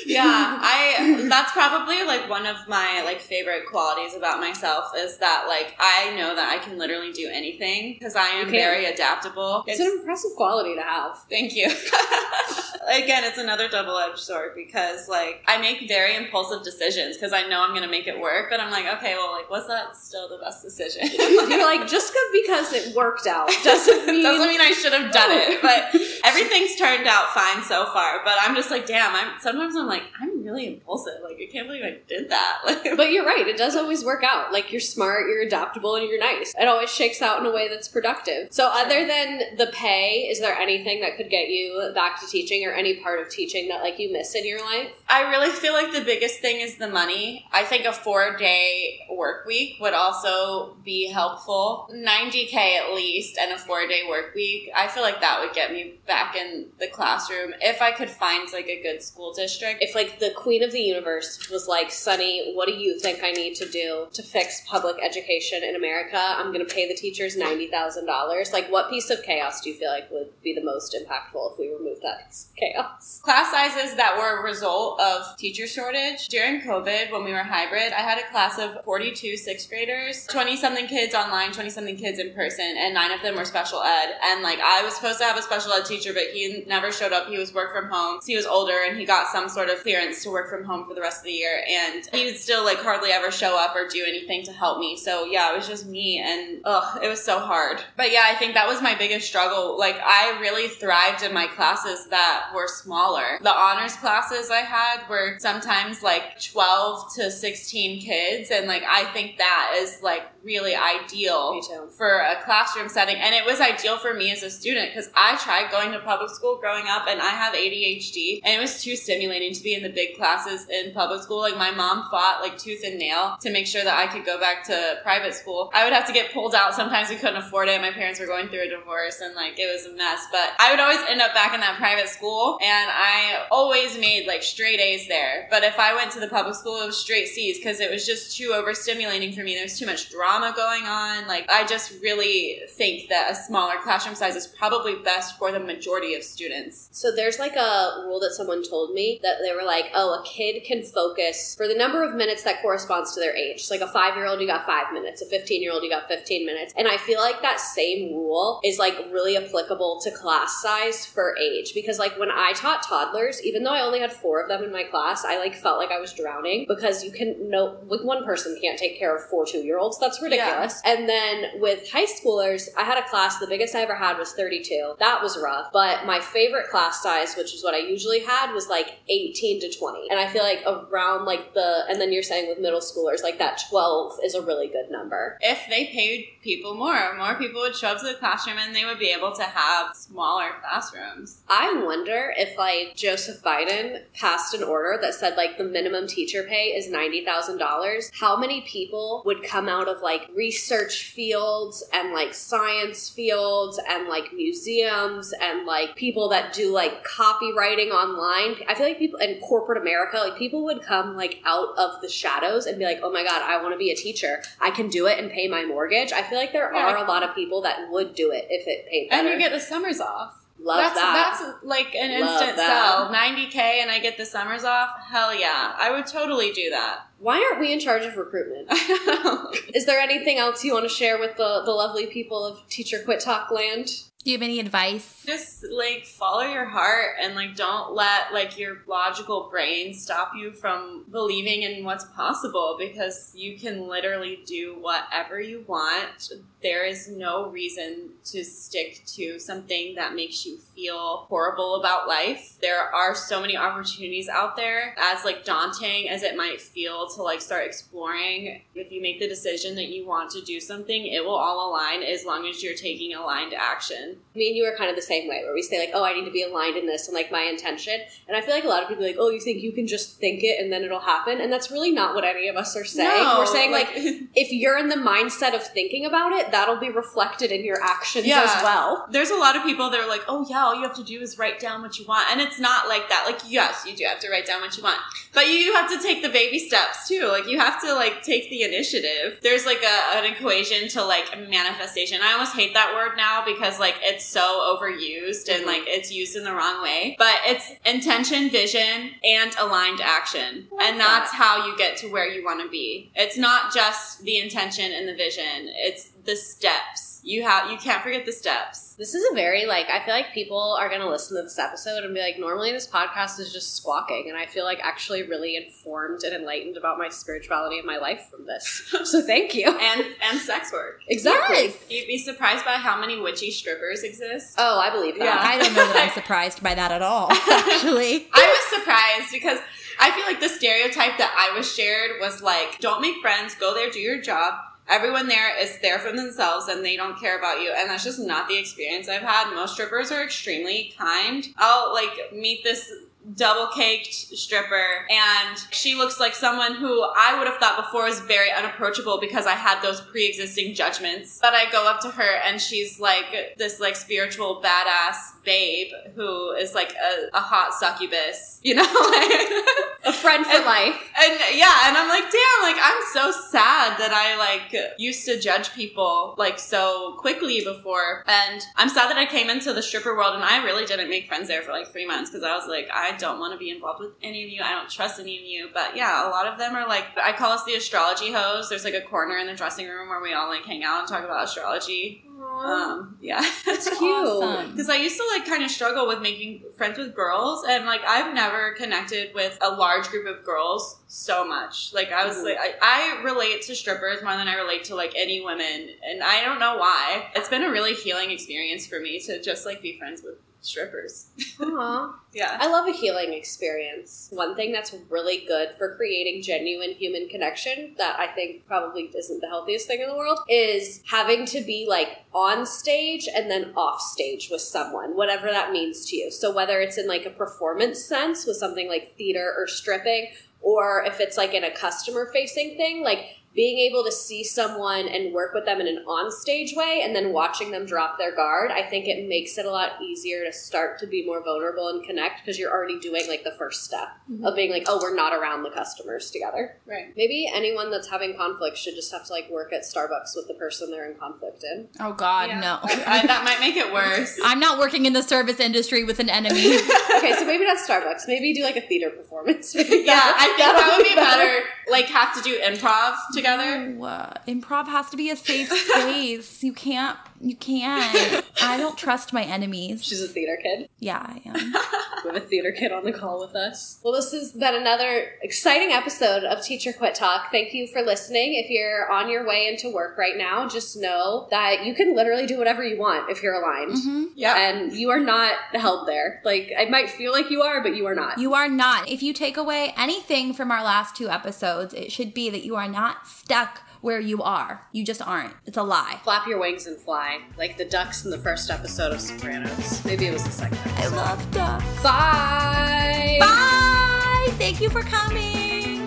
Yeah 0.06 0.58
i 0.62 1.26
that's 1.30 1.52
probably 1.52 2.04
like 2.04 2.30
one 2.30 2.46
of 2.46 2.58
my 2.68 3.02
like 3.06 3.20
favorite 3.20 3.66
qualities 3.70 4.16
about 4.16 4.40
myself 4.40 4.86
is 4.98 5.18
that 5.18 5.46
like 5.48 5.76
i 5.80 6.14
know 6.18 6.36
that 6.36 6.50
i 6.50 6.58
can 6.64 6.78
literally 6.78 7.12
do 7.12 7.30
anything 7.32 7.94
because 7.94 8.16
i 8.16 8.28
am 8.28 8.46
can. 8.46 8.52
very 8.52 8.86
adaptable 8.86 9.64
It's 9.68 9.80
an 9.80 9.88
impressive 10.00 10.32
quality 10.36 10.76
to 10.76 10.82
have. 10.82 11.18
Thank 11.30 11.56
you. 11.56 11.68
Again, 12.92 13.24
it's 13.24 13.38
another 13.38 13.70
double 13.70 13.98
edged 13.98 14.20
sword 14.20 14.54
because, 14.56 15.08
like, 15.08 15.44
I 15.48 15.60
make 15.60 15.88
very 15.88 16.16
impulsive 16.16 16.64
decisions 16.64 17.16
because 17.16 17.32
I 17.32 17.48
know 17.48 17.62
I'm 17.64 17.70
going 17.70 17.84
to 17.84 17.90
make 17.90 18.08
it 18.08 18.20
work, 18.20 18.48
but 18.50 18.60
I'm 18.60 18.72
like, 18.72 18.86
okay, 18.98 19.14
well, 19.14 19.32
like, 19.32 19.50
was 19.50 19.68
that 19.68 19.96
still 19.96 20.28
the 20.28 20.38
best 20.38 20.64
decision? 20.64 21.08
You're 21.14 21.64
like 21.64 21.88
just 21.88 22.12
because 22.34 22.74
it 22.74 22.96
worked 22.96 23.28
out 23.28 23.50
doesn't 23.64 24.08
mean 24.08 24.24
Doesn't 24.24 24.48
mean 24.48 24.62
I 24.62 24.72
should 24.72 24.94
have 24.94 25.12
done 25.12 25.30
it, 25.32 25.62
but 25.62 25.94
everything's 26.26 26.76
turned 26.76 27.08
out 27.08 27.30
fine 27.30 27.64
so 27.64 27.86
far. 27.94 28.22
But 28.26 28.36
I'm 28.42 28.56
just 28.56 28.72
like, 28.72 28.88
damn. 28.88 29.01
I'm 29.10 29.40
sometimes 29.40 29.76
I'm 29.76 29.88
like, 29.88 30.04
I'm 30.20 30.41
really 30.44 30.68
impulsive. 30.68 31.16
Like, 31.24 31.38
I 31.42 31.52
can't 31.52 31.68
believe 31.68 31.84
I 31.84 32.00
did 32.08 32.30
that. 32.30 32.60
But 33.02 33.12
you're 33.12 33.26
right, 33.26 33.48
it 33.48 33.58
does 33.58 33.76
always 33.76 34.04
work 34.04 34.24
out. 34.24 34.52
Like 34.52 34.72
you're 34.72 34.82
smart, 34.82 35.28
you're 35.28 35.42
adaptable, 35.42 35.96
and 35.96 36.08
you're 36.08 36.20
nice. 36.20 36.54
It 36.60 36.68
always 36.68 36.92
shakes 36.92 37.22
out 37.22 37.40
in 37.40 37.46
a 37.46 37.52
way 37.52 37.68
that's 37.68 37.88
productive. 37.88 38.50
So 38.52 38.70
other 38.72 39.08
than 39.08 39.58
the 39.58 39.68
pay, 39.68 40.28
is 40.30 40.40
there 40.40 40.56
anything 40.56 41.02
that 41.02 41.18
could 41.18 41.30
get 41.30 41.48
you 41.48 41.92
back 41.96 42.20
to 42.22 42.28
teaching 42.28 42.66
or 42.66 42.72
any 42.72 43.00
part 43.02 43.22
of 43.22 43.30
teaching 43.30 43.70
that 43.70 43.82
like 43.82 43.98
you 43.98 44.12
miss 44.12 44.36
in 44.36 44.46
your 44.46 44.60
life? 44.60 44.92
I 45.08 45.30
really 45.30 45.50
feel 45.50 45.74
like 45.74 45.94
the 45.94 46.02
biggest 46.02 46.40
thing 46.40 46.60
is 46.60 46.78
the 46.78 46.90
money. 46.90 47.48
I 47.52 47.64
think 47.64 47.86
a 47.86 47.94
four 47.94 48.38
day 48.38 49.00
work 49.10 49.46
week 49.46 49.78
would 49.80 49.94
also 49.94 50.76
be 50.84 51.10
helpful. 51.10 51.90
90K 51.94 52.54
at 52.54 52.94
least 52.94 53.38
and 53.38 53.52
a 53.52 53.58
four 53.58 53.88
day 53.88 54.02
work 54.08 54.34
week. 54.36 54.70
I 54.76 54.88
feel 54.88 55.04
like 55.04 55.22
that 55.22 55.40
would 55.42 55.54
get 55.54 55.72
me 55.72 56.00
back 56.08 56.36
in 56.36 56.68
the 56.80 56.88
classroom 56.88 57.54
if 57.62 57.82
I 57.82 57.92
could 57.92 58.10
find 58.10 58.52
like 58.52 58.68
a 58.68 58.82
good 58.82 59.02
school 59.02 59.34
district. 59.34 59.82
If 59.82 59.96
like 59.96 60.20
the 60.20 60.31
queen 60.34 60.64
of 60.64 60.72
the 60.72 60.82
universe 60.82 61.50
was 61.50 61.68
like, 61.68 61.92
Sunny, 61.92 62.54
what 62.54 62.68
do 62.68 62.74
you 62.74 63.00
think 63.00 63.24
I 63.24 63.32
need 63.32 63.56
to 63.56 63.70
do 63.70 64.08
to 64.14 64.24
fix 64.24 64.62
public 64.68 64.98
education 65.04 65.64
in 65.64 65.76
America? 65.76 66.20
I'm 66.20 66.52
gonna 66.52 66.66
pay 66.66 66.88
the 66.88 66.96
teachers 66.96 67.38
ninety 67.38 67.68
thousand 67.68 68.06
dollars. 68.06 68.52
Like 68.54 68.72
what 68.72 68.90
piece 68.90 69.10
of 69.10 69.24
chaos 69.24 69.62
do 69.62 69.70
you 69.70 69.76
feel 69.76 69.92
like 69.92 70.12
would 70.12 70.30
be 70.44 70.54
the 70.54 70.64
most 70.64 70.96
impactful 70.96 71.54
if 71.54 71.60
we 71.60 71.74
remove 71.74 72.02
that 72.02 72.28
piece 72.28 72.48
of 72.50 72.56
chaos? 72.56 73.20
class 73.24 73.52
sizes 73.52 73.96
that 73.96 74.18
were 74.18 74.40
a 74.40 74.44
result 74.44 75.00
of 75.00 75.38
teacher 75.38 75.68
shortage. 75.68 76.28
During 76.28 76.62
COVID, 76.62 77.12
when 77.12 77.24
we 77.24 77.32
were 77.32 77.44
hybrid, 77.44 77.94
I 77.94 78.02
had 78.02 78.18
a 78.18 78.30
class 78.32 78.60
of 78.60 78.84
42 78.84 79.38
sixth 79.38 79.70
graders, 79.70 80.26
20 80.28 80.58
something 80.58 80.88
kids 80.88 81.14
online, 81.14 81.52
20 81.52 81.70
something 81.70 81.98
kids 81.98 82.20
in 82.20 82.34
person, 82.34 82.76
and 82.78 82.94
nine 82.94 83.12
of 83.12 83.22
them 83.22 83.36
were 83.36 83.46
special 83.46 83.82
ed. 83.82 84.16
And 84.26 84.44
like, 84.44 84.60
I 84.60 84.84
was 84.84 84.96
supposed 84.96 85.20
to 85.20 85.26
have 85.26 85.38
a 85.38 85.42
special 85.42 85.72
ed 85.74 85.86
teacher, 85.86 86.14
but 86.14 86.24
he 86.34 86.64
never 86.68 86.92
showed 86.92 87.12
up. 87.12 87.28
He 87.28 87.38
was 87.38 87.54
work 87.54 87.74
from 87.74 87.90
home. 87.90 88.20
So 88.22 88.28
he 88.28 88.36
was 88.36 88.46
older 88.46 88.78
and 88.88 88.98
he 88.98 89.06
got 89.06 89.28
some 89.28 89.50
sort 89.50 89.70
of 89.70 89.82
clearance 89.82 90.21
to 90.22 90.30
work 90.30 90.50
from 90.50 90.64
home 90.64 90.86
for 90.86 90.94
the 90.94 91.02
rest 91.02 91.20
of 91.20 91.26
the 91.26 91.32
year. 91.32 91.64
And 91.70 92.08
he 92.14 92.26
would 92.26 92.38
still 92.38 92.64
like 92.64 92.80
hardly 92.80 93.12
ever 93.12 93.32
show 93.32 93.58
up 93.58 93.76
or 93.76 93.88
do 93.88 94.04
anything 94.08 94.44
to 94.44 94.52
help 94.52 94.80
me. 94.80 94.98
So 94.98 95.26
yeah, 95.26 95.54
it 95.54 95.58
was 95.58 95.68
just 95.68 95.86
me 95.86 96.20
and 96.24 96.62
ugh, 96.66 97.00
it 97.04 97.08
was 97.08 97.24
so 97.24 97.40
hard. 97.40 97.82
But 97.98 98.12
yeah, 98.12 98.26
I 98.26 98.36
think 98.36 98.54
that 98.54 98.68
was 98.68 98.82
my 98.82 98.96
biggest 98.96 99.28
struggle. 99.28 99.78
Like, 99.78 100.00
I 100.04 100.38
really 100.40 100.68
thrived 100.68 101.24
in 101.24 101.34
my 101.34 101.48
classes 101.48 102.08
that 102.08 102.52
were 102.54 102.68
smaller. 102.68 103.40
The 103.42 103.54
honors 103.54 103.96
classes 103.96 104.50
I 104.50 104.60
had 104.60 105.08
were 105.10 105.38
sometimes 105.40 106.02
like 106.04 106.42
12 106.42 107.14
to 107.16 107.32
16 107.32 108.02
kids. 108.02 108.52
And 108.52 108.68
like, 108.68 108.84
I 108.88 109.06
think 109.14 109.38
that 109.38 109.76
is 109.78 110.00
like 110.02 110.24
really 110.44 110.76
ideal 110.76 111.62
for 111.96 112.20
a 112.20 112.42
classroom 112.44 112.90
setting. 112.90 113.16
And 113.18 113.36
it 113.36 113.46
was 113.46 113.62
ideal 113.62 113.98
for 113.98 114.14
me 114.14 114.32
as 114.32 114.44
a 114.44 114.50
student 114.50 114.90
because 114.90 115.10
I 115.16 115.38
tried 115.38 115.72
going 115.72 115.92
to 115.92 116.00
public 116.00 116.32
school 116.32 116.58
growing 116.60 116.86
up 116.88 117.06
and 117.08 117.22
I 117.22 117.30
have 117.30 117.54
ADHD 117.54 118.42
and 118.44 118.56
it 118.56 118.60
was 118.60 118.82
too 118.84 118.96
stimulating 118.96 119.54
to 119.54 119.64
be 119.64 119.74
in 119.76 119.84
the 119.84 119.90
big 119.90 120.11
take 120.12 120.18
classes 120.18 120.68
in 120.70 120.94
public 120.94 121.22
school. 121.22 121.40
Like 121.40 121.58
my 121.58 121.72
mom 121.72 122.10
fought 122.10 122.40
like 122.42 122.58
tooth 122.58 122.82
and 122.84 122.98
nail 122.98 123.38
to 123.42 123.52
make 123.52 123.68
sure 123.68 123.84
that 123.84 123.98
I 123.98 124.12
could 124.12 124.26
go 124.26 124.40
back 124.40 124.64
to 124.66 125.00
private 125.04 125.34
school. 125.34 125.70
I 125.74 125.84
would 125.84 125.94
have 125.94 126.08
to 126.08 126.14
get 126.14 126.34
pulled 126.34 126.56
out. 126.56 126.74
Sometimes 126.74 127.10
we 127.10 127.16
couldn't 127.16 127.38
afford 127.38 127.70
it. 127.70 127.82
My 127.82 127.92
parents 127.92 128.20
were 128.20 128.26
going 128.26 128.50
through 128.50 128.64
a 128.64 128.70
divorce 128.70 129.22
and 129.22 129.36
like 129.36 129.60
it 129.60 129.72
was 129.72 129.86
a 129.86 129.96
mess. 129.96 130.26
But 130.32 130.52
I 130.60 130.72
would 130.72 130.80
always 130.80 131.00
end 131.10 131.22
up 131.22 131.34
back 131.34 131.54
in 131.54 131.60
that 131.62 131.78
private 131.78 132.10
school 132.10 132.58
and 132.62 132.90
I 132.92 133.46
always 133.52 133.98
made 133.98 134.28
like 134.28 134.44
straight 134.44 134.80
A's 134.80 135.08
there. 135.08 135.48
But 135.50 135.64
if 135.64 135.80
I 135.80 135.96
went 135.96 136.12
to 136.14 136.20
the 136.20 136.28
public 136.28 136.56
school, 136.56 136.82
it 136.82 136.86
was 136.86 136.98
straight 136.98 137.28
C's 137.28 137.58
because 137.58 137.80
it 137.80 137.92
was 137.92 138.06
just 138.06 138.38
too 138.38 138.50
overstimulating 138.50 139.34
for 139.36 139.44
me. 139.44 139.56
There 139.56 139.64
was 139.64 139.78
too 139.78 139.86
much 139.86 140.10
drama 140.10 140.54
going 140.56 140.84
on. 140.84 141.28
Like 141.28 141.50
I 141.50 141.66
just 141.66 142.02
really 142.02 142.62
think 142.70 143.10
that 143.10 143.32
a 143.32 143.36
smaller 143.36 143.76
classroom 143.82 144.16
size 144.16 144.36
is 144.36 144.48
probably 144.48 144.96
best 144.96 145.38
for 145.38 145.52
the 145.52 145.60
majority 145.60 146.16
of 146.16 146.24
students. 146.24 146.90
So 146.92 147.12
there's 147.16 147.40
like 147.40 147.56
a 147.56 148.04
rule 148.06 148.20
that 148.20 148.32
someone 148.32 148.64
told 148.64 148.94
me 148.94 149.20
that 149.24 149.38
they 149.42 149.54
were 149.54 149.64
like, 149.64 149.92
oh, 149.94 150.01
Oh, 150.02 150.20
a 150.20 150.26
kid 150.26 150.64
can 150.64 150.82
focus 150.82 151.54
for 151.56 151.68
the 151.68 151.76
number 151.76 152.02
of 152.02 152.16
minutes 152.16 152.42
that 152.44 152.60
corresponds 152.64 153.14
to 153.14 153.20
their 153.20 153.36
age. 153.36 153.62
So 153.62 153.76
like 153.76 153.88
a 153.88 153.94
five 153.94 154.16
year 154.16 154.26
old, 154.26 154.42
you 154.42 154.48
got 154.48 154.66
five 154.66 154.92
minutes. 154.92 155.22
A 155.22 155.28
15 155.28 155.62
year 155.62 155.72
old, 155.72 155.84
you 155.84 155.92
got 155.92 156.08
15 156.08 156.44
minutes. 156.44 156.74
And 156.76 156.88
I 156.88 156.98
feel 156.98 157.20
like 157.20 157.44
that 157.44 157.60
same 157.60 158.12
rule 158.12 158.60
is 158.64 158.80
like 158.80 158.96
really 159.12 159.38
applicable 159.38 160.02
to 160.04 160.10
class 160.10 160.60
size 160.60 161.06
for 161.06 161.38
age. 161.38 161.74
Because 161.76 162.00
like 162.00 162.18
when 162.18 162.32
I 162.32 162.54
taught 162.56 162.82
toddlers, 162.82 163.44
even 163.44 163.64
though 163.64 163.74
I 163.74 163.82
only 163.82 164.00
had 164.00 164.12
four 164.12 164.42
of 164.42 164.48
them 164.48 164.64
in 164.64 164.72
my 164.72 164.84
class, 164.86 165.24
I 165.24 165.38
like 165.38 165.54
felt 165.54 165.78
like 165.78 165.92
I 165.92 166.00
was 166.00 166.14
drowning 166.14 166.66
because 166.68 167.04
you 167.04 167.12
can 167.12 167.36
no 167.48 167.78
like 167.86 168.04
one 168.04 168.26
person 168.26 168.58
can't 168.60 168.80
take 168.80 168.98
care 168.98 169.16
of 169.16 169.22
four 169.30 169.46
two 169.46 169.60
year 169.60 169.78
olds. 169.78 170.00
That's 170.00 170.20
ridiculous. 170.20 170.82
And 170.84 171.08
then 171.08 171.60
with 171.60 171.92
high 171.92 172.08
schoolers, 172.08 172.70
I 172.76 172.86
had 172.86 172.98
a 172.98 173.08
class, 173.08 173.38
the 173.38 173.46
biggest 173.46 173.76
I 173.76 173.82
ever 173.82 173.96
had 173.96 174.18
was 174.18 174.34
32. 174.34 174.96
That 174.98 175.22
was 175.22 175.38
rough. 175.40 175.72
But 175.72 176.08
my 176.08 176.20
favorite 176.20 176.70
class 176.70 177.04
size, 177.04 177.36
which 177.36 177.54
is 177.54 177.64
what 177.64 177.76
I 177.76 177.80
usually 177.80 178.22
had, 178.22 178.52
was 178.54 178.68
like 178.68 178.98
18 179.08 179.62
to 179.62 179.78
20. 179.78 179.91
And 180.10 180.20
I 180.20 180.28
feel 180.28 180.44
like 180.44 180.64
around 180.66 181.26
like 181.26 181.54
the, 181.54 181.84
and 181.90 182.00
then 182.00 182.12
you're 182.12 182.24
saying 182.24 182.50
with 182.50 182.60
middle 182.60 182.80
schoolers, 182.80 183.24
like 183.24 183.38
that 183.40 183.62
12 183.70 184.20
is 184.24 184.36
a 184.36 184.42
really 184.42 184.68
good 184.68 184.90
number. 184.90 185.38
If 185.42 185.68
they 185.70 185.88
paid 185.88 186.28
people 186.42 186.76
more, 186.76 187.16
more 187.18 187.36
people 187.36 187.62
would 187.62 187.76
show 187.76 187.90
up 187.90 188.00
to 188.00 188.06
the 188.06 188.14
classroom 188.16 188.58
and 188.60 188.76
they 188.76 188.86
would 188.86 189.00
be 189.00 189.10
able 189.10 189.34
to 189.34 189.44
have 189.44 189.96
smaller 189.96 190.50
classrooms. 190.62 191.42
I 191.50 191.82
wonder 191.84 192.34
if 192.38 192.58
like 192.58 192.96
Joseph 192.96 193.42
Biden 193.42 194.02
passed 194.14 194.54
an 194.54 194.64
order 194.64 194.98
that 195.02 195.14
said 195.14 195.38
like 195.38 195.58
the 195.58 195.64
minimum 195.64 196.08
teacher 196.08 196.44
pay 196.44 196.68
is 196.68 196.88
$90,000, 196.88 198.12
how 198.20 198.38
many 198.38 198.62
people 198.62 199.22
would 199.26 199.44
come 199.44 199.68
out 199.68 199.88
of 199.88 200.02
like 200.02 200.30
research 200.36 201.12
fields 201.12 201.84
and 201.94 202.14
like 202.14 202.34
science 202.34 203.10
fields 203.10 203.80
and 203.90 204.08
like 204.08 204.34
museums 204.34 205.34
and 205.42 205.66
like 205.66 205.96
people 205.96 206.30
that 206.30 206.54
do 206.54 206.72
like 206.74 207.06
copywriting 207.06 207.92
online? 207.92 208.56
I 208.68 208.76
feel 208.76 208.88
like 208.88 209.00
people 209.00 209.20
in 209.20 209.40
corporate 209.40 209.81
America, 209.82 210.18
like 210.18 210.38
people 210.38 210.64
would 210.66 210.82
come 210.82 211.16
like 211.16 211.42
out 211.46 211.70
of 211.78 212.02
the 212.02 212.10
shadows 212.10 212.66
and 212.66 212.78
be 212.80 212.86
like, 212.86 213.00
oh 213.04 213.12
my 213.12 213.24
God, 213.24 213.42
I 213.42 213.62
want 213.62 213.74
to 213.74 213.78
be 213.78 213.92
a 213.92 213.96
teacher. 213.96 214.42
I 214.60 214.72
can 214.72 214.88
do 214.90 215.08
it 215.08 215.20
and 215.20 215.32
pay 215.32 215.48
my 215.48 215.66
mortgage. 215.66 216.12
I 216.12 216.22
feel 216.24 216.38
like 216.38 216.54
there 216.54 216.72
Yeah. 216.74 216.94
are 216.94 216.98
a 216.98 217.08
lot 217.08 217.24
of 217.24 217.34
people 217.36 217.62
that 217.62 217.90
would 217.90 218.14
do 218.16 218.32
it 218.32 218.48
if 218.50 218.68
it 218.68 218.88
paid 218.90 219.10
better. 219.10 219.28
And 219.28 219.34
you 219.34 219.40
get 219.40 219.52
the 219.52 219.60
summers 219.60 220.00
off. 220.00 220.38
Love 220.64 220.78
that's, 220.78 220.94
that. 220.96 221.38
That's 221.42 221.64
like 221.64 221.96
an 221.96 222.12
Love 222.22 222.40
instant 222.40 222.56
that. 222.58 222.68
sell. 222.68 223.12
90K 223.12 223.82
and 223.82 223.90
I 223.90 223.98
get 223.98 224.18
the 224.18 224.26
summers 224.28 224.64
off? 224.64 224.90
Hell 225.10 225.34
yeah. 225.34 225.74
I 225.76 225.90
would 225.90 226.06
totally 226.06 226.52
do 226.52 226.70
that. 226.70 227.00
Why 227.18 227.38
aren't 227.50 227.60
we 227.60 227.74
in 227.74 227.80
charge 227.80 228.04
of 228.06 228.16
recruitment? 228.16 228.68
Is 229.76 229.86
there 229.88 230.00
anything 230.00 230.38
else 230.38 230.64
you 230.64 230.74
want 230.74 230.86
to 230.86 230.90
share 230.94 231.18
with 231.20 231.36
the, 231.38 231.62
the 231.66 231.72
lovely 231.72 232.06
people 232.08 232.46
of 232.46 232.68
Teacher 232.70 233.00
Quit 233.04 233.20
Talk 233.22 233.50
Land? 233.52 233.90
Do 234.24 234.30
you 234.30 234.38
have 234.38 234.44
any 234.44 234.60
advice? 234.60 235.22
just 235.26 235.64
like 235.72 236.06
follow 236.06 236.42
your 236.42 236.66
heart 236.66 237.16
and 237.22 237.36
like 237.36 237.56
don't 237.56 237.94
let 237.94 238.34
like 238.34 238.58
your 238.58 238.78
logical 238.88 239.50
brain 239.50 239.94
stop 239.94 240.32
you 240.36 240.52
from 240.52 241.06
believing 241.12 241.62
in 241.62 241.84
what's 241.84 242.06
possible 242.06 242.76
because 242.80 243.32
you 243.36 243.58
can 243.58 243.88
literally 243.88 244.42
do 244.46 244.78
whatever 244.80 245.40
you 245.40 245.64
want. 245.68 246.32
There 246.62 246.86
is 246.86 247.08
no 247.10 247.50
reason 247.50 248.12
to 248.26 248.44
stick 248.44 249.02
to 249.08 249.40
something 249.40 249.96
that 249.96 250.16
makes 250.16 250.46
you 250.46 250.58
feel 250.58 251.26
horrible 251.30 251.76
about 251.76 252.08
life. 252.08 252.58
There 252.62 252.94
are 252.94 253.16
so 253.16 253.42
many 253.42 253.58
opportunities 253.58 254.30
out 254.30 254.56
there 254.56 254.96
as 255.00 255.24
like 255.24 255.44
daunting 255.44 256.10
as 256.10 256.24
it 256.24 256.36
might 256.36 256.62
feel 256.62 257.08
to 257.10 257.24
like 257.24 257.42
start 257.42 257.66
exploring. 257.66 258.62
If 258.76 258.92
you 258.92 259.02
make 259.02 259.20
the 259.20 259.28
decision 259.28 259.76
that 259.76 259.90
you 259.90 260.08
want 260.08 260.32
to 260.32 260.42
do 260.42 260.60
something 260.60 261.08
it 261.08 261.24
will 261.24 261.36
all 261.36 261.70
align 261.72 262.04
as 262.04 262.26
long 262.26 262.48
as 262.48 262.64
you're 262.64 262.76
taking 262.76 263.14
aligned 263.14 263.54
action 263.54 264.11
Me 264.36 264.48
and 264.48 264.56
you 264.56 264.64
are 264.66 264.76
kind 264.78 264.90
of 264.90 264.96
the 264.96 265.02
same 265.02 265.28
way, 265.28 265.42
where 265.44 265.54
we 265.54 265.62
say 265.62 265.80
like, 265.80 265.92
"Oh, 265.94 266.04
I 266.04 266.14
need 266.14 266.26
to 266.26 266.32
be 266.32 266.44
aligned 266.44 266.78
in 266.78 266.86
this," 266.86 267.08
and 267.08 267.16
like 267.16 267.32
my 267.32 267.42
intention. 267.42 268.00
And 268.28 268.38
I 268.38 268.42
feel 268.42 268.54
like 268.56 268.64
a 268.64 268.68
lot 268.68 268.82
of 268.84 268.88
people 268.90 269.04
are 269.04 269.08
like, 269.08 269.18
"Oh, 269.20 269.30
you 269.30 269.42
think 269.42 269.62
you 269.62 269.72
can 269.72 269.88
just 269.88 270.18
think 270.20 270.42
it 270.44 270.60
and 270.62 270.72
then 270.72 270.84
it'll 270.84 271.00
happen?" 271.02 271.42
And 271.42 271.52
that's 271.52 271.70
really 271.72 271.92
not 271.92 272.16
what 272.16 272.24
any 272.24 272.48
of 272.48 272.56
us 272.56 272.76
are 272.78 272.86
saying. 272.86 273.24
No, 273.24 273.40
We're 273.40 273.46
saying 273.46 273.72
like, 273.72 273.90
if 273.96 274.52
you're 274.52 274.78
in 274.78 274.88
the 274.90 274.96
mindset 274.96 275.54
of 275.54 275.64
thinking 275.64 276.06
about 276.06 276.32
it, 276.34 276.52
that'll 276.52 276.78
be 276.80 276.90
reflected 276.90 277.52
in 277.52 277.66
your 277.66 277.82
actions 277.84 278.26
Yeah. 278.26 278.44
as 278.44 278.64
well. 278.64 279.06
there's 279.12 279.32
a 279.32 279.36
lot 279.36 279.56
of 279.56 279.64
people 279.64 279.90
that 279.90 280.00
are 280.00 280.08
like, 280.08 280.22
oh 280.28 280.46
yeah, 280.50 280.64
all 280.64 280.76
you 280.76 280.84
have 280.84 280.96
to 280.96 281.04
do 281.04 281.20
is 281.22 281.38
write 281.38 281.60
down 281.60 281.82
what 281.82 282.00
you 282.00 282.06
want. 282.06 282.30
And 282.32 282.40
it's 282.40 282.60
not 282.60 282.88
like 282.88 283.10
that. 283.10 283.24
Like, 283.26 283.40
yes, 283.48 283.84
you 283.86 283.96
do 283.96 284.06
have 284.06 284.20
to 284.20 284.30
write 284.30 284.46
down 284.46 284.62
what 284.62 284.78
you 284.78 284.84
want. 284.84 285.00
But 285.34 285.48
you 285.50 285.74
have 285.74 285.90
to 285.92 286.02
take 286.02 286.22
the 286.22 286.30
baby 286.30 286.60
steps 286.60 287.08
too. 287.08 287.28
Like 287.28 287.48
you 287.48 287.60
have 287.60 287.82
to 287.82 287.94
like 287.94 288.22
take 288.24 288.50
the 288.50 288.64
initiative. 288.64 289.40
There's 289.42 289.66
like 289.66 289.82
a, 289.84 290.18
an 290.18 290.26
equation 290.32 290.88
to 290.90 291.04
like 291.04 291.28
manifestation. 291.50 292.20
I 292.22 292.34
almost 292.34 292.56
hate 292.56 292.74
that 292.74 292.94
word 292.94 293.16
now 293.18 293.44
because 293.46 293.80
like 293.80 293.96
it's 294.02 294.26
so 294.26 294.76
overused 294.76 295.50
and 295.50 295.60
mm-hmm. 295.60 295.68
like 295.68 295.84
it's 295.86 296.12
used 296.12 296.36
in 296.36 296.44
the 296.44 296.54
wrong 296.54 296.82
way. 296.82 297.16
But 297.18 297.36
it's 297.46 297.72
intention, 297.86 298.50
vision, 298.50 299.12
and 299.24 299.56
aligned 299.60 300.02
action. 300.02 300.68
And 300.82 301.00
that's 301.00 301.32
how 301.32 301.68
you 301.68 301.78
get 301.78 301.98
to 301.98 302.08
where 302.08 302.30
you 302.30 302.44
want 302.44 302.62
to 302.62 302.70
be. 302.70 303.12
It's 303.16 303.38
not 303.38 303.74
just 303.74 304.22
the 304.24 304.40
intention 304.40 304.92
and 304.92 305.08
the 305.08 305.16
vision. 305.16 305.68
It's 305.68 306.10
the 306.26 306.36
steps. 306.36 307.11
You 307.24 307.44
have 307.44 307.70
you 307.70 307.78
can't 307.78 308.02
forget 308.02 308.26
the 308.26 308.32
steps. 308.32 308.96
This 308.98 309.14
is 309.14 309.24
a 309.32 309.36
very 309.36 309.66
like 309.66 309.88
I 309.90 310.04
feel 310.04 310.14
like 310.14 310.34
people 310.34 310.76
are 310.80 310.90
going 310.90 311.02
to 311.02 311.10
listen 311.10 311.38
to 311.38 311.44
this 311.44 311.58
episode 311.60 312.04
and 312.04 312.14
be 312.14 312.20
like, 312.22 312.40
normally 312.40 312.72
this 312.72 312.88
podcast 312.88 313.40
is 313.40 313.54
just 313.54 313.76
squawking, 313.76 314.26
and 314.30 314.38
I 314.38 314.46
feel 314.46 314.64
like 314.66 314.80
actually 314.82 315.24
really 315.24 315.56
informed 315.56 316.24
and 316.24 316.34
enlightened 316.36 316.78
about 316.78 316.98
my 316.98 317.10
spirituality 317.10 317.78
and 317.78 317.86
my 317.86 317.98
life 317.98 318.28
from 318.30 318.46
this. 318.46 318.94
So 319.12 319.22
thank 319.22 319.54
you. 319.56 319.68
and 319.68 320.06
and 320.22 320.40
sex 320.40 320.72
work. 320.72 321.02
Exactly. 321.08 321.66
Yes. 321.66 321.78
You'd 321.90 322.08
be 322.08 322.18
surprised 322.18 322.64
by 322.66 322.74
how 322.74 323.00
many 323.00 323.20
witchy 323.20 323.52
strippers 323.52 324.04
exist. 324.04 324.56
Oh, 324.58 324.80
I 324.80 324.90
believe 324.92 325.18
that. 325.18 325.26
Yeah. 325.26 325.40
I 325.42 325.58
don't 325.58 325.74
know 325.74 325.86
that 325.86 325.96
I'm 326.08 326.14
surprised 326.22 326.62
by 326.64 326.76
that 326.76 326.92
at 326.92 327.02
all, 327.02 327.32
actually. 327.32 328.28
I 328.34 328.56
was 328.72 328.80
surprised 328.80 329.32
because 329.32 329.60
I 330.00 330.12
feel 330.12 330.26
like 330.26 330.40
the 330.40 330.50
stereotype 330.50 331.18
that 331.18 331.34
I 331.38 331.56
was 331.58 331.72
shared 331.74 332.12
was 332.20 332.42
like, 332.42 332.80
don't 332.80 333.02
make 333.02 333.18
friends, 333.22 333.54
go 333.56 333.74
there, 333.74 333.90
do 333.90 334.00
your 334.00 334.22
job. 334.22 334.54
Everyone 334.90 335.28
there 335.28 335.58
is 335.58 335.80
there 335.82 336.00
for 336.00 336.12
themselves 336.12 336.68
and 336.68 336.84
they 336.84 336.98
don't 336.98 337.20
care 337.20 337.38
about 337.38 337.62
you. 337.62 337.74
And 337.76 337.90
that's 337.90 338.04
just 338.04 338.20
not 338.20 338.48
the 338.48 338.58
experience 338.58 339.08
I've 339.08 339.22
had. 339.22 339.54
Most 339.54 339.74
strippers 339.74 340.12
are 340.12 340.24
extremely 340.24 340.94
kind. 340.98 341.48
I'll 341.58 341.94
like 341.94 342.34
meet 342.34 342.64
this 342.64 342.92
double 343.36 343.68
caked 343.68 344.14
stripper 344.14 345.06
and 345.10 345.60
she 345.70 345.96
looks 345.96 346.20
like 346.20 346.34
someone 346.34 346.74
who 346.76 347.04
I 347.16 347.38
would 347.38 347.48
have 347.48 347.58
thought 347.58 347.78
before 347.78 348.06
was 348.06 348.20
very 348.20 348.52
unapproachable 348.52 349.20
because 349.20 349.46
I 349.46 349.54
had 349.54 349.82
those 349.82 350.02
pre-existing 350.02 350.74
judgments. 350.74 351.38
But 351.40 351.54
I 351.54 351.72
go 351.72 351.88
up 351.88 352.02
to 352.02 352.10
her 352.10 352.38
and 352.46 352.60
she's 352.60 353.00
like 353.00 353.58
this 353.58 353.80
like 353.80 353.96
spiritual 353.96 354.62
badass 354.64 355.44
babe 355.44 355.92
who 356.16 356.52
is 356.54 356.74
like 356.74 356.94
a, 356.94 357.38
a 357.38 357.42
hot 357.42 357.74
succubus, 357.74 358.60
you 358.64 358.76
know? 358.76 358.84
A 360.04 360.12
friend 360.12 360.44
for 360.46 360.52
And- 360.58 360.66
life. 360.66 361.12
and 361.22 361.40
yeah, 361.54 361.88
and 361.88 361.96
I'm 361.96 362.08
like, 362.10 362.24
damn, 362.32 362.62
like 362.64 362.78
I'm 362.82 363.02
so 363.14 363.32
sad 363.32 364.00
that 364.00 364.12
I 364.12 364.36
like 364.36 364.76
used 364.98 365.26
to 365.26 365.40
judge 365.40 365.74
people 365.74 366.34
like 366.40 366.58
so 366.58 367.14
quickly 367.20 367.64
before. 367.64 368.24
And 368.28 368.62
I'm 368.78 368.90
sad 368.90 369.10
that 369.12 369.18
I 369.18 369.26
came 369.28 369.50
into 369.50 369.74
the 369.74 369.84
stripper 369.84 370.16
world 370.16 370.34
and 370.36 370.44
I 370.44 370.64
really 370.64 370.86
didn't 370.86 371.10
make 371.10 371.28
friends 371.28 371.48
there 371.48 371.62
for 371.62 371.72
like 371.72 371.92
three 371.92 372.08
months 372.08 372.32
because 372.32 372.44
I 372.44 372.56
was 372.56 372.68
like, 372.68 372.90
I 372.92 373.16
don't 373.18 373.40
want 373.40 373.54
to 373.54 373.60
be 373.60 373.70
involved 373.70 374.00
with 374.00 374.12
any 374.24 374.44
of 374.44 374.50
you. 374.50 374.62
I 374.64 374.72
don't 374.72 374.90
trust 374.90 375.20
any 375.20 375.38
of 375.38 375.44
you. 375.46 375.70
But 375.74 375.96
yeah, 375.96 376.28
a 376.28 376.30
lot 376.30 376.48
of 376.48 376.58
them 376.58 376.76
are 376.76 376.88
like, 376.88 377.06
I 377.22 377.34
call 377.34 377.52
us 377.52 377.64
the 377.66 377.74
astrology 377.76 378.32
hoes. 378.32 378.70
There's 378.70 378.84
like 378.86 378.96
a 378.96 379.02
corner 379.02 379.38
in 379.38 379.46
the 379.46 379.56
dressing 379.56 379.88
room 379.88 380.10
where 380.10 380.22
we 380.22 380.34
all 380.34 380.50
like 380.50 380.66
hang 380.66 380.84
out 380.84 381.00
and 381.02 381.08
talk 381.08 381.24
about 381.24 381.44
astrology. 381.44 382.24
Um, 382.44 383.18
yeah. 383.22 383.42
That's 383.66 383.88
cute. 383.90 384.02
Awesome. 384.02 384.72
Because 384.72 384.90
I 384.90 384.96
used 384.96 385.18
to 385.18 385.24
like 385.36 385.46
kind 385.48 385.64
of 385.64 385.72
struggle 385.72 386.08
with 386.08 386.22
making 386.22 386.64
friends 386.78 386.98
with 386.98 387.14
girls, 387.16 387.64
and 387.68 387.86
like 387.86 388.02
I've 388.08 388.34
never 388.34 388.74
connected 388.74 389.34
with 389.34 389.58
a 389.62 389.70
large 389.70 390.08
group 390.10 390.28
of 390.28 390.44
girls 390.44 391.00
so 391.08 391.46
much. 391.48 391.92
Like 391.94 392.12
I 392.12 392.26
was 392.26 392.38
Mhm. 392.38 392.44
like, 392.46 392.58
I, 392.60 392.74
I 393.20 393.24
relate 393.24 393.62
to 393.64 393.76
strippers 393.76 394.24
more 394.24 394.36
than 394.36 394.48
I 394.48 394.56
relate 394.56 394.84
to 394.86 394.96
like 394.96 395.14
any 395.16 395.42
women, 395.42 395.90
and 396.04 396.24
I 396.24 396.44
don't 396.44 396.60
know 396.60 396.78
why. 396.78 397.32
It's 397.36 397.50
been 397.50 397.64
a 397.64 397.72
really 397.72 397.94
healing 397.94 398.32
experience 398.32 398.88
for 398.88 399.00
me 399.00 399.20
to 399.22 399.42
just 399.42 399.66
like 399.66 399.82
be 399.82 399.98
friends 399.98 400.22
with 400.24 400.36
strippers. 400.62 401.28
Aw. 401.60 402.18
Yeah. 402.34 402.58
I 402.62 402.72
love 402.72 402.88
a 402.88 402.94
healing 402.94 403.34
experience. 403.34 404.30
One 404.32 404.56
thing 404.56 404.72
that's 404.72 404.96
really 405.10 405.44
good 405.46 405.72
for 405.78 405.98
creating 405.98 406.44
genuine 406.44 406.92
human 406.92 407.28
connection 407.28 407.94
that 407.98 408.18
I 408.18 408.28
think 408.28 408.66
probably 408.66 409.12
isn't 409.14 409.42
the 409.42 409.50
healthiest 409.50 409.86
thing 409.86 410.00
in 410.00 410.08
the 410.08 410.16
world 410.16 410.40
is 410.48 411.04
having 411.08 411.46
to 411.48 411.60
be 411.60 411.86
like 411.90 412.24
on 412.34 412.66
stage 412.66 413.28
and 413.36 413.52
then 413.52 413.74
off 413.76 414.00
stage 414.00 414.48
with 414.50 414.62
someone, 414.62 415.18
whatever 415.18 415.48
that 415.48 415.74
means 415.74 416.06
to 416.06 416.16
you. 416.16 416.32
So 416.32 416.54
whether 416.54 416.80
it's 416.80 416.98
in 416.98 417.06
like 417.06 417.26
a 417.26 417.32
performance 417.32 418.02
sense 418.02 418.46
with 418.46 418.56
something 418.56 418.88
like 418.88 419.18
theater 419.18 419.54
or 419.58 419.68
stripping, 419.68 420.28
or 420.62 421.04
if 421.04 421.20
it's 421.20 421.36
like 421.36 421.54
in 421.54 421.66
a 421.66 421.72
customer 421.72 422.30
facing 422.32 422.78
thing, 422.78 423.04
like 423.04 423.41
being 423.54 423.80
able 423.80 424.04
to 424.04 424.12
see 424.12 424.44
someone 424.44 425.08
and 425.08 425.34
work 425.34 425.54
with 425.54 425.66
them 425.66 425.82
in 425.82 425.88
an 425.88 425.98
on-stage 426.08 426.74
way 426.76 427.02
and 427.04 427.16
then 427.16 427.34
watching 427.34 427.72
them 427.72 427.86
drop 427.86 428.18
their 428.18 428.34
guard 428.36 428.72
i 428.72 428.82
think 428.82 429.08
it 429.08 429.28
makes 429.28 429.58
it 429.58 429.66
a 429.66 429.70
lot 429.70 430.02
easier 430.02 430.44
to 430.46 430.54
start 430.54 430.98
to 431.00 431.08
be 431.08 431.26
more 431.26 431.44
vulnerable 431.44 431.90
and 431.90 432.04
connect 432.06 432.40
because 432.42 432.58
you're 432.58 432.72
already 432.72 433.00
doing 433.00 433.24
like 433.28 433.44
the 433.44 433.52
first 433.58 433.84
step 433.84 434.08
mm-hmm. 434.30 434.46
of 434.46 434.56
being 434.56 434.72
like 434.72 434.84
oh 434.88 435.00
we're 435.02 435.16
not 435.16 435.34
around 435.34 435.64
the 435.64 435.70
customers 435.72 436.32
together 436.32 436.78
Right. 436.86 437.14
maybe 437.16 437.50
anyone 437.54 437.92
that's 437.92 438.10
having 438.10 438.36
conflict 438.36 438.78
should 438.78 438.96
just 438.96 439.12
have 439.12 439.26
to 439.26 439.34
like 439.34 439.50
work 439.50 439.74
at 439.74 439.82
starbucks 439.84 440.36
with 440.36 440.48
the 440.48 440.56
person 440.56 440.92
they're 440.92 441.10
in 441.10 441.18
conflict 441.18 441.64
in 441.64 441.88
Oh 442.00 442.14
God, 442.14 442.50
Yeah. 442.50 442.60
no. 442.60 442.80
I, 442.84 443.26
that 443.26 443.44
might 443.44 443.60
make 443.60 443.76
it 443.76 443.92
worse. 443.94 444.40
I'm 444.44 444.60
not 444.60 444.80
working 444.80 445.06
in 445.06 445.14
the 445.14 445.22
service 445.24 445.60
industry 445.60 446.04
with 446.04 446.20
an 446.20 446.30
enemy. 446.30 446.76
okay 447.18 447.34
so 447.38 447.46
maybe 447.46 447.66
not 447.66 447.78
starbucks 447.78 448.24
maybe 448.28 448.54
do 448.54 448.64
like 448.64 448.76
a 448.78 448.82
theater 448.82 449.10
performance 449.10 449.74
yeah, 449.76 449.82
I 449.84 450.46
think 450.48 450.58
that 450.58 450.96
would 450.98 451.08
be 451.08 451.16
better. 451.16 451.66
Like, 451.90 452.06
have 452.06 452.34
to 452.36 452.42
do 452.42 452.58
improv 452.60 453.16
together. 453.42 453.98
Uh, 454.02 454.34
improv 454.48 454.88
has 454.88 455.10
to 455.10 455.18
be 455.18 455.30
a 455.30 455.36
safe 455.36 455.70
space. 455.88 456.64
You 456.64 456.74
can't. 456.74 457.18
You 457.42 457.56
can't. 457.56 458.46
I 458.62 458.78
don't 458.78 458.98
trust 458.98 459.34
my 459.34 459.44
enemies. 459.44 460.04
she's 460.04 460.22
a 460.22 460.28
theater 460.28 460.58
kid 460.62 460.88
Yeah, 461.00 461.20
I 461.20 461.42
am. 461.46 461.74
We 462.24 462.30
have 462.32 462.44
a 462.44 462.46
theater 462.46 462.72
kid 462.72 462.92
on 462.92 463.04
the 463.04 463.12
call 463.12 463.40
with 463.40 463.56
us. 463.56 464.00
Well, 464.04 464.14
this 464.14 464.32
has 464.32 464.52
been 464.52 464.76
another 464.76 465.32
exciting 465.42 465.90
episode 465.92 466.44
of 466.44 466.64
Teacher 466.64 466.94
Quit 466.94 467.16
Talk. 467.16 467.52
Thank 467.52 467.74
you 467.74 467.88
for 467.88 468.04
listening. 468.04 468.54
If 468.54 468.70
you're 468.70 469.12
on 469.12 469.28
your 469.28 469.44
way 469.48 469.68
into 469.68 469.92
work 469.92 470.20
right 470.20 470.38
now, 470.38 470.68
just 470.68 470.96
know 470.96 471.48
that 471.50 471.84
you 471.84 471.96
can 471.96 472.16
literally 472.16 472.46
do 472.46 472.60
whatever 472.60 472.84
you 472.84 473.00
want 473.00 473.32
if 473.32 473.42
you're 473.42 473.56
aligned. 473.56 473.94
Mm-hmm. 473.94 474.24
Yeah. 474.36 474.56
And 474.56 474.94
you 474.94 475.10
are 475.10 475.20
not 475.20 475.56
held 475.74 476.08
there. 476.08 476.42
Like, 476.46 476.68
it 476.70 476.92
might 476.92 477.10
feel 477.10 477.32
like 477.32 477.50
you 477.50 477.64
are, 477.64 477.82
but 477.82 477.96
you 477.96 478.06
are 478.06 478.14
not. 478.16 478.38
You 478.38 478.54
are 478.54 478.70
not. 478.70 479.10
If 479.10 479.24
you 479.24 479.34
take 479.34 479.58
away 479.58 479.92
anything 479.98 480.54
from 480.54 480.70
our 480.70 480.84
last 480.84 481.16
two 481.16 481.28
episodes, 481.28 481.92
it 481.96 482.12
should 482.12 482.36
be 482.36 482.52
that 482.52 482.64
you 482.64 482.76
are 482.76 482.88
not 482.88 483.26
stuck 483.26 483.82
where 484.02 484.20
you 484.20 484.42
are. 484.44 484.88
You 484.92 485.06
just 485.06 485.22
aren't. 485.22 485.54
It's 485.66 485.78
a 485.78 485.84
lie. 485.84 486.20
Flap 486.24 486.48
your 486.48 486.60
wings 486.60 486.88
and 486.88 486.98
fly, 486.98 487.42
like 487.58 487.78
the 487.78 487.86
ducks 487.86 488.26
in 488.26 488.32
the 488.32 488.38
first 488.38 488.70
episode 488.70 489.14
of 489.14 489.22
Sopranos. 489.22 490.04
Maybe 490.06 490.26
it 490.26 490.34
was 490.34 490.44
the 490.44 490.52
second 490.52 490.80
I 490.98 491.08
love 491.08 491.52
ducks. 491.52 492.04
Bye! 492.04 493.38
Bye. 493.40 494.54
Thank 494.58 494.82
you 494.82 494.90
for 494.90 495.02
coming. 495.02 496.02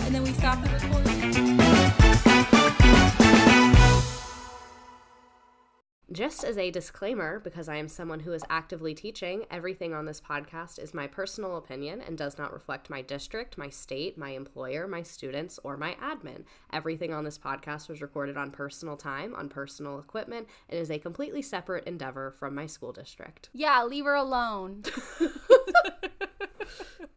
And 0.00 0.14
then 0.14 0.22
we 0.22 0.32
stop 0.32 0.62
the 0.62 0.70
recording. 0.70 1.17
Just 6.10 6.42
as 6.42 6.56
a 6.56 6.70
disclaimer, 6.70 7.38
because 7.38 7.68
I 7.68 7.76
am 7.76 7.86
someone 7.86 8.20
who 8.20 8.32
is 8.32 8.42
actively 8.48 8.94
teaching, 8.94 9.44
everything 9.50 9.92
on 9.92 10.06
this 10.06 10.22
podcast 10.22 10.78
is 10.78 10.94
my 10.94 11.06
personal 11.06 11.58
opinion 11.58 12.00
and 12.00 12.16
does 12.16 12.38
not 12.38 12.54
reflect 12.54 12.88
my 12.88 13.02
district, 13.02 13.58
my 13.58 13.68
state, 13.68 14.16
my 14.16 14.30
employer, 14.30 14.88
my 14.88 15.02
students, 15.02 15.60
or 15.62 15.76
my 15.76 15.98
admin. 16.02 16.44
Everything 16.72 17.12
on 17.12 17.24
this 17.24 17.36
podcast 17.36 17.90
was 17.90 18.00
recorded 18.00 18.38
on 18.38 18.50
personal 18.50 18.96
time, 18.96 19.34
on 19.34 19.50
personal 19.50 19.98
equipment, 19.98 20.48
and 20.70 20.80
is 20.80 20.90
a 20.90 20.98
completely 20.98 21.42
separate 21.42 21.84
endeavor 21.84 22.30
from 22.30 22.54
my 22.54 22.64
school 22.64 22.92
district. 22.92 23.50
Yeah, 23.52 23.84
leave 23.84 24.06
her 24.06 24.14
alone. 24.14 24.84